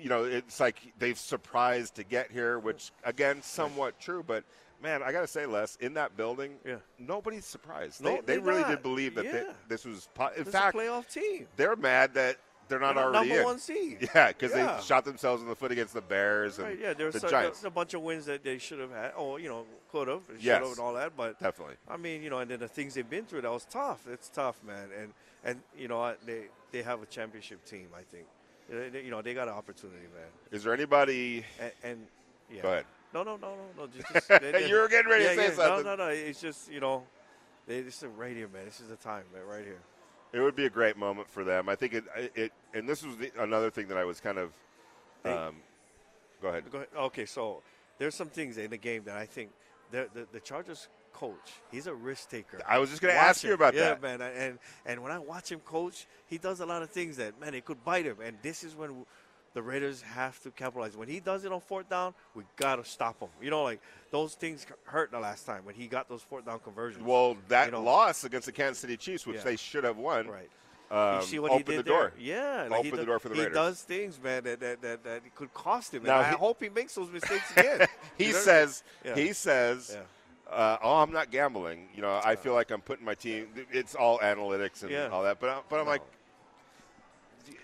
you 0.00 0.08
know, 0.08 0.24
it's 0.24 0.60
like 0.60 0.76
they've 0.98 1.18
surprised 1.18 1.94
to 1.96 2.04
get 2.04 2.30
here, 2.30 2.58
which 2.58 2.90
again, 3.04 3.42
somewhat 3.42 3.98
true. 4.00 4.22
But 4.26 4.44
man, 4.82 5.02
I 5.02 5.12
got 5.12 5.20
to 5.22 5.26
say, 5.26 5.44
Les, 5.46 5.76
in 5.76 5.94
that 5.94 6.16
building, 6.16 6.56
Yeah. 6.64 6.76
nobody's 6.98 7.44
surprised. 7.44 8.02
No, 8.02 8.16
they 8.22 8.34
they 8.34 8.38
really 8.38 8.60
not. 8.62 8.70
did 8.70 8.82
believe 8.82 9.14
that 9.16 9.30
they, 9.30 9.44
this 9.68 9.84
was. 9.84 10.08
Po- 10.14 10.30
in 10.36 10.44
this 10.44 10.52
fact, 10.54 10.74
a 10.74 10.78
playoff 10.78 11.10
team. 11.12 11.46
they're 11.56 11.76
mad 11.76 12.14
that 12.14 12.36
they're 12.68 12.78
not 12.78 12.94
They're 12.94 13.04
already 13.04 13.28
number 13.28 13.40
in. 13.40 13.44
one 13.46 13.58
seed. 13.58 14.08
Yeah, 14.14 14.28
because 14.28 14.52
Yeah. 14.52 14.76
they 14.76 14.82
shot 14.82 15.04
themselves 15.04 15.42
in 15.42 15.48
the 15.48 15.54
foot 15.54 15.72
against 15.72 15.94
the 15.94 16.00
Bears 16.00 16.58
and 16.58 16.68
Right, 16.68 16.78
yeah, 16.78 16.92
there's 16.94 17.14
the 17.14 17.26
a, 17.26 17.30
Giants. 17.30 17.64
a 17.64 17.70
bunch 17.70 17.94
of 17.94 18.02
wins 18.02 18.26
that 18.26 18.42
they 18.44 18.58
should 18.58 18.78
have 18.78 18.90
had. 18.90 19.12
Oh, 19.16 19.36
you 19.36 19.48
know, 19.48 19.64
could 19.92 20.08
have, 20.08 20.22
should 20.26 20.42
Yes. 20.42 20.60
have, 20.62 20.70
and 20.70 20.78
all 20.78 20.94
that. 20.94 21.16
But 21.16 21.38
Definitely. 21.40 21.76
I 21.88 21.96
mean, 21.96 22.22
you 22.22 22.30
know, 22.30 22.38
and 22.38 22.50
then 22.50 22.60
the 22.60 22.68
things 22.68 22.94
they've 22.94 23.08
been 23.08 23.24
through, 23.26 23.42
that 23.42 23.50
was 23.52 23.64
tough. 23.64 24.06
It's 24.10 24.28
tough, 24.28 24.62
man. 24.64 24.88
And 25.00 25.12
and 25.44 25.60
you 25.76 25.88
know, 25.88 26.14
they 26.24 26.44
they 26.72 26.82
have 26.82 27.02
a 27.02 27.06
championship 27.06 27.64
team. 27.64 27.88
I 27.96 28.02
think, 28.02 28.26
you 29.04 29.10
know, 29.10 29.20
they 29.22 29.34
got 29.34 29.48
an 29.48 29.54
opportunity, 29.54 30.06
man. 30.14 30.26
Is 30.50 30.64
there 30.64 30.72
anybody? 30.74 31.44
And, 31.60 31.72
and 31.82 32.06
yeah. 32.50 32.62
Go 32.62 32.68
ahead. 32.68 32.84
No, 33.12 33.22
no, 33.22 33.36
no, 33.36 33.54
no, 33.76 33.84
no. 33.84 33.86
Just, 33.86 34.12
just, 34.12 34.28
they- 34.42 34.68
You 34.68 34.76
were 34.80 34.88
getting 34.88 35.10
ready 35.10 35.24
to 35.24 35.34
say 35.36 35.48
yeah, 35.48 35.54
something. 35.54 35.84
No, 35.84 35.94
no, 35.96 36.04
no. 36.06 36.08
It's 36.08 36.40
just 36.40 36.72
you 36.72 36.80
know, 36.80 37.04
they, 37.66 37.80
this 37.82 37.98
is 37.98 38.02
a 38.04 38.08
radio, 38.08 38.48
man. 38.52 38.64
This 38.64 38.80
is 38.80 38.88
the 38.88 38.96
time, 38.96 39.24
man, 39.32 39.44
right 39.46 39.64
here. 39.64 39.78
It 40.34 40.40
would 40.40 40.56
be 40.56 40.66
a 40.66 40.70
great 40.70 40.96
moment 40.96 41.30
for 41.30 41.44
them. 41.44 41.68
I 41.68 41.76
think 41.76 41.94
it. 41.94 42.04
It 42.34 42.52
and 42.74 42.88
this 42.88 43.04
was 43.04 43.16
the, 43.16 43.30
another 43.38 43.70
thing 43.70 43.86
that 43.88 43.96
I 43.96 44.04
was 44.04 44.20
kind 44.20 44.38
of. 44.38 44.52
Um, 45.24 45.56
go 46.42 46.48
ahead. 46.48 46.64
Go 46.70 46.78
ahead. 46.78 46.88
Okay, 46.96 47.24
so 47.24 47.62
there's 47.98 48.16
some 48.16 48.28
things 48.28 48.58
in 48.58 48.70
the 48.70 48.76
game 48.76 49.04
that 49.04 49.16
I 49.16 49.26
think 49.26 49.50
the 49.92 50.08
the, 50.12 50.26
the 50.32 50.40
Chargers 50.40 50.88
coach, 51.12 51.52
he's 51.70 51.86
a 51.86 51.94
risk 51.94 52.28
taker. 52.28 52.60
I 52.68 52.78
was 52.78 52.90
just 52.90 53.00
gonna 53.00 53.14
Watch 53.14 53.22
ask 53.22 53.44
you 53.44 53.54
about 53.54 53.74
yeah, 53.74 53.94
that. 53.94 53.98
Yeah, 54.02 54.16
man. 54.18 54.32
And 54.36 54.58
and 54.84 55.02
when 55.02 55.12
I 55.12 55.18
watch 55.18 55.52
him 55.52 55.60
coach, 55.60 56.06
he 56.26 56.36
does 56.36 56.60
a 56.60 56.66
lot 56.66 56.82
of 56.82 56.90
things 56.90 57.16
that 57.16 57.40
man, 57.40 57.54
it 57.54 57.64
could 57.64 57.84
bite 57.84 58.04
him. 58.04 58.16
And 58.22 58.36
this 58.42 58.64
is 58.64 58.74
when 58.74 59.06
the 59.54 59.62
Raiders 59.62 60.02
have 60.02 60.40
to 60.42 60.50
capitalize. 60.50 60.96
When 60.96 61.08
he 61.08 61.20
does 61.20 61.44
it 61.44 61.52
on 61.52 61.60
fourth 61.60 61.88
down, 61.88 62.12
we 62.34 62.42
gotta 62.56 62.84
stop 62.84 63.20
him. 63.20 63.28
You 63.40 63.50
know, 63.50 63.62
like 63.62 63.80
those 64.10 64.34
things 64.34 64.66
hurt 64.84 65.10
the 65.10 65.18
last 65.20 65.46
time 65.46 65.64
when 65.64 65.74
he 65.74 65.86
got 65.86 66.08
those 66.08 66.22
fourth 66.22 66.44
down 66.44 66.58
conversions. 66.60 67.04
Well, 67.04 67.36
that 67.48 67.66
You 67.66 67.72
know, 67.72 67.82
loss 67.82 68.24
against 68.24 68.46
the 68.46 68.52
Kansas 68.52 68.78
City 68.80 68.96
Chiefs, 68.96 69.26
which 69.26 69.36
Yeah. 69.38 69.42
they 69.44 69.56
should 69.56 69.84
have 69.84 69.96
won, 69.96 70.28
right. 70.28 70.50
um, 70.90 71.20
you 71.20 71.26
see 71.26 71.38
what 71.38 71.52
opened 71.52 71.68
he 71.68 71.76
did 71.76 71.84
the 71.84 71.88
door. 71.88 72.12
there? 72.16 72.24
Yeah, 72.24 72.64
Opened 72.66 72.84
he 72.84 72.90
the 72.90 72.96
does- 72.98 73.06
door 73.06 73.18
for 73.18 73.28
the 73.30 73.34
Raiders. 73.36 73.48
he 73.48 73.54
does 73.54 73.82
things, 73.82 74.20
man, 74.22 74.44
that 74.44 74.60
that, 74.60 74.82
that, 74.82 75.04
that 75.04 75.34
could 75.34 75.54
cost 75.54 75.94
him. 75.94 76.02
Now 76.02 76.18
and 76.18 76.26
I 76.26 76.30
hope 76.38 76.62
he 76.62 76.68
makes 76.68 76.94
those 76.94 77.10
mistakes 77.10 77.50
again. 77.56 77.86
he 78.18 78.32
says. 78.32 78.82
Yeah. 79.04 79.14
He 79.14 79.32
says. 79.32 79.92
Yeah. 79.94 80.02
Uh, 80.52 80.76
oh, 80.82 80.96
I'm 80.98 81.10
not 81.10 81.30
gambling. 81.30 81.88
You 81.94 82.02
know, 82.02 82.20
I 82.22 82.36
feel 82.36 82.52
like 82.52 82.70
I'm 82.70 82.82
putting 82.82 83.04
my 83.04 83.14
team. 83.14 83.48
It's 83.72 83.94
all 83.94 84.18
analytics 84.18 84.82
and 84.82 84.90
Yeah. 84.90 85.08
all 85.08 85.22
that. 85.22 85.40
But 85.40 85.48
I, 85.50 85.60
but 85.68 85.78
I'm 85.78 85.86
No. 85.86 85.90
like, 85.92 86.02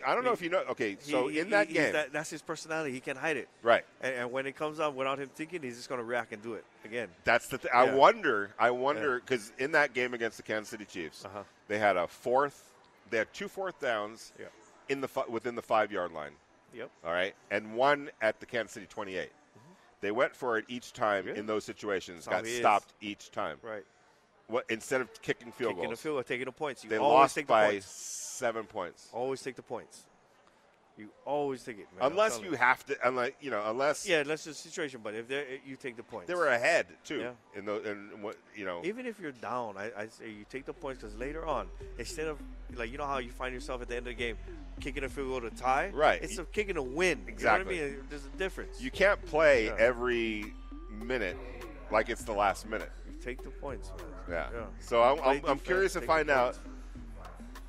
I 0.06 0.14
don't 0.14 0.24
know 0.24 0.32
if 0.32 0.42
you 0.42 0.48
know. 0.50 0.62
Okay, 0.70 0.96
so 1.00 1.28
he- 1.28 1.38
in 1.40 1.50
that 1.50 1.68
he- 1.68 1.74
game, 1.74 1.92
that, 1.92 2.12
that's 2.12 2.30
his 2.30 2.42
personality. 2.42 2.92
He 2.92 3.00
can't 3.00 3.18
hide 3.18 3.36
it. 3.36 3.48
right? 3.62 3.84
And, 4.00 4.14
and 4.14 4.32
when 4.32 4.46
it 4.46 4.56
comes 4.56 4.80
out 4.80 4.94
without 4.94 5.18
him 5.18 5.28
thinking, 5.34 5.62
he's 5.62 5.76
just 5.76 5.88
going 5.88 6.00
to 6.00 6.04
react 6.04 6.32
and 6.32 6.42
do 6.42 6.54
it 6.54 6.64
again. 6.84 7.08
That's 7.24 7.48
the. 7.48 7.58
Th- 7.58 7.72
I 7.72 7.92
wonder. 7.92 8.50
I 8.58 8.70
wonder 8.70 9.20
because 9.20 9.52
in 9.58 9.72
that 9.72 9.92
game 9.94 10.14
against 10.14 10.36
the 10.36 10.42
Kansas 10.42 10.68
City 10.70 10.84
Chiefs, 10.84 11.24
Uh-huh. 11.24 11.42
they 11.68 11.78
had 11.78 11.96
a 11.96 12.06
fourth. 12.06 12.72
They 13.10 13.18
had 13.18 13.32
two 13.34 13.48
fourth 13.48 13.80
downs 13.80 14.32
Yeah. 14.38 14.46
in 14.88 15.00
the 15.00 15.08
fi- 15.08 15.26
within 15.28 15.54
the 15.54 15.62
five 15.62 15.90
yard 15.92 16.12
line. 16.12 16.32
Yep. 16.74 16.90
All 17.04 17.12
right, 17.12 17.34
and 17.50 17.74
one 17.74 18.10
at 18.22 18.38
the 18.40 18.46
Kansas 18.46 18.72
City 18.74 18.86
28. 18.86 19.30
They 20.02 20.12
went 20.12 20.34
for 20.34 20.56
it 20.56 20.64
each 20.68 20.92
time 20.94 21.24
Mm-hmm. 21.24 21.32
Good. 21.34 21.38
in 21.40 21.46
those 21.46 21.64
situations. 21.64 22.24
That's 22.24 22.36
got 22.38 22.46
he 22.46 22.52
is. 22.52 22.58
stopped 22.60 22.94
each 23.02 23.30
time. 23.32 23.58
Right. 23.62 23.84
What 24.46 24.64
instead 24.70 25.00
of 25.00 25.10
kicking 25.22 25.52
field 25.52 25.70
Kicking 25.72 25.82
the 25.82 25.86
goals, 25.88 26.00
field 26.00 26.14
goal, 26.16 26.22
taking 26.22 26.46
the 26.46 26.52
points. 26.52 26.82
You 26.84 26.90
they 26.90 26.98
lost 26.98 27.34
take 27.34 27.46
the 27.46 27.52
by 27.52 27.66
points. 27.70 27.86
Seven 28.40 28.64
points. 28.64 29.08
Always 29.12 29.42
take 29.42 29.56
the 29.56 29.62
points. 29.62 30.04
You 30.96 31.08
always 31.24 31.62
take 31.62 31.78
it, 31.78 31.86
man. 31.98 32.10
Unless 32.10 32.42
you 32.42 32.52
have 32.52 32.84
to, 32.86 32.96
unless 33.08 33.30
you 33.40 33.50
know, 33.50 33.62
unless 33.66 34.06
Yeah, 34.06 34.22
that's 34.22 34.44
the 34.44 34.52
situation. 34.52 35.00
But 35.02 35.14
if 35.14 35.28
they 35.28 35.36
eh, 35.38 35.56
you 35.64 35.76
take 35.76 35.96
the 35.96 36.02
points. 36.02 36.26
they 36.28 36.34
were 36.34 36.48
ahead 36.48 36.86
too. 37.04 37.20
Yeah. 37.20 37.58
In 37.58 37.64
the 37.64 37.90
in 37.90 38.22
what 38.22 38.36
you 38.54 38.66
know. 38.66 38.82
Even 38.84 39.06
if 39.06 39.18
you're 39.18 39.32
down, 39.32 39.76
I, 39.78 39.90
I 39.96 40.06
say 40.08 40.28
you 40.28 40.44
take 40.50 40.66
the 40.66 40.74
points 40.74 41.00
because 41.00 41.16
later 41.16 41.46
on, 41.46 41.68
instead 41.98 42.26
of 42.26 42.38
like 42.74 42.90
you 42.92 42.98
know 42.98 43.06
how 43.06 43.18
you 43.18 43.30
find 43.30 43.54
yourself 43.54 43.80
at 43.80 43.88
the 43.88 43.96
end 43.96 44.06
of 44.08 44.16
the 44.16 44.22
game 44.22 44.36
kicking 44.80 45.04
a 45.04 45.08
field 45.08 45.28
goal 45.28 45.40
to 45.40 45.50
tie, 45.56 45.90
Right. 45.94 46.22
It's 46.22 46.38
a 46.38 46.44
kicking 46.44 46.76
a 46.76 46.82
win. 46.82 47.20
Exactly. 47.28 47.76
You 47.76 47.80
know 47.82 47.86
what 47.86 47.92
I 47.92 47.96
mean? 47.96 48.06
There's 48.10 48.26
a 48.26 48.38
difference. 48.38 48.82
you 48.82 48.90
can't 48.90 49.24
play 49.26 49.66
Yeah. 49.66 49.76
every 49.78 50.52
minute 50.90 51.36
like 51.90 52.08
it's 52.10 52.24
the 52.24 52.32
last 52.32 52.68
minute. 52.68 52.90
You 53.06 53.14
take 53.22 53.42
the 53.42 53.50
points, 53.50 53.90
man. 53.96 54.06
Yeah. 54.52 54.64
So 54.80 55.02
I'm, 55.02 55.18
I'm, 55.24 55.44
I'm 55.46 55.58
curious 55.58 55.94
to 55.94 56.00
find 56.02 56.30
out 56.30 56.54
points. 56.54 56.60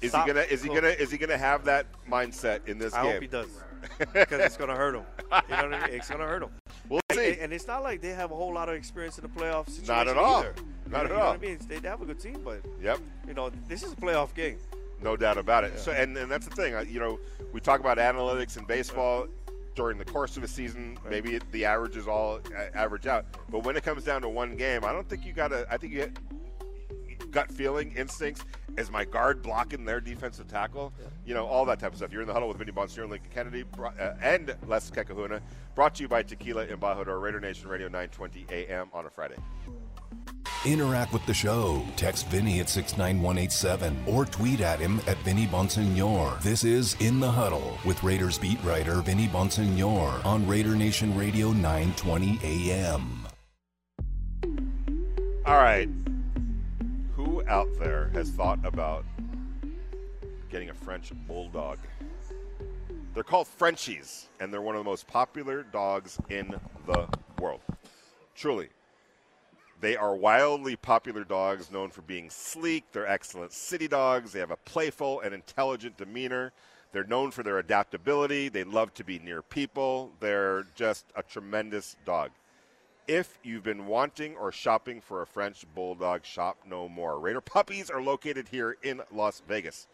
Is 0.01 0.09
Stop. 0.11 0.27
he 0.27 0.33
gonna 0.33 0.45
is 0.45 0.61
he 0.63 0.69
gonna 0.69 0.87
is 0.87 1.11
he 1.11 1.17
gonna 1.17 1.37
have 1.37 1.65
that 1.65 1.85
mindset 2.09 2.67
in 2.67 2.77
this 2.77 2.93
I 2.93 3.03
game? 3.03 3.11
hope 3.13 3.21
he 3.21 3.27
does 3.27 3.47
because 4.13 4.39
it's 4.41 4.57
gonna 4.57 4.75
hurt 4.75 4.95
him. 4.95 5.03
You 5.17 5.55
know 5.55 5.63
what 5.69 5.73
I 5.73 5.87
mean? 5.87 5.95
It's 5.95 6.09
gonna 6.09 6.25
hurt 6.27 6.43
him. 6.43 6.49
We'll 6.89 7.01
see. 7.13 7.37
and 7.39 7.51
it's 7.53 7.67
not 7.67 7.83
like 7.83 8.01
they 8.01 8.09
have 8.09 8.31
a 8.31 8.35
whole 8.35 8.53
lot 8.53 8.69
of 8.69 8.75
experience 8.75 9.17
in 9.17 9.23
the 9.23 9.29
playoff 9.29 9.65
situation. 9.69 9.87
Not 9.95 10.07
at 10.07 10.17
all. 10.17 10.39
Either. 10.41 10.55
Not 10.89 10.99
you 10.99 11.05
at 11.05 11.09
know, 11.11 11.19
all. 11.21 11.27
What 11.31 11.37
I 11.37 11.41
mean, 11.41 11.59
they, 11.67 11.79
they 11.79 11.87
have 11.87 12.01
a 12.01 12.05
good 12.05 12.19
team, 12.19 12.41
but 12.43 12.61
Yep. 12.81 12.99
you 13.27 13.33
know, 13.33 13.49
this 13.67 13.83
is 13.83 13.93
a 13.93 13.95
playoff 13.95 14.33
game. 14.33 14.57
No 15.01 15.15
doubt 15.17 15.37
about 15.39 15.63
it. 15.63 15.79
So, 15.79 15.91
and, 15.91 16.15
and 16.15 16.29
that's 16.31 16.45
the 16.47 16.55
thing. 16.55 16.75
You 16.87 16.99
know, 16.99 17.19
we 17.53 17.59
talk 17.59 17.79
about 17.79 17.97
analytics 17.97 18.57
in 18.57 18.65
baseball 18.65 19.25
during 19.73 19.97
the 19.97 20.05
course 20.05 20.37
of 20.37 20.43
a 20.43 20.47
season. 20.47 20.95
Maybe 21.09 21.39
the 21.51 21.65
averages 21.65 22.07
all 22.07 22.39
average 22.75 23.07
out, 23.07 23.25
but 23.49 23.63
when 23.63 23.75
it 23.77 23.83
comes 23.83 24.03
down 24.03 24.21
to 24.21 24.29
one 24.29 24.55
game, 24.57 24.83
I 24.85 24.91
don't 24.91 25.07
think 25.09 25.25
you 25.25 25.33
got 25.33 25.47
to. 25.47 25.65
I 25.71 25.77
think 25.77 25.93
you 25.93 26.11
gut 27.31 27.51
feeling, 27.51 27.93
instincts. 27.95 28.43
Is 28.77 28.89
my 28.89 29.03
guard 29.03 29.41
blocking 29.41 29.83
their 29.85 29.99
defensive 29.99 30.47
tackle? 30.47 30.93
You 31.25 31.33
know, 31.33 31.45
all 31.45 31.65
that 31.65 31.79
type 31.79 31.91
of 31.91 31.97
stuff. 31.97 32.11
You're 32.11 32.21
in 32.21 32.27
the 32.27 32.33
huddle 32.33 32.47
with 32.47 32.57
Vinny 32.57 32.71
Bonsignore, 32.71 33.09
Lincoln 33.09 33.29
Kennedy, 33.33 33.63
bro- 33.63 33.91
uh, 33.99 34.15
and 34.21 34.55
Les 34.67 34.89
Kekahuna. 34.91 35.41
Brought 35.75 35.95
to 35.95 36.03
you 36.03 36.07
by 36.07 36.23
Tequila 36.23 36.67
Embajador, 36.67 37.21
Raider 37.21 37.39
Nation 37.39 37.69
Radio, 37.69 37.87
920 37.87 38.45
a.m. 38.49 38.89
on 38.93 39.05
a 39.05 39.09
Friday. 39.09 39.35
Interact 40.63 41.11
with 41.11 41.25
the 41.25 41.33
show. 41.33 41.83
Text 41.95 42.27
Vinny 42.27 42.59
at 42.59 42.69
69187 42.69 44.03
or 44.05 44.25
tweet 44.25 44.61
at 44.61 44.79
him 44.79 45.01
at 45.07 45.17
Vinny 45.19 45.47
Bonsignore. 45.47 46.39
This 46.41 46.63
is 46.63 46.95
In 46.99 47.19
the 47.19 47.31
Huddle 47.31 47.79
with 47.83 48.03
Raiders 48.03 48.37
beat 48.37 48.63
writer 48.63 49.01
Vinny 49.01 49.27
Bonsignore 49.27 50.23
on 50.23 50.47
Raider 50.47 50.75
Nation 50.75 51.17
Radio 51.17 51.51
920 51.51 52.39
AM. 52.43 53.25
All 55.47 55.55
right. 55.57 55.89
Out 57.47 57.67
there 57.79 58.09
has 58.13 58.29
thought 58.29 58.59
about 58.63 59.03
getting 60.49 60.69
a 60.69 60.73
French 60.73 61.11
bulldog? 61.27 61.79
They're 63.13 63.23
called 63.23 63.47
Frenchies, 63.47 64.27
and 64.39 64.53
they're 64.53 64.61
one 64.61 64.75
of 64.75 64.83
the 64.83 64.89
most 64.89 65.07
popular 65.07 65.63
dogs 65.63 66.17
in 66.29 66.55
the 66.85 67.07
world. 67.39 67.61
Truly. 68.35 68.69
They 69.81 69.97
are 69.97 70.15
wildly 70.15 70.75
popular 70.75 71.23
dogs 71.23 71.71
known 71.71 71.89
for 71.89 72.01
being 72.03 72.29
sleek. 72.29 72.85
They're 72.91 73.07
excellent 73.07 73.51
city 73.51 73.87
dogs. 73.87 74.31
They 74.31 74.39
have 74.39 74.51
a 74.51 74.57
playful 74.57 75.21
and 75.21 75.33
intelligent 75.33 75.97
demeanor. 75.97 76.53
They're 76.93 77.03
known 77.03 77.31
for 77.31 77.43
their 77.43 77.57
adaptability. 77.57 78.49
They 78.49 78.63
love 78.63 78.93
to 78.95 79.03
be 79.03 79.19
near 79.19 79.41
people. 79.41 80.11
They're 80.19 80.65
just 80.75 81.05
a 81.15 81.23
tremendous 81.23 81.95
dog. 82.05 82.31
If 83.13 83.37
you've 83.43 83.63
been 83.63 83.87
wanting 83.87 84.37
or 84.37 84.53
shopping 84.53 85.01
for 85.01 85.21
a 85.21 85.27
French 85.27 85.65
Bulldog, 85.75 86.23
shop 86.23 86.59
no 86.65 86.87
more. 86.87 87.19
Raider 87.19 87.41
Puppies 87.41 87.89
are 87.89 88.01
located 88.01 88.47
here 88.47 88.77
in 88.83 89.01
Las 89.11 89.41
Vegas. 89.49 89.87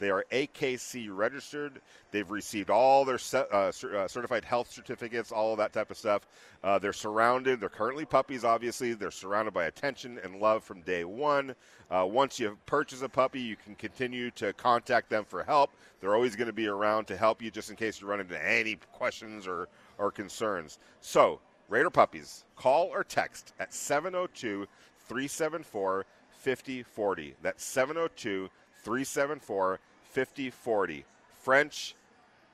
They 0.00 0.10
are 0.10 0.24
AKC 0.32 1.06
registered. 1.08 1.80
They've 2.10 2.28
received 2.28 2.70
all 2.70 3.04
their 3.04 3.20
uh, 3.32 3.36
uh, 3.46 3.70
certified 3.70 4.44
health 4.44 4.72
certificates, 4.72 5.30
all 5.30 5.52
of 5.52 5.58
that 5.58 5.72
type 5.72 5.92
of 5.92 5.96
stuff. 5.96 6.26
Uh, 6.64 6.80
they're 6.80 6.92
surrounded. 6.92 7.60
They're 7.60 7.68
currently 7.68 8.06
puppies, 8.06 8.42
obviously. 8.42 8.92
They're 8.94 9.12
surrounded 9.12 9.54
by 9.54 9.66
attention 9.66 10.18
and 10.24 10.40
love 10.40 10.64
from 10.64 10.80
day 10.80 11.04
one. 11.04 11.54
Uh, 11.92 12.04
once 12.10 12.40
you 12.40 12.58
purchase 12.66 13.02
a 13.02 13.08
puppy, 13.08 13.40
you 13.40 13.54
can 13.54 13.76
continue 13.76 14.32
to 14.32 14.52
contact 14.52 15.10
them 15.10 15.24
for 15.24 15.44
help. 15.44 15.70
They're 16.00 16.16
always 16.16 16.34
going 16.34 16.48
to 16.48 16.52
be 16.52 16.66
around 16.66 17.04
to 17.06 17.16
help 17.16 17.40
you 17.40 17.52
just 17.52 17.70
in 17.70 17.76
case 17.76 18.00
you 18.00 18.08
run 18.08 18.18
into 18.18 18.44
any 18.44 18.78
questions 18.90 19.46
or, 19.46 19.68
or 19.96 20.10
concerns. 20.10 20.80
So, 21.00 21.38
Raider 21.68 21.90
Puppies, 21.90 22.44
call 22.56 22.86
or 22.86 23.04
text 23.04 23.52
at 23.58 23.72
702 23.72 24.66
374 25.06 26.06
5040. 26.38 27.34
That's 27.42 27.64
702 27.64 28.50
374 28.82 29.80
5040. 30.04 31.04
French 31.42 31.94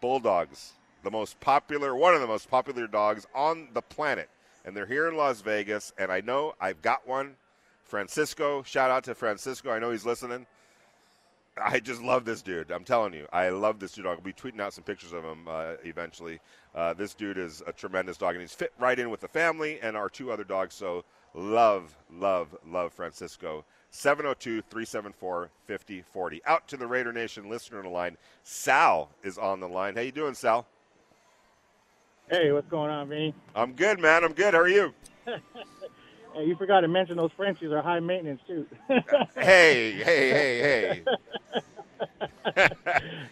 Bulldogs, 0.00 0.72
the 1.02 1.10
most 1.10 1.38
popular, 1.40 1.94
one 1.94 2.14
of 2.14 2.20
the 2.20 2.26
most 2.26 2.50
popular 2.50 2.86
dogs 2.86 3.26
on 3.34 3.68
the 3.72 3.82
planet. 3.82 4.28
And 4.64 4.76
they're 4.76 4.86
here 4.86 5.08
in 5.08 5.16
Las 5.16 5.40
Vegas, 5.40 5.92
and 5.98 6.12
I 6.12 6.20
know 6.20 6.54
I've 6.60 6.82
got 6.82 7.06
one. 7.06 7.36
Francisco, 7.84 8.62
shout 8.62 8.90
out 8.90 9.04
to 9.04 9.14
Francisco. 9.14 9.70
I 9.70 9.78
know 9.78 9.90
he's 9.90 10.06
listening. 10.06 10.46
I 11.56 11.80
just 11.80 12.02
love 12.02 12.24
this 12.24 12.42
dude. 12.42 12.70
I'm 12.70 12.84
telling 12.84 13.12
you, 13.12 13.26
I 13.32 13.48
love 13.50 13.78
this 13.78 13.92
dude. 13.92 14.06
I'll 14.06 14.20
be 14.20 14.32
tweeting 14.32 14.60
out 14.60 14.72
some 14.72 14.84
pictures 14.84 15.12
of 15.12 15.24
him 15.24 15.46
uh, 15.48 15.74
eventually. 15.84 16.40
Uh, 16.74 16.94
this 16.94 17.14
dude 17.14 17.38
is 17.38 17.62
a 17.66 17.72
tremendous 17.72 18.16
dog, 18.16 18.34
and 18.34 18.40
he's 18.40 18.54
fit 18.54 18.72
right 18.78 18.98
in 18.98 19.10
with 19.10 19.20
the 19.20 19.28
family 19.28 19.78
and 19.82 19.96
our 19.96 20.08
two 20.08 20.30
other 20.30 20.44
dogs. 20.44 20.74
So 20.74 21.04
love, 21.34 21.96
love, 22.12 22.56
love 22.66 22.92
Francisco. 22.92 23.64
702 23.90 24.62
374 24.62 25.50
5040. 25.66 26.42
Out 26.46 26.68
to 26.68 26.76
the 26.76 26.86
Raider 26.86 27.12
Nation 27.12 27.50
listener 27.50 27.78
on 27.78 27.84
the 27.84 27.90
line. 27.90 28.16
Sal 28.44 29.10
is 29.22 29.36
on 29.36 29.60
the 29.60 29.68
line. 29.68 29.96
How 29.96 30.02
you 30.02 30.12
doing, 30.12 30.34
Sal? 30.34 30.66
Hey, 32.30 32.52
what's 32.52 32.68
going 32.68 32.90
on, 32.90 33.08
Vinny? 33.08 33.34
I'm 33.56 33.72
good, 33.72 33.98
man. 33.98 34.22
I'm 34.22 34.32
good. 34.32 34.54
How 34.54 34.60
are 34.60 34.68
you? 34.68 34.94
hey, 36.34 36.44
you 36.44 36.56
forgot 36.56 36.80
to 36.80 36.88
mention 36.88 37.16
those 37.16 37.30
Frenchies 37.36 37.70
are 37.72 37.82
high 37.82 38.00
maintenance, 38.00 38.40
too. 38.46 38.66
hey, 39.34 39.92
hey, 39.92 40.30
hey, 40.30 41.02
hey. 41.04 41.04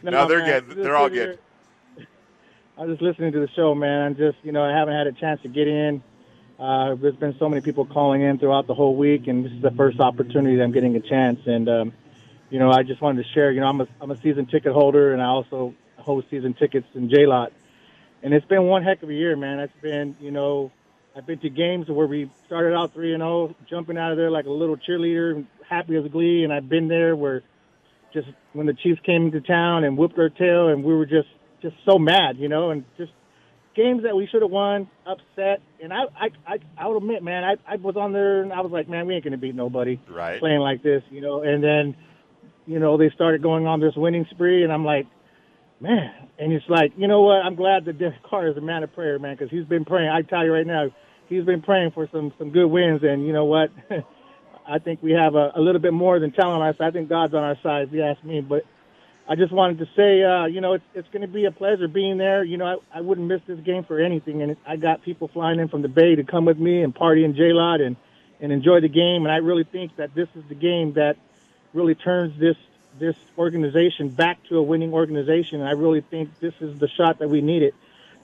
no, 0.02 0.10
no, 0.10 0.28
they're 0.28 0.40
man, 0.40 0.64
good. 0.64 0.76
They're 0.78 0.96
all 0.96 1.08
good. 1.08 1.38
I'm 2.76 2.88
just 2.88 3.02
listening 3.02 3.32
to 3.32 3.40
the 3.40 3.48
show, 3.56 3.74
man. 3.74 4.02
I'm 4.02 4.16
just, 4.16 4.38
you 4.44 4.52
know, 4.52 4.62
I 4.62 4.70
haven't 4.70 4.94
had 4.94 5.08
a 5.08 5.12
chance 5.12 5.42
to 5.42 5.48
get 5.48 5.66
in. 5.66 6.02
Uh, 6.58 6.94
there's 6.96 7.16
been 7.16 7.36
so 7.38 7.48
many 7.48 7.60
people 7.60 7.84
calling 7.86 8.22
in 8.22 8.38
throughout 8.38 8.66
the 8.66 8.74
whole 8.74 8.96
week, 8.96 9.26
and 9.26 9.44
this 9.44 9.52
is 9.52 9.62
the 9.62 9.70
first 9.72 10.00
opportunity 10.00 10.56
that 10.56 10.62
I'm 10.62 10.72
getting 10.72 10.96
a 10.96 11.00
chance. 11.00 11.40
And 11.46 11.68
um, 11.68 11.92
you 12.50 12.58
know, 12.58 12.70
I 12.70 12.82
just 12.82 13.00
wanted 13.00 13.24
to 13.24 13.28
share. 13.32 13.52
You 13.52 13.60
know, 13.60 13.66
I'm 13.66 13.80
a 13.80 13.88
I'm 14.00 14.10
a 14.10 14.20
season 14.20 14.46
ticket 14.46 14.72
holder, 14.72 15.12
and 15.12 15.22
I 15.22 15.26
also 15.26 15.74
host 15.98 16.28
season 16.30 16.54
tickets 16.54 16.86
in 16.94 17.10
J 17.10 17.26
Lot. 17.26 17.52
And 18.22 18.34
it's 18.34 18.46
been 18.46 18.64
one 18.64 18.82
heck 18.82 19.02
of 19.02 19.08
a 19.08 19.14
year, 19.14 19.36
man. 19.36 19.60
It's 19.60 19.80
been, 19.80 20.16
you 20.20 20.32
know, 20.32 20.72
I've 21.18 21.26
been 21.26 21.40
to 21.40 21.50
games 21.50 21.88
where 21.88 22.06
we 22.06 22.30
started 22.46 22.76
out 22.76 22.94
three 22.94 23.12
and 23.12 23.20
zero, 23.20 23.48
oh, 23.48 23.54
jumping 23.68 23.98
out 23.98 24.12
of 24.12 24.16
there 24.16 24.30
like 24.30 24.46
a 24.46 24.52
little 24.52 24.76
cheerleader, 24.76 25.44
happy 25.68 25.96
as 25.96 26.04
a 26.04 26.08
glee. 26.08 26.44
And 26.44 26.52
I've 26.52 26.68
been 26.68 26.86
there 26.86 27.16
where 27.16 27.42
just 28.14 28.28
when 28.52 28.66
the 28.66 28.72
Chiefs 28.72 29.00
came 29.04 29.24
into 29.26 29.40
town 29.40 29.82
and 29.82 29.98
whooped 29.98 30.16
our 30.16 30.28
tail, 30.28 30.68
and 30.68 30.84
we 30.84 30.94
were 30.94 31.06
just 31.06 31.26
just 31.60 31.74
so 31.84 31.98
mad, 31.98 32.38
you 32.38 32.48
know, 32.48 32.70
and 32.70 32.84
just 32.96 33.10
games 33.74 34.04
that 34.04 34.14
we 34.14 34.28
should 34.28 34.42
have 34.42 34.50
won, 34.52 34.88
upset. 35.06 35.60
And 35.82 35.92
I, 35.92 36.02
I, 36.16 36.28
I, 36.46 36.58
I 36.78 36.86
would 36.86 36.98
admit, 36.98 37.24
man, 37.24 37.42
I, 37.42 37.56
I 37.66 37.76
was 37.76 37.96
on 37.96 38.12
there 38.12 38.42
and 38.42 38.52
I 38.52 38.60
was 38.60 38.70
like, 38.70 38.88
man, 38.88 39.08
we 39.08 39.16
ain't 39.16 39.24
gonna 39.24 39.38
beat 39.38 39.56
nobody 39.56 39.98
right. 40.08 40.38
playing 40.38 40.60
like 40.60 40.84
this, 40.84 41.02
you 41.10 41.20
know. 41.20 41.42
And 41.42 41.64
then, 41.64 41.96
you 42.64 42.78
know, 42.78 42.96
they 42.96 43.10
started 43.10 43.42
going 43.42 43.66
on 43.66 43.80
this 43.80 43.96
winning 43.96 44.24
spree, 44.30 44.62
and 44.62 44.72
I'm 44.72 44.84
like, 44.84 45.08
man. 45.80 46.12
And 46.38 46.52
it's 46.52 46.68
like, 46.68 46.92
you 46.96 47.08
know 47.08 47.22
what? 47.22 47.44
I'm 47.44 47.56
glad 47.56 47.86
that 47.86 47.98
Derek 47.98 48.22
Carr 48.22 48.46
is 48.46 48.56
a 48.56 48.60
man 48.60 48.84
of 48.84 48.94
prayer, 48.94 49.18
man, 49.18 49.34
because 49.34 49.50
he's 49.50 49.64
been 49.64 49.84
praying. 49.84 50.10
I 50.10 50.22
tell 50.22 50.44
you 50.44 50.52
right 50.52 50.64
now, 50.64 50.92
he's 51.28 51.44
been 51.44 51.62
praying 51.62 51.92
for 51.92 52.08
some 52.10 52.32
some 52.38 52.50
good 52.50 52.66
wins. 52.66 53.02
And 53.02 53.26
you 53.26 53.32
know 53.32 53.44
what? 53.44 53.70
I 54.68 54.78
think 54.78 55.02
we 55.02 55.12
have 55.12 55.34
a, 55.34 55.52
a 55.54 55.60
little 55.60 55.80
bit 55.80 55.94
more 55.94 56.18
than 56.18 56.30
talent 56.30 56.62
on. 56.62 56.86
I 56.86 56.90
think 56.90 57.08
God's 57.08 57.34
on 57.34 57.42
our 57.42 57.56
side, 57.62 57.88
if 57.88 57.92
you 57.92 58.02
ask 58.02 58.22
me. 58.22 58.42
But 58.42 58.66
I 59.26 59.34
just 59.34 59.52
wanted 59.52 59.78
to 59.78 59.86
say, 59.96 60.22
uh, 60.22 60.46
you 60.46 60.60
know, 60.60 60.74
it's 60.74 60.84
it's 60.94 61.08
going 61.08 61.22
to 61.22 61.28
be 61.28 61.46
a 61.46 61.50
pleasure 61.50 61.88
being 61.88 62.18
there. 62.18 62.44
You 62.44 62.56
know, 62.56 62.80
I, 62.92 62.98
I 62.98 63.00
wouldn't 63.00 63.26
miss 63.26 63.40
this 63.46 63.60
game 63.60 63.84
for 63.84 63.98
anything, 63.98 64.42
and 64.42 64.56
I 64.66 64.76
got 64.76 65.02
people 65.02 65.28
flying 65.28 65.60
in 65.60 65.68
from 65.68 65.82
the 65.82 65.88
Bay 65.88 66.14
to 66.14 66.24
come 66.24 66.44
with 66.44 66.58
me 66.58 66.82
and 66.82 66.94
party 66.94 67.24
in 67.24 67.34
J 67.34 67.52
Lot 67.52 67.80
and 67.80 67.96
and 68.40 68.52
enjoy 68.52 68.80
the 68.80 68.88
game. 68.88 69.24
And 69.24 69.32
I 69.32 69.38
really 69.38 69.64
think 69.64 69.96
that 69.96 70.14
this 70.14 70.28
is 70.34 70.44
the 70.48 70.54
game 70.54 70.94
that 70.94 71.16
really 71.72 71.94
turns 71.94 72.38
this 72.38 72.56
this 72.98 73.16
organization 73.36 74.08
back 74.08 74.42
to 74.48 74.56
a 74.56 74.62
winning 74.62 74.92
organization. 74.92 75.60
And 75.60 75.68
I 75.68 75.72
really 75.72 76.00
think 76.00 76.38
this 76.40 76.54
is 76.60 76.78
the 76.78 76.88
shot 76.88 77.20
that 77.20 77.28
we 77.28 77.40
needed 77.40 77.74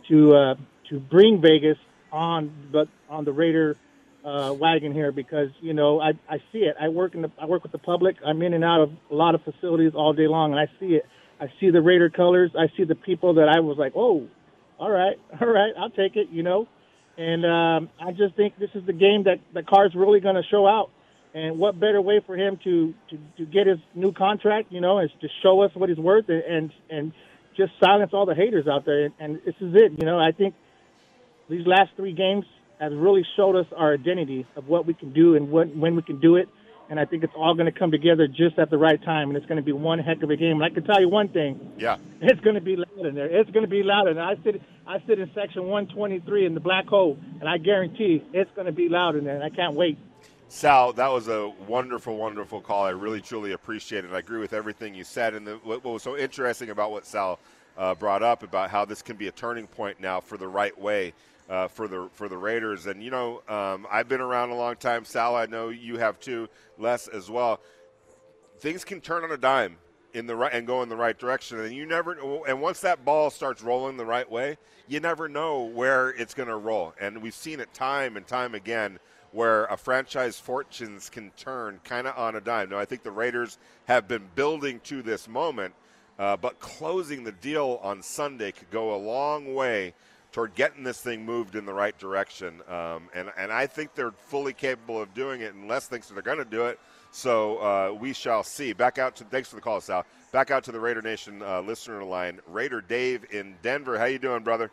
to 0.08 0.34
uh, 0.34 0.54
to 0.90 1.00
bring 1.00 1.40
Vegas 1.40 1.78
on, 2.14 2.52
but 2.72 2.88
on 3.10 3.24
the 3.24 3.32
Raider 3.32 3.76
uh, 4.24 4.54
wagon 4.58 4.94
here 4.94 5.12
because 5.12 5.50
you 5.60 5.74
know 5.74 6.00
I, 6.00 6.12
I 6.28 6.38
see 6.52 6.60
it. 6.60 6.76
I 6.80 6.88
work 6.88 7.14
in 7.14 7.22
the 7.22 7.30
I 7.38 7.46
work 7.46 7.62
with 7.62 7.72
the 7.72 7.78
public. 7.78 8.16
I'm 8.24 8.40
in 8.40 8.54
and 8.54 8.64
out 8.64 8.80
of 8.80 8.90
a 9.10 9.14
lot 9.14 9.34
of 9.34 9.42
facilities 9.42 9.92
all 9.94 10.12
day 10.12 10.28
long, 10.28 10.52
and 10.52 10.60
I 10.60 10.66
see 10.80 10.94
it. 10.94 11.06
I 11.40 11.48
see 11.60 11.70
the 11.70 11.82
Raider 11.82 12.08
colors. 12.08 12.52
I 12.58 12.68
see 12.76 12.84
the 12.84 12.94
people 12.94 13.34
that 13.34 13.48
I 13.48 13.60
was 13.60 13.76
like, 13.76 13.92
oh, 13.96 14.28
all 14.78 14.90
right, 14.90 15.18
all 15.40 15.48
right, 15.48 15.72
I'll 15.78 15.90
take 15.90 16.16
it. 16.16 16.28
You 16.30 16.42
know, 16.42 16.68
and 17.18 17.44
um, 17.44 17.90
I 18.00 18.12
just 18.12 18.34
think 18.36 18.58
this 18.58 18.70
is 18.74 18.86
the 18.86 18.92
game 18.92 19.24
that 19.24 19.40
the 19.52 19.62
Carr's 19.62 19.94
really 19.94 20.20
going 20.20 20.36
to 20.36 20.44
show 20.50 20.66
out. 20.66 20.90
And 21.34 21.58
what 21.58 21.80
better 21.80 22.00
way 22.00 22.20
for 22.24 22.36
him 22.36 22.60
to, 22.62 22.94
to, 23.10 23.18
to 23.38 23.44
get 23.44 23.66
his 23.66 23.78
new 23.92 24.12
contract, 24.12 24.70
you 24.70 24.80
know, 24.80 25.00
is 25.00 25.10
to 25.20 25.28
show 25.42 25.62
us 25.62 25.72
what 25.74 25.88
he's 25.88 25.98
worth 25.98 26.28
and, 26.28 26.44
and, 26.44 26.72
and 26.88 27.12
just 27.56 27.72
silence 27.84 28.12
all 28.14 28.24
the 28.24 28.36
haters 28.36 28.68
out 28.68 28.84
there. 28.84 29.06
And, 29.06 29.14
and 29.18 29.36
this 29.44 29.56
is 29.60 29.74
it. 29.74 29.98
You 29.98 30.06
know, 30.06 30.16
I 30.16 30.30
think 30.30 30.54
these 31.48 31.66
last 31.66 31.90
three 31.96 32.12
games 32.12 32.44
has 32.80 32.92
really 32.92 33.24
showed 33.36 33.56
us 33.56 33.66
our 33.76 33.94
identity 33.94 34.46
of 34.56 34.68
what 34.68 34.86
we 34.86 34.94
can 34.94 35.12
do 35.12 35.36
and 35.36 35.50
what, 35.50 35.74
when 35.74 35.96
we 35.96 36.02
can 36.02 36.20
do 36.20 36.36
it. 36.36 36.48
And 36.90 37.00
I 37.00 37.06
think 37.06 37.24
it's 37.24 37.32
all 37.34 37.54
going 37.54 37.70
to 37.70 37.76
come 37.76 37.90
together 37.90 38.28
just 38.28 38.58
at 38.58 38.68
the 38.68 38.76
right 38.76 39.02
time, 39.02 39.30
and 39.30 39.38
it's 39.38 39.46
going 39.46 39.56
to 39.56 39.62
be 39.62 39.72
one 39.72 39.98
heck 39.98 40.22
of 40.22 40.28
a 40.28 40.36
game. 40.36 40.60
And 40.60 40.64
I 40.64 40.68
can 40.68 40.84
tell 40.84 41.00
you 41.00 41.08
one 41.08 41.28
thing: 41.28 41.72
yeah, 41.78 41.96
it's 42.20 42.40
going 42.40 42.56
to 42.56 42.60
be 42.60 42.76
loud 42.76 43.06
in 43.06 43.14
there. 43.14 43.26
It's 43.26 43.50
going 43.52 43.64
to 43.64 43.70
be 43.70 43.82
loud. 43.82 44.06
And 44.06 44.20
I 44.20 44.34
sit, 44.44 44.60
I 44.86 45.02
sit 45.06 45.18
in 45.18 45.30
section 45.34 45.62
123 45.62 46.44
in 46.44 46.52
the 46.52 46.60
black 46.60 46.86
hole, 46.86 47.18
and 47.40 47.48
I 47.48 47.56
guarantee 47.56 48.22
it's 48.34 48.50
going 48.54 48.66
to 48.66 48.72
be 48.72 48.90
loud 48.90 49.16
in 49.16 49.24
there. 49.24 49.34
And 49.34 49.42
I 49.42 49.48
can't 49.48 49.74
wait. 49.74 49.96
Sal, 50.50 50.92
that 50.92 51.08
was 51.08 51.26
a 51.28 51.52
wonderful, 51.66 52.18
wonderful 52.18 52.60
call. 52.60 52.84
I 52.84 52.90
really, 52.90 53.22
truly 53.22 53.52
appreciate 53.52 54.04
it. 54.04 54.12
I 54.12 54.18
agree 54.18 54.38
with 54.38 54.52
everything 54.52 54.94
you 54.94 55.04
said. 55.04 55.32
And 55.32 55.46
the, 55.46 55.54
what, 55.64 55.82
was 55.82 56.02
so 56.02 56.18
interesting 56.18 56.68
about 56.68 56.90
what 56.90 57.06
Sal 57.06 57.40
uh, 57.78 57.94
brought 57.94 58.22
up 58.22 58.42
about 58.42 58.70
how 58.70 58.84
this 58.84 59.00
can 59.00 59.16
be 59.16 59.26
a 59.28 59.32
turning 59.32 59.66
point 59.66 60.00
now 60.00 60.20
for 60.20 60.36
the 60.36 60.46
right 60.46 60.78
way 60.78 61.14
uh, 61.48 61.68
for 61.68 61.88
the 61.88 62.08
for 62.12 62.28
the 62.28 62.36
Raiders. 62.36 62.86
And 62.86 63.02
you 63.02 63.10
know, 63.10 63.42
um, 63.48 63.86
I've 63.90 64.08
been 64.08 64.20
around 64.20 64.50
a 64.50 64.56
long 64.56 64.76
time, 64.76 65.04
Sal. 65.04 65.36
I 65.36 65.46
know 65.46 65.68
you 65.68 65.98
have 65.98 66.18
too, 66.20 66.48
Les 66.78 67.08
as 67.08 67.30
well. 67.30 67.60
Things 68.60 68.84
can 68.84 69.00
turn 69.00 69.24
on 69.24 69.32
a 69.32 69.36
dime 69.36 69.76
in 70.14 70.26
the 70.26 70.36
right 70.36 70.52
and 70.52 70.66
go 70.66 70.82
in 70.82 70.88
the 70.88 70.96
right 70.96 71.18
direction, 71.18 71.60
and 71.60 71.74
you 71.74 71.86
never. 71.86 72.16
And 72.46 72.60
once 72.60 72.80
that 72.80 73.04
ball 73.04 73.30
starts 73.30 73.62
rolling 73.62 73.96
the 73.96 74.06
right 74.06 74.30
way, 74.30 74.56
you 74.88 75.00
never 75.00 75.28
know 75.28 75.64
where 75.64 76.10
it's 76.10 76.34
going 76.34 76.48
to 76.48 76.56
roll. 76.56 76.94
And 77.00 77.22
we've 77.22 77.34
seen 77.34 77.60
it 77.60 77.72
time 77.74 78.16
and 78.16 78.26
time 78.26 78.54
again 78.54 78.98
where 79.32 79.64
a 79.64 79.76
franchise 79.76 80.38
fortunes 80.38 81.10
can 81.10 81.28
turn 81.32 81.80
kind 81.82 82.06
of 82.06 82.16
on 82.16 82.36
a 82.36 82.40
dime. 82.40 82.70
Now, 82.70 82.78
I 82.78 82.84
think 82.84 83.02
the 83.02 83.10
Raiders 83.10 83.58
have 83.86 84.06
been 84.06 84.22
building 84.36 84.78
to 84.84 85.02
this 85.02 85.26
moment, 85.26 85.74
uh, 86.20 86.36
but 86.36 86.60
closing 86.60 87.24
the 87.24 87.32
deal 87.32 87.80
on 87.82 88.00
Sunday 88.00 88.52
could 88.52 88.70
go 88.70 88.94
a 88.94 88.96
long 88.96 89.52
way 89.52 89.92
toward 90.34 90.52
getting 90.56 90.82
this 90.82 91.00
thing 91.00 91.24
moved 91.24 91.54
in 91.54 91.64
the 91.64 91.72
right 91.72 91.96
direction. 91.96 92.60
Um, 92.68 93.08
and, 93.14 93.30
and 93.38 93.52
I 93.52 93.68
think 93.68 93.94
they're 93.94 94.10
fully 94.10 94.52
capable 94.52 95.00
of 95.00 95.14
doing 95.14 95.42
it, 95.42 95.54
and 95.54 95.68
Les 95.68 95.86
thinks 95.86 96.08
they're 96.08 96.22
going 96.22 96.38
to 96.38 96.44
do 96.44 96.66
it. 96.66 96.80
So 97.12 97.58
uh, 97.58 97.94
we 97.94 98.12
shall 98.12 98.42
see. 98.42 98.72
Back 98.72 98.98
out 98.98 99.14
to 99.16 99.24
thanks 99.24 99.48
for 99.48 99.54
the 99.54 99.62
call, 99.62 99.80
Sal. 99.80 100.04
Back 100.32 100.50
out 100.50 100.64
to 100.64 100.72
the 100.72 100.80
Raider 100.80 101.02
Nation 101.02 101.40
uh, 101.40 101.60
listener 101.60 102.02
line, 102.02 102.40
Raider 102.48 102.80
Dave 102.80 103.24
in 103.30 103.54
Denver. 103.62 103.96
How 103.96 104.06
you 104.06 104.18
doing, 104.18 104.42
brother? 104.42 104.72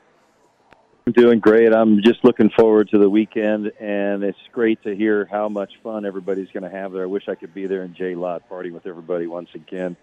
I'm 1.06 1.14
doing 1.14 1.40
great. 1.40 1.72
I'm 1.74 2.02
just 2.02 2.24
looking 2.24 2.50
forward 2.50 2.90
to 2.90 2.98
the 2.98 3.10
weekend, 3.10 3.72
and 3.80 4.24
it's 4.24 4.40
great 4.52 4.82
to 4.82 4.96
hear 4.96 5.28
how 5.30 5.48
much 5.48 5.74
fun 5.84 6.06
everybody's 6.06 6.50
going 6.52 6.64
to 6.64 6.76
have 6.76 6.92
there. 6.92 7.04
I 7.04 7.08
wish 7.08 7.30
I 7.30 7.36
could 7.36 7.54
be 7.54 7.68
there 7.68 7.84
in 7.84 7.94
J 7.94 8.16
Lot 8.16 8.50
partying 8.50 8.72
with 8.72 8.88
everybody 8.88 9.28
once 9.28 9.50
again. 9.54 9.96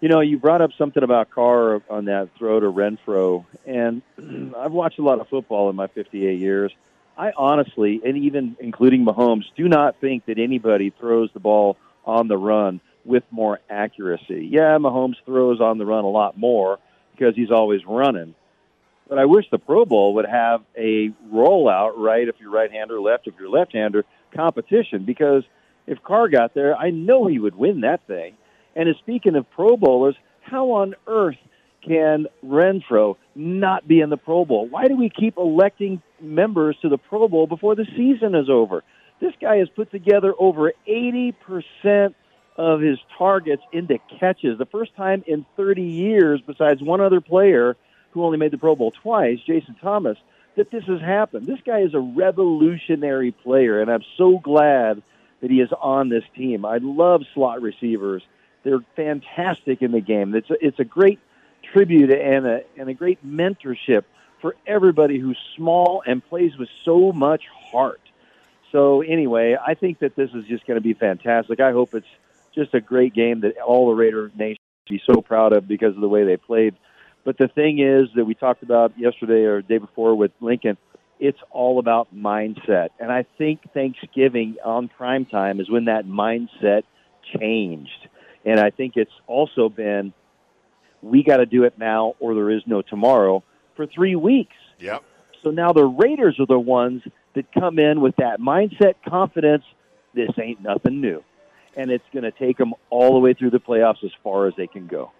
You 0.00 0.08
know, 0.08 0.20
you 0.20 0.38
brought 0.38 0.62
up 0.62 0.70
something 0.78 1.02
about 1.02 1.30
Carr 1.30 1.82
on 1.90 2.06
that 2.06 2.30
throw 2.38 2.58
to 2.58 2.66
Renfrow, 2.66 3.44
and 3.66 4.00
I've 4.56 4.72
watched 4.72 4.98
a 4.98 5.02
lot 5.02 5.20
of 5.20 5.28
football 5.28 5.68
in 5.68 5.76
my 5.76 5.88
58 5.88 6.40
years. 6.40 6.72
I 7.18 7.32
honestly, 7.36 8.00
and 8.02 8.16
even 8.16 8.56
including 8.60 9.04
Mahomes, 9.04 9.44
do 9.56 9.68
not 9.68 10.00
think 10.00 10.24
that 10.24 10.38
anybody 10.38 10.88
throws 10.88 11.30
the 11.34 11.40
ball 11.40 11.76
on 12.06 12.28
the 12.28 12.38
run 12.38 12.80
with 13.04 13.24
more 13.30 13.60
accuracy. 13.68 14.48
Yeah, 14.50 14.78
Mahomes 14.78 15.16
throws 15.26 15.60
on 15.60 15.76
the 15.76 15.84
run 15.84 16.04
a 16.04 16.08
lot 16.08 16.38
more 16.38 16.78
because 17.12 17.34
he's 17.36 17.50
always 17.50 17.84
running. 17.84 18.34
But 19.06 19.18
I 19.18 19.26
wish 19.26 19.44
the 19.50 19.58
Pro 19.58 19.84
Bowl 19.84 20.14
would 20.14 20.26
have 20.26 20.62
a 20.76 21.10
rollout, 21.30 21.92
right? 21.96 22.26
If 22.26 22.36
you're 22.40 22.50
right 22.50 22.70
hander, 22.70 23.00
left, 23.00 23.26
if 23.26 23.34
you're 23.38 23.50
left 23.50 23.74
hander, 23.74 24.06
competition. 24.34 25.04
Because 25.04 25.42
if 25.86 26.02
Carr 26.02 26.28
got 26.28 26.54
there, 26.54 26.74
I 26.74 26.90
know 26.90 27.26
he 27.26 27.38
would 27.38 27.56
win 27.56 27.80
that 27.82 28.06
thing. 28.06 28.34
And 28.76 28.88
speaking 28.98 29.36
of 29.36 29.50
Pro 29.50 29.76
Bowlers, 29.76 30.16
how 30.40 30.72
on 30.72 30.94
earth 31.06 31.36
can 31.86 32.26
Renfrow 32.44 33.16
not 33.34 33.86
be 33.88 34.00
in 34.00 34.10
the 34.10 34.16
Pro 34.16 34.44
Bowl? 34.44 34.68
Why 34.68 34.88
do 34.88 34.96
we 34.96 35.10
keep 35.10 35.36
electing 35.36 36.02
members 36.20 36.76
to 36.82 36.88
the 36.88 36.98
Pro 36.98 37.28
Bowl 37.28 37.46
before 37.46 37.74
the 37.74 37.86
season 37.96 38.34
is 38.34 38.48
over? 38.48 38.82
This 39.20 39.32
guy 39.40 39.56
has 39.56 39.68
put 39.68 39.90
together 39.90 40.34
over 40.38 40.72
80% 40.88 42.14
of 42.56 42.80
his 42.80 42.98
targets 43.16 43.62
into 43.72 43.98
catches. 44.18 44.58
The 44.58 44.66
first 44.66 44.94
time 44.96 45.24
in 45.26 45.46
30 45.56 45.82
years, 45.82 46.40
besides 46.46 46.82
one 46.82 47.00
other 47.00 47.20
player 47.20 47.76
who 48.10 48.24
only 48.24 48.38
made 48.38 48.50
the 48.50 48.58
Pro 48.58 48.76
Bowl 48.76 48.90
twice, 48.90 49.38
Jason 49.46 49.76
Thomas, 49.80 50.18
that 50.56 50.70
this 50.70 50.84
has 50.84 51.00
happened. 51.00 51.46
This 51.46 51.60
guy 51.64 51.80
is 51.80 51.94
a 51.94 52.00
revolutionary 52.00 53.30
player, 53.30 53.80
and 53.80 53.90
I'm 53.90 54.04
so 54.18 54.38
glad 54.38 55.02
that 55.40 55.50
he 55.50 55.60
is 55.60 55.70
on 55.80 56.08
this 56.08 56.24
team. 56.36 56.64
I 56.64 56.78
love 56.82 57.22
slot 57.34 57.62
receivers 57.62 58.22
They're 58.62 58.84
fantastic 58.96 59.82
in 59.82 59.92
the 59.92 60.00
game. 60.00 60.34
It's 60.34 60.50
a, 60.50 60.56
it's 60.60 60.78
a 60.78 60.84
great 60.84 61.18
tribute 61.72 62.10
and 62.10 62.46
a 62.46 62.60
and 62.78 62.88
a 62.88 62.94
great 62.94 63.24
mentorship 63.26 64.04
for 64.40 64.56
everybody 64.66 65.18
who's 65.18 65.38
small 65.56 66.02
and 66.06 66.24
plays 66.24 66.56
with 66.58 66.68
so 66.84 67.12
much 67.12 67.42
heart. 67.70 68.00
So 68.72 69.02
anyway, 69.02 69.56
I 69.64 69.74
think 69.74 69.98
that 69.98 70.16
this 70.16 70.30
is 70.34 70.44
just 70.46 70.66
going 70.66 70.76
to 70.76 70.82
be 70.82 70.94
fantastic. 70.94 71.60
I 71.60 71.72
hope 71.72 71.94
it's 71.94 72.06
just 72.54 72.74
a 72.74 72.80
great 72.80 73.14
game 73.14 73.40
that 73.40 73.58
all 73.58 73.88
the 73.88 73.94
Raider 73.94 74.30
Nation 74.36 74.60
be 74.88 75.02
so 75.04 75.20
proud 75.20 75.52
of 75.52 75.68
because 75.68 75.94
of 75.94 76.00
the 76.00 76.08
way 76.08 76.24
they 76.24 76.36
played. 76.36 76.74
But 77.24 77.36
the 77.36 77.48
thing 77.48 77.80
is 77.80 78.08
that 78.14 78.24
we 78.24 78.34
talked 78.34 78.62
about 78.62 78.98
yesterday 78.98 79.44
or 79.44 79.60
day 79.62 79.78
before 79.78 80.14
with 80.14 80.32
Lincoln, 80.40 80.78
it's 81.18 81.38
all 81.50 81.78
about 81.78 82.14
mindset. 82.14 82.88
And 82.98 83.12
I 83.12 83.24
think 83.36 83.60
Thanksgiving 83.74 84.56
on 84.64 84.88
prime 84.88 85.26
time 85.26 85.60
is 85.60 85.68
when 85.68 85.84
that 85.84 86.06
mindset 86.06 86.82
changed. 87.38 88.08
And 88.44 88.58
I 88.58 88.70
think 88.70 88.94
it's 88.96 89.12
also 89.26 89.68
been 89.68 90.12
we 91.02 91.22
got 91.22 91.38
to 91.38 91.46
do 91.46 91.64
it 91.64 91.78
now 91.78 92.14
or 92.20 92.34
there 92.34 92.50
is 92.50 92.62
no 92.66 92.82
tomorrow 92.82 93.42
for 93.76 93.86
three 93.86 94.16
weeks. 94.16 94.56
Yep. 94.78 95.02
So 95.42 95.50
now 95.50 95.72
the 95.72 95.84
Raiders 95.84 96.36
are 96.38 96.46
the 96.46 96.58
ones 96.58 97.02
that 97.34 97.50
come 97.52 97.78
in 97.78 98.00
with 98.00 98.16
that 98.16 98.40
mindset, 98.40 98.94
confidence. 99.08 99.64
This 100.14 100.30
ain't 100.42 100.60
nothing 100.60 101.00
new, 101.00 101.22
and 101.76 101.90
it's 101.90 102.04
going 102.12 102.24
to 102.24 102.32
take 102.32 102.58
them 102.58 102.74
all 102.90 103.14
the 103.14 103.20
way 103.20 103.32
through 103.32 103.50
the 103.50 103.60
playoffs 103.60 104.04
as 104.04 104.10
far 104.22 104.48
as 104.48 104.54
they 104.56 104.66
can 104.66 104.86
go. 104.86 105.12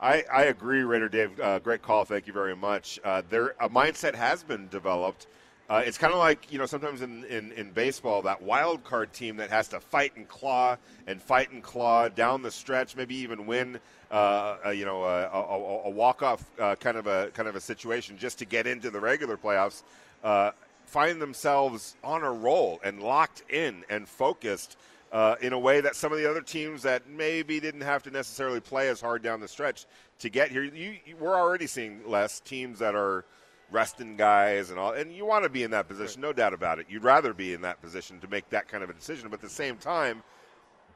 I, 0.00 0.24
I 0.32 0.42
agree, 0.44 0.82
Raider 0.82 1.08
Dave. 1.08 1.38
Uh, 1.38 1.60
great 1.60 1.82
call. 1.82 2.04
Thank 2.04 2.26
you 2.26 2.32
very 2.32 2.56
much. 2.56 2.98
Uh, 3.04 3.22
there, 3.28 3.54
a 3.60 3.68
mindset 3.68 4.16
has 4.16 4.42
been 4.42 4.66
developed. 4.68 5.28
Uh, 5.70 5.82
it's 5.84 5.96
kind 5.96 6.12
of 6.12 6.18
like 6.18 6.52
you 6.52 6.58
know 6.58 6.66
sometimes 6.66 7.02
in, 7.02 7.24
in, 7.24 7.52
in 7.52 7.70
baseball 7.70 8.22
that 8.22 8.42
wild 8.42 8.84
card 8.84 9.12
team 9.12 9.36
that 9.36 9.48
has 9.48 9.68
to 9.68 9.80
fight 9.80 10.12
and 10.16 10.28
claw 10.28 10.76
and 11.06 11.22
fight 11.22 11.50
and 11.50 11.62
claw 11.62 12.08
down 12.08 12.42
the 12.42 12.50
stretch, 12.50 12.96
maybe 12.96 13.14
even 13.14 13.46
win 13.46 13.78
uh, 14.10 14.56
a, 14.64 14.72
you 14.72 14.84
know 14.84 15.04
a, 15.04 15.22
a, 15.28 15.86
a 15.86 15.90
walk 15.90 16.22
off 16.22 16.44
uh, 16.60 16.74
kind 16.76 16.96
of 16.96 17.06
a 17.06 17.30
kind 17.30 17.48
of 17.48 17.56
a 17.56 17.60
situation 17.60 18.18
just 18.18 18.38
to 18.38 18.44
get 18.44 18.66
into 18.66 18.90
the 18.90 19.00
regular 19.00 19.36
playoffs. 19.36 19.82
Uh, 20.22 20.50
find 20.86 21.22
themselves 21.22 21.96
on 22.04 22.22
a 22.22 22.30
roll 22.30 22.78
and 22.84 23.02
locked 23.02 23.42
in 23.50 23.82
and 23.88 24.06
focused 24.06 24.76
uh, 25.12 25.36
in 25.40 25.52
a 25.52 25.58
way 25.58 25.80
that 25.80 25.94
some 25.94 26.12
of 26.12 26.18
the 26.18 26.28
other 26.28 26.42
teams 26.42 26.82
that 26.82 27.08
maybe 27.08 27.60
didn't 27.60 27.82
have 27.82 28.02
to 28.02 28.10
necessarily 28.10 28.60
play 28.60 28.88
as 28.88 29.00
hard 29.00 29.22
down 29.22 29.40
the 29.40 29.48
stretch 29.48 29.86
to 30.18 30.28
get 30.28 30.50
here. 30.50 30.62
You, 30.62 30.96
you, 31.04 31.16
we're 31.16 31.36
already 31.36 31.66
seeing 31.66 32.00
less 32.06 32.40
teams 32.40 32.78
that 32.78 32.94
are 32.94 33.24
resting 33.72 34.16
guys 34.16 34.70
and 34.70 34.78
all, 34.78 34.92
and 34.92 35.12
you 35.12 35.24
want 35.24 35.44
to 35.44 35.48
be 35.50 35.62
in 35.62 35.70
that 35.72 35.88
position, 35.88 36.20
no 36.20 36.32
doubt 36.32 36.52
about 36.54 36.78
it. 36.78 36.86
You'd 36.88 37.04
rather 37.04 37.32
be 37.34 37.52
in 37.54 37.62
that 37.62 37.80
position 37.80 38.20
to 38.20 38.28
make 38.28 38.48
that 38.50 38.68
kind 38.68 38.84
of 38.84 38.90
a 38.90 38.92
decision, 38.92 39.28
but 39.28 39.36
at 39.36 39.42
the 39.42 39.48
same 39.48 39.76
time, 39.76 40.22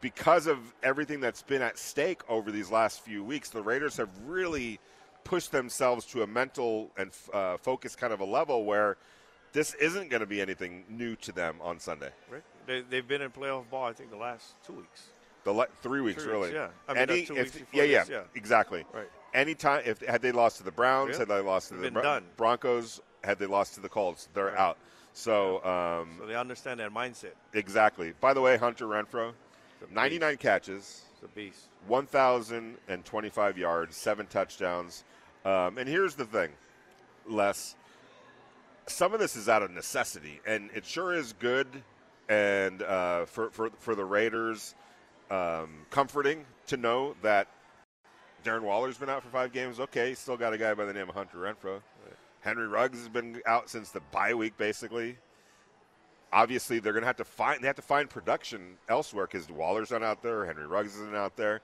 because 0.00 0.46
of 0.46 0.58
everything 0.82 1.20
that's 1.20 1.42
been 1.42 1.62
at 1.62 1.78
stake 1.78 2.20
over 2.28 2.52
these 2.52 2.70
last 2.70 3.00
few 3.00 3.24
weeks, 3.24 3.48
the 3.50 3.62
Raiders 3.62 3.96
have 3.96 4.10
really 4.26 4.78
pushed 5.24 5.50
themselves 5.50 6.04
to 6.06 6.22
a 6.22 6.26
mental 6.26 6.90
and 6.96 7.10
uh, 7.32 7.56
focus 7.56 7.96
kind 7.96 8.12
of 8.12 8.20
a 8.20 8.24
level 8.24 8.64
where 8.64 8.96
this 9.52 9.74
isn't 9.74 10.10
going 10.10 10.20
to 10.20 10.26
be 10.26 10.40
anything 10.40 10.84
new 10.88 11.16
to 11.16 11.32
them 11.32 11.56
on 11.62 11.80
Sunday. 11.80 12.10
Right. 12.30 12.42
They, 12.66 12.82
they've 12.82 13.08
been 13.08 13.22
in 13.22 13.30
playoff 13.30 13.68
ball, 13.70 13.84
I 13.86 13.92
think, 13.92 14.10
the 14.10 14.16
last 14.16 14.54
two 14.66 14.74
weeks. 14.74 15.06
The 15.44 15.52
le- 15.52 15.68
three 15.82 16.00
weeks, 16.00 16.22
Three 16.22 16.32
really. 16.32 16.48
weeks, 16.48 16.54
yeah. 16.54 16.68
I 16.88 16.92
mean, 16.92 17.02
Any, 17.10 17.24
two 17.26 17.36
if, 17.36 17.62
yeah, 17.72 17.84
yeah, 17.84 18.04
yeah. 18.10 18.20
exactly. 18.34 18.84
Right. 18.92 19.08
Anytime 19.36 19.82
if 19.84 20.00
had 20.00 20.22
they 20.22 20.32
lost 20.32 20.56
to 20.58 20.62
the 20.64 20.72
Browns, 20.72 21.12
Yeah. 21.12 21.18
had 21.20 21.28
they 21.28 21.40
lost 21.40 21.68
to 21.68 21.74
the 21.74 21.90
Bron- 21.90 22.24
Broncos, 22.38 23.00
had 23.22 23.38
they 23.38 23.44
lost 23.46 23.74
to 23.74 23.80
the 23.80 23.88
Colts, 23.88 24.28
they're 24.32 24.46
Right. 24.46 24.56
out. 24.56 24.78
So, 25.12 25.62
um, 25.64 26.16
So 26.18 26.26
they 26.26 26.34
understand 26.34 26.80
that 26.80 26.90
mindset. 26.90 27.32
exactly. 27.52 28.12
By 28.20 28.32
the 28.34 28.40
way, 28.40 28.56
Hunter 28.56 28.86
Renfrow, 28.86 29.34
99 29.90 30.38
catches, 30.38 31.02
It's 31.12 31.22
a 31.22 31.28
beast. 31.28 31.68
1,025 31.86 33.58
yards, 33.58 33.96
seven 33.96 34.26
touchdowns. 34.26 35.04
Um, 35.44 35.76
and 35.78 35.86
here's 35.88 36.14
the 36.14 36.24
thing, 36.26 36.52
Les. 37.26 37.76
Some 38.86 39.12
of 39.12 39.20
this 39.20 39.36
is 39.36 39.48
out 39.48 39.62
of 39.62 39.70
necessity, 39.70 40.40
and 40.46 40.70
it 40.74 40.84
sure 40.86 41.12
is 41.12 41.32
good, 41.34 41.82
and 42.28 42.82
uh, 42.82 43.26
for, 43.26 43.50
for 43.50 43.70
for 43.78 43.94
the 43.94 44.04
Raiders, 44.04 44.74
um, 45.30 45.84
comforting 45.90 46.46
to 46.68 46.76
know 46.76 47.14
that 47.22 47.48
Darren 48.46 48.62
Waller's 48.62 48.96
been 48.96 49.10
out 49.10 49.24
for 49.24 49.28
five 49.28 49.52
games. 49.52 49.80
Okay, 49.80 50.14
still 50.14 50.36
got 50.36 50.52
a 50.52 50.58
guy 50.58 50.72
by 50.72 50.84
the 50.84 50.92
name 50.92 51.08
of 51.08 51.16
Hunter 51.16 51.38
Renfrow. 51.38 51.80
Henry 52.42 52.68
Ruggs 52.68 52.98
has 52.98 53.08
been 53.08 53.42
out 53.44 53.68
since 53.68 53.90
the 53.90 53.98
bye 54.12 54.34
week, 54.34 54.56
basically. 54.56 55.16
Obviously, 56.32 56.78
they're 56.78 56.92
going 56.92 57.02
to 57.02 57.08
have 57.08 57.16
to 57.16 57.24
find 57.24 57.60
they 57.60 57.66
have 57.66 57.74
to 57.74 57.82
find 57.82 58.08
production 58.08 58.76
elsewhere 58.88 59.26
because 59.26 59.50
Waller's 59.50 59.90
not 59.90 60.04
out 60.04 60.22
there, 60.22 60.46
Henry 60.46 60.66
Ruggs 60.66 60.94
isn't 60.94 61.16
out 61.16 61.36
there, 61.36 61.60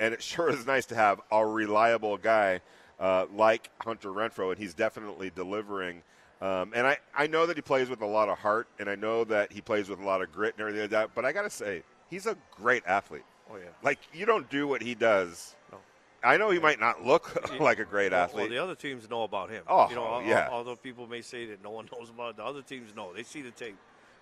and 0.00 0.12
it 0.12 0.20
sure 0.30 0.50
is 0.50 0.66
nice 0.66 0.86
to 0.86 0.96
have 0.96 1.20
a 1.30 1.46
reliable 1.46 2.16
guy 2.16 2.60
uh, 2.98 3.26
like 3.32 3.70
Hunter 3.80 4.08
Renfrow, 4.08 4.50
and 4.50 4.58
he's 4.58 4.74
definitely 4.74 5.30
delivering. 5.32 6.02
Um, 6.40 6.72
and 6.74 6.84
I, 6.84 6.98
I 7.16 7.28
know 7.28 7.46
that 7.46 7.56
he 7.56 7.62
plays 7.62 7.88
with 7.88 8.02
a 8.02 8.06
lot 8.06 8.28
of 8.28 8.38
heart, 8.38 8.66
and 8.80 8.90
I 8.90 8.96
know 8.96 9.22
that 9.22 9.52
he 9.52 9.60
plays 9.60 9.88
with 9.88 10.00
a 10.00 10.04
lot 10.04 10.20
of 10.20 10.32
grit 10.32 10.54
and 10.54 10.62
everything 10.62 10.82
like 10.82 10.90
that. 10.90 11.14
But 11.14 11.24
I 11.24 11.30
got 11.30 11.42
to 11.42 11.50
say, 11.50 11.84
he's 12.10 12.26
a 12.26 12.36
great 12.50 12.82
athlete. 12.86 13.22
Oh, 13.50 13.56
yeah. 13.56 13.70
Like 13.84 14.00
you 14.12 14.26
don't 14.26 14.48
do 14.50 14.66
what 14.66 14.82
he 14.82 14.96
does. 14.96 15.54
I 16.24 16.36
know 16.36 16.50
he 16.50 16.58
might 16.58 16.80
not 16.80 17.04
look 17.04 17.58
like 17.60 17.78
a 17.78 17.84
great 17.84 18.12
athlete. 18.12 18.42
Well, 18.42 18.50
the 18.50 18.58
other 18.62 18.74
teams 18.74 19.08
know 19.10 19.22
about 19.24 19.50
him. 19.50 19.62
Oh, 19.68 19.88
you 19.88 19.94
know, 19.94 20.20
yeah. 20.20 20.48
Although 20.50 20.76
people 20.76 21.06
may 21.06 21.20
say 21.22 21.46
that 21.46 21.62
no 21.62 21.70
one 21.70 21.88
knows 21.92 22.10
about 22.10 22.30
it, 22.30 22.36
the 22.36 22.44
other 22.44 22.62
teams 22.62 22.94
know. 22.96 23.12
They 23.12 23.22
see 23.22 23.42
the 23.42 23.50
tape, 23.50 23.76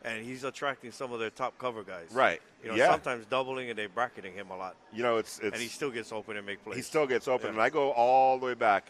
and 0.04 0.24
he's 0.24 0.44
attracting 0.44 0.92
some 0.92 1.12
of 1.12 1.20
their 1.20 1.30
top 1.30 1.58
cover 1.58 1.82
guys. 1.82 2.08
Right. 2.12 2.40
You 2.62 2.70
know, 2.70 2.74
Yeah. 2.76 2.90
sometimes 2.90 3.26
doubling 3.26 3.70
and 3.70 3.78
they 3.78 3.86
bracketing 3.86 4.34
him 4.34 4.50
a 4.50 4.56
lot, 4.56 4.76
you 4.92 5.02
know, 5.02 5.18
it's 5.18 5.38
it's 5.38 5.52
and 5.54 5.62
he 5.62 5.68
still 5.68 5.90
gets 5.90 6.12
open 6.12 6.36
and 6.36 6.44
make 6.46 6.62
plays. 6.64 6.76
he 6.76 6.82
still 6.82 7.06
gets 7.06 7.28
open. 7.28 7.46
Yeah. 7.46 7.52
And 7.52 7.60
I 7.62 7.70
go 7.70 7.90
all 7.92 8.38
the 8.38 8.46
way 8.46 8.54
back 8.54 8.86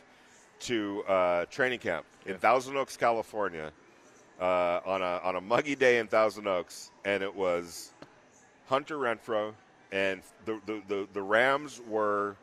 to 0.60 1.02
uh, 1.08 1.44
training 1.46 1.80
camp 1.80 2.06
in 2.26 2.32
Yeah. 2.32 2.38
Thousand 2.38 2.76
Oaks, 2.76 2.96
California, 2.96 3.72
uh, 4.40 4.80
on 4.84 5.02
a 5.02 5.20
on 5.24 5.36
a 5.36 5.40
muggy 5.40 5.74
day 5.74 5.98
in 5.98 6.06
Thousand 6.06 6.46
Oaks, 6.46 6.90
and 7.04 7.22
it 7.22 7.34
was 7.34 7.92
Hunter 8.68 8.96
Renfrow, 8.96 9.52
and 9.90 10.22
the 10.44 10.60
the 10.66 10.82
the, 10.88 11.08
the 11.12 11.22
Rams 11.22 11.80
were. 11.88 12.36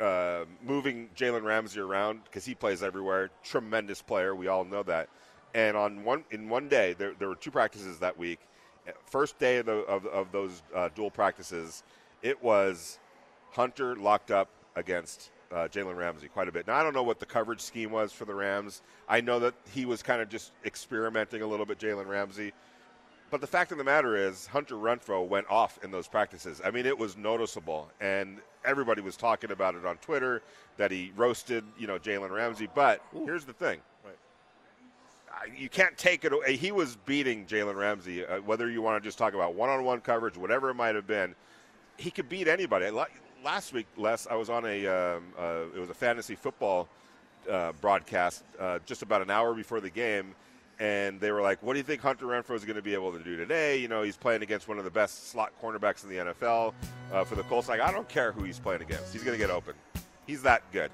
Uh, 0.00 0.44
moving 0.60 1.08
Jalen 1.16 1.44
Ramsey 1.44 1.78
around 1.78 2.24
because 2.24 2.44
he 2.44 2.54
plays 2.54 2.82
everywhere. 2.82 3.30
Tremendous 3.44 4.02
player, 4.02 4.34
we 4.34 4.48
all 4.48 4.64
know 4.64 4.82
that. 4.82 5.08
And 5.54 5.76
on 5.76 6.02
one 6.02 6.24
in 6.32 6.48
one 6.48 6.68
day, 6.68 6.94
there, 6.98 7.12
there 7.16 7.28
were 7.28 7.36
two 7.36 7.52
practices 7.52 8.00
that 8.00 8.18
week. 8.18 8.40
First 9.06 9.38
day 9.38 9.58
of, 9.58 9.66
the, 9.66 9.72
of, 9.72 10.04
of 10.06 10.32
those 10.32 10.62
uh, 10.74 10.88
dual 10.96 11.12
practices, 11.12 11.84
it 12.22 12.42
was 12.42 12.98
Hunter 13.52 13.94
locked 13.94 14.32
up 14.32 14.48
against 14.74 15.30
uh, 15.52 15.68
Jalen 15.68 15.96
Ramsey 15.96 16.26
quite 16.26 16.48
a 16.48 16.52
bit. 16.52 16.66
Now 16.66 16.74
I 16.74 16.82
don't 16.82 16.92
know 16.92 17.04
what 17.04 17.20
the 17.20 17.26
coverage 17.26 17.60
scheme 17.60 17.92
was 17.92 18.12
for 18.12 18.24
the 18.24 18.34
Rams. 18.34 18.82
I 19.08 19.20
know 19.20 19.38
that 19.38 19.54
he 19.72 19.86
was 19.86 20.02
kind 20.02 20.20
of 20.20 20.28
just 20.28 20.50
experimenting 20.64 21.42
a 21.42 21.46
little 21.46 21.66
bit, 21.66 21.78
Jalen 21.78 22.08
Ramsey. 22.08 22.52
But 23.30 23.40
the 23.40 23.46
fact 23.46 23.72
of 23.72 23.78
the 23.78 23.84
matter 23.84 24.16
is, 24.16 24.46
Hunter 24.46 24.74
Renfrow 24.74 25.26
went 25.26 25.48
off 25.48 25.78
in 25.82 25.90
those 25.90 26.08
practices. 26.08 26.60
I 26.64 26.70
mean, 26.70 26.84
it 26.84 26.98
was 26.98 27.16
noticeable, 27.16 27.90
and 28.00 28.40
everybody 28.64 29.00
was 29.00 29.16
talking 29.16 29.50
about 29.50 29.74
it 29.74 29.84
on 29.84 29.96
Twitter 29.98 30.42
that 30.76 30.90
he 30.90 31.12
roasted, 31.16 31.64
you 31.78 31.86
know, 31.86 31.98
Jalen 31.98 32.30
Ramsey. 32.30 32.68
But 32.74 33.00
here's 33.24 33.44
the 33.44 33.52
thing: 33.52 33.80
Right. 34.04 35.58
You 35.58 35.68
can't 35.68 35.96
take 35.98 36.24
it 36.24 36.32
away. 36.32 36.56
He 36.56 36.72
was 36.72 36.96
beating 37.06 37.46
Jalen 37.46 37.76
Ramsey, 37.76 38.24
uh, 38.24 38.40
whether 38.40 38.70
you 38.70 38.82
want 38.82 39.02
to 39.02 39.06
just 39.06 39.18
talk 39.18 39.34
about 39.34 39.54
one-on-one 39.54 40.00
coverage, 40.00 40.36
whatever 40.36 40.70
it 40.70 40.74
might 40.74 40.94
have 40.94 41.06
been. 41.06 41.34
He 41.96 42.10
could 42.10 42.28
beat 42.28 42.48
anybody. 42.48 42.90
Last 43.44 43.72
week, 43.72 43.86
Les, 43.96 44.26
I 44.28 44.34
was 44.34 44.50
on 44.50 44.64
a 44.64 44.86
um, 44.86 45.24
uh, 45.38 45.64
it 45.74 45.78
was 45.78 45.90
a 45.90 45.94
fantasy 45.94 46.34
football 46.34 46.88
uh, 47.50 47.72
broadcast 47.80 48.42
uh, 48.58 48.78
just 48.86 49.02
about 49.02 49.22
an 49.22 49.30
hour 49.30 49.54
before 49.54 49.80
the 49.80 49.90
game, 49.90 50.34
and 50.84 51.18
they 51.18 51.32
were 51.32 51.40
like, 51.40 51.62
"What 51.62 51.72
do 51.72 51.78
you 51.78 51.84
think 51.84 52.02
Hunter 52.02 52.26
Renfrow 52.26 52.54
is 52.54 52.64
going 52.64 52.76
to 52.76 52.82
be 52.82 52.92
able 52.92 53.12
to 53.12 53.18
do 53.18 53.36
today?" 53.36 53.78
You 53.78 53.88
know, 53.88 54.02
he's 54.02 54.16
playing 54.16 54.42
against 54.42 54.68
one 54.68 54.78
of 54.78 54.84
the 54.84 54.90
best 54.90 55.30
slot 55.30 55.52
cornerbacks 55.62 56.04
in 56.04 56.10
the 56.10 56.16
NFL 56.16 56.74
uh, 57.12 57.24
for 57.24 57.36
the 57.36 57.42
Colts. 57.44 57.68
Like, 57.68 57.80
I 57.80 57.90
don't 57.90 58.08
care 58.08 58.32
who 58.32 58.44
he's 58.44 58.58
playing 58.58 58.82
against; 58.82 59.12
he's 59.12 59.24
going 59.24 59.38
to 59.38 59.42
get 59.42 59.50
open. 59.50 59.74
He's 60.26 60.42
that 60.42 60.62
good. 60.72 60.90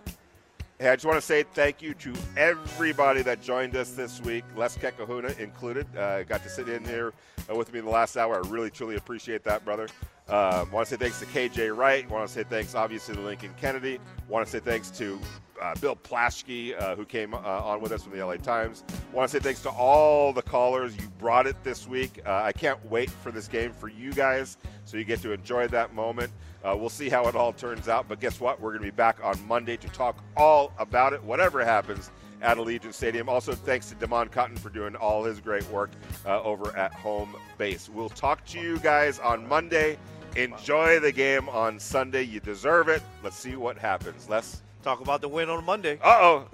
Hey, 0.78 0.88
I 0.88 0.97
just 0.97 1.05
want 1.05 1.18
to 1.18 1.26
say 1.26 1.43
thank 1.43 1.82
you 1.82 1.93
to 1.95 2.14
everybody 2.36 3.22
that 3.22 3.43
joined 3.43 3.76
us 3.76 3.91
this 3.91 4.20
week, 4.22 4.45
Les 4.57 4.78
Kekahuna 4.78 5.38
included. 5.38 5.86
Uh, 5.97 6.22
got 6.22 6.43
to 6.45 6.49
sit 6.49 6.68
in 6.68 6.84
here 6.84 7.12
uh, 7.51 7.55
with 7.55 7.72
me 7.72 7.80
in 7.80 7.84
the 7.84 7.91
last 7.91 8.16
hour. 8.16 8.43
I 8.43 8.49
really, 8.49 8.70
truly 8.70 8.97
appreciate 8.97 9.45
that, 9.45 9.64
brother. 9.64 9.88
Um, 10.28 10.70
want 10.70 10.86
to 10.88 10.95
say 10.95 10.97
thanks 10.97 11.18
to 11.20 11.26
KJ 11.26 11.76
Wright. 11.76 12.09
Want 12.09 12.26
to 12.26 12.32
say 12.32 12.45
thanks, 12.45 12.74
obviously, 12.74 13.16
to 13.16 13.20
Lincoln 13.20 13.53
Kennedy. 13.61 13.99
Want 14.28 14.47
to 14.47 14.51
say 14.51 14.61
thanks 14.61 14.91
to 14.93 15.20
uh, 15.61 15.75
Bill 15.81 15.97
Plaschke, 15.97 16.81
uh, 16.81 16.97
who 16.97 17.05
came 17.05 17.35
uh, 17.35 17.39
on 17.39 17.81
with 17.81 17.93
us 17.93 18.03
from 18.03 18.17
the 18.17 18.25
LA 18.25 18.37
Times. 18.37 18.85
Want 19.13 19.31
to 19.31 19.37
say 19.37 19.43
thanks 19.43 19.63
to 19.63 19.71
all 19.71 20.33
the 20.33 20.43
callers. 20.43 20.97
You 20.97 21.09
brought 21.19 21.47
it 21.47 21.63
this 21.63 21.87
week. 21.87 22.21
Uh, 22.27 22.43
I 22.43 22.53
can't 22.53 22.85
wait 22.87 23.11
for 23.11 23.31
this 23.31 23.49
game 23.49 23.73
for 23.73 23.89
you 23.89 24.13
guys, 24.13 24.57
so 24.85 24.97
you 24.97 25.05
get 25.05 25.21
to 25.23 25.33
enjoy 25.33 25.69
that 25.69 25.95
moment. 25.95 26.33
Uh, 26.65 26.77
we'll 26.77 26.89
see 26.89 27.09
how 27.09 27.27
it 27.27 27.35
all 27.35 27.53
turns 27.53 27.89
out. 27.89 28.09
But 28.09 28.21
guess 28.21 28.41
what? 28.41 28.61
We're 28.61 28.71
going 28.71 28.83
to 28.83 28.91
be 28.91 28.97
back 28.97 29.19
on 29.23 29.37
Monday 29.47 29.77
to 29.79 29.89
talk 29.89 30.23
all 30.37 30.73
about 30.79 31.13
it, 31.13 31.23
whatever 31.23 31.65
happens 31.65 32.11
at 32.43 32.57
Allegiant 32.57 32.95
Stadium. 32.95 33.29
Also, 33.29 33.53
thanks 33.55 33.89
to 33.89 33.95
Damon 33.95 34.29
Cotton 34.29 34.57
for 34.57 34.71
doing 34.71 34.97
all 34.97 35.25
his 35.25 35.41
great 35.41 35.69
work 35.71 35.91
uh, 36.27 36.43
over 36.43 36.75
at 36.77 36.93
home 36.93 37.37
base. 37.59 37.89
We'll 37.89 38.09
talk 38.09 38.45
to 38.47 38.61
you 38.61 38.79
guys 38.79 39.19
on 39.19 39.47
Monday. 39.49 39.99
Enjoy 40.37 41.01
the 41.01 41.13
game 41.13 41.49
on 41.49 41.79
Sunday. 41.79 42.23
You 42.23 42.41
deserve 42.41 42.89
it. 42.89 43.03
Let's 43.23 43.37
see 43.37 43.57
what 43.57 43.77
happens. 43.77 44.29
Les? 44.29 44.63
Talk 44.83 45.01
about 45.01 45.20
the 45.20 45.28
win 45.28 45.51
on 45.51 45.64
Monday. 45.64 45.99
Uh 46.03 46.18
oh. 46.20 46.49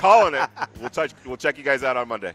Calling 0.00 0.34
it. 0.34 0.48
We'll 0.80 0.90
touch 0.90 1.12
we'll 1.24 1.36
check 1.36 1.58
you 1.58 1.64
guys 1.64 1.82
out 1.82 1.96
on 1.96 2.08
Monday. 2.08 2.32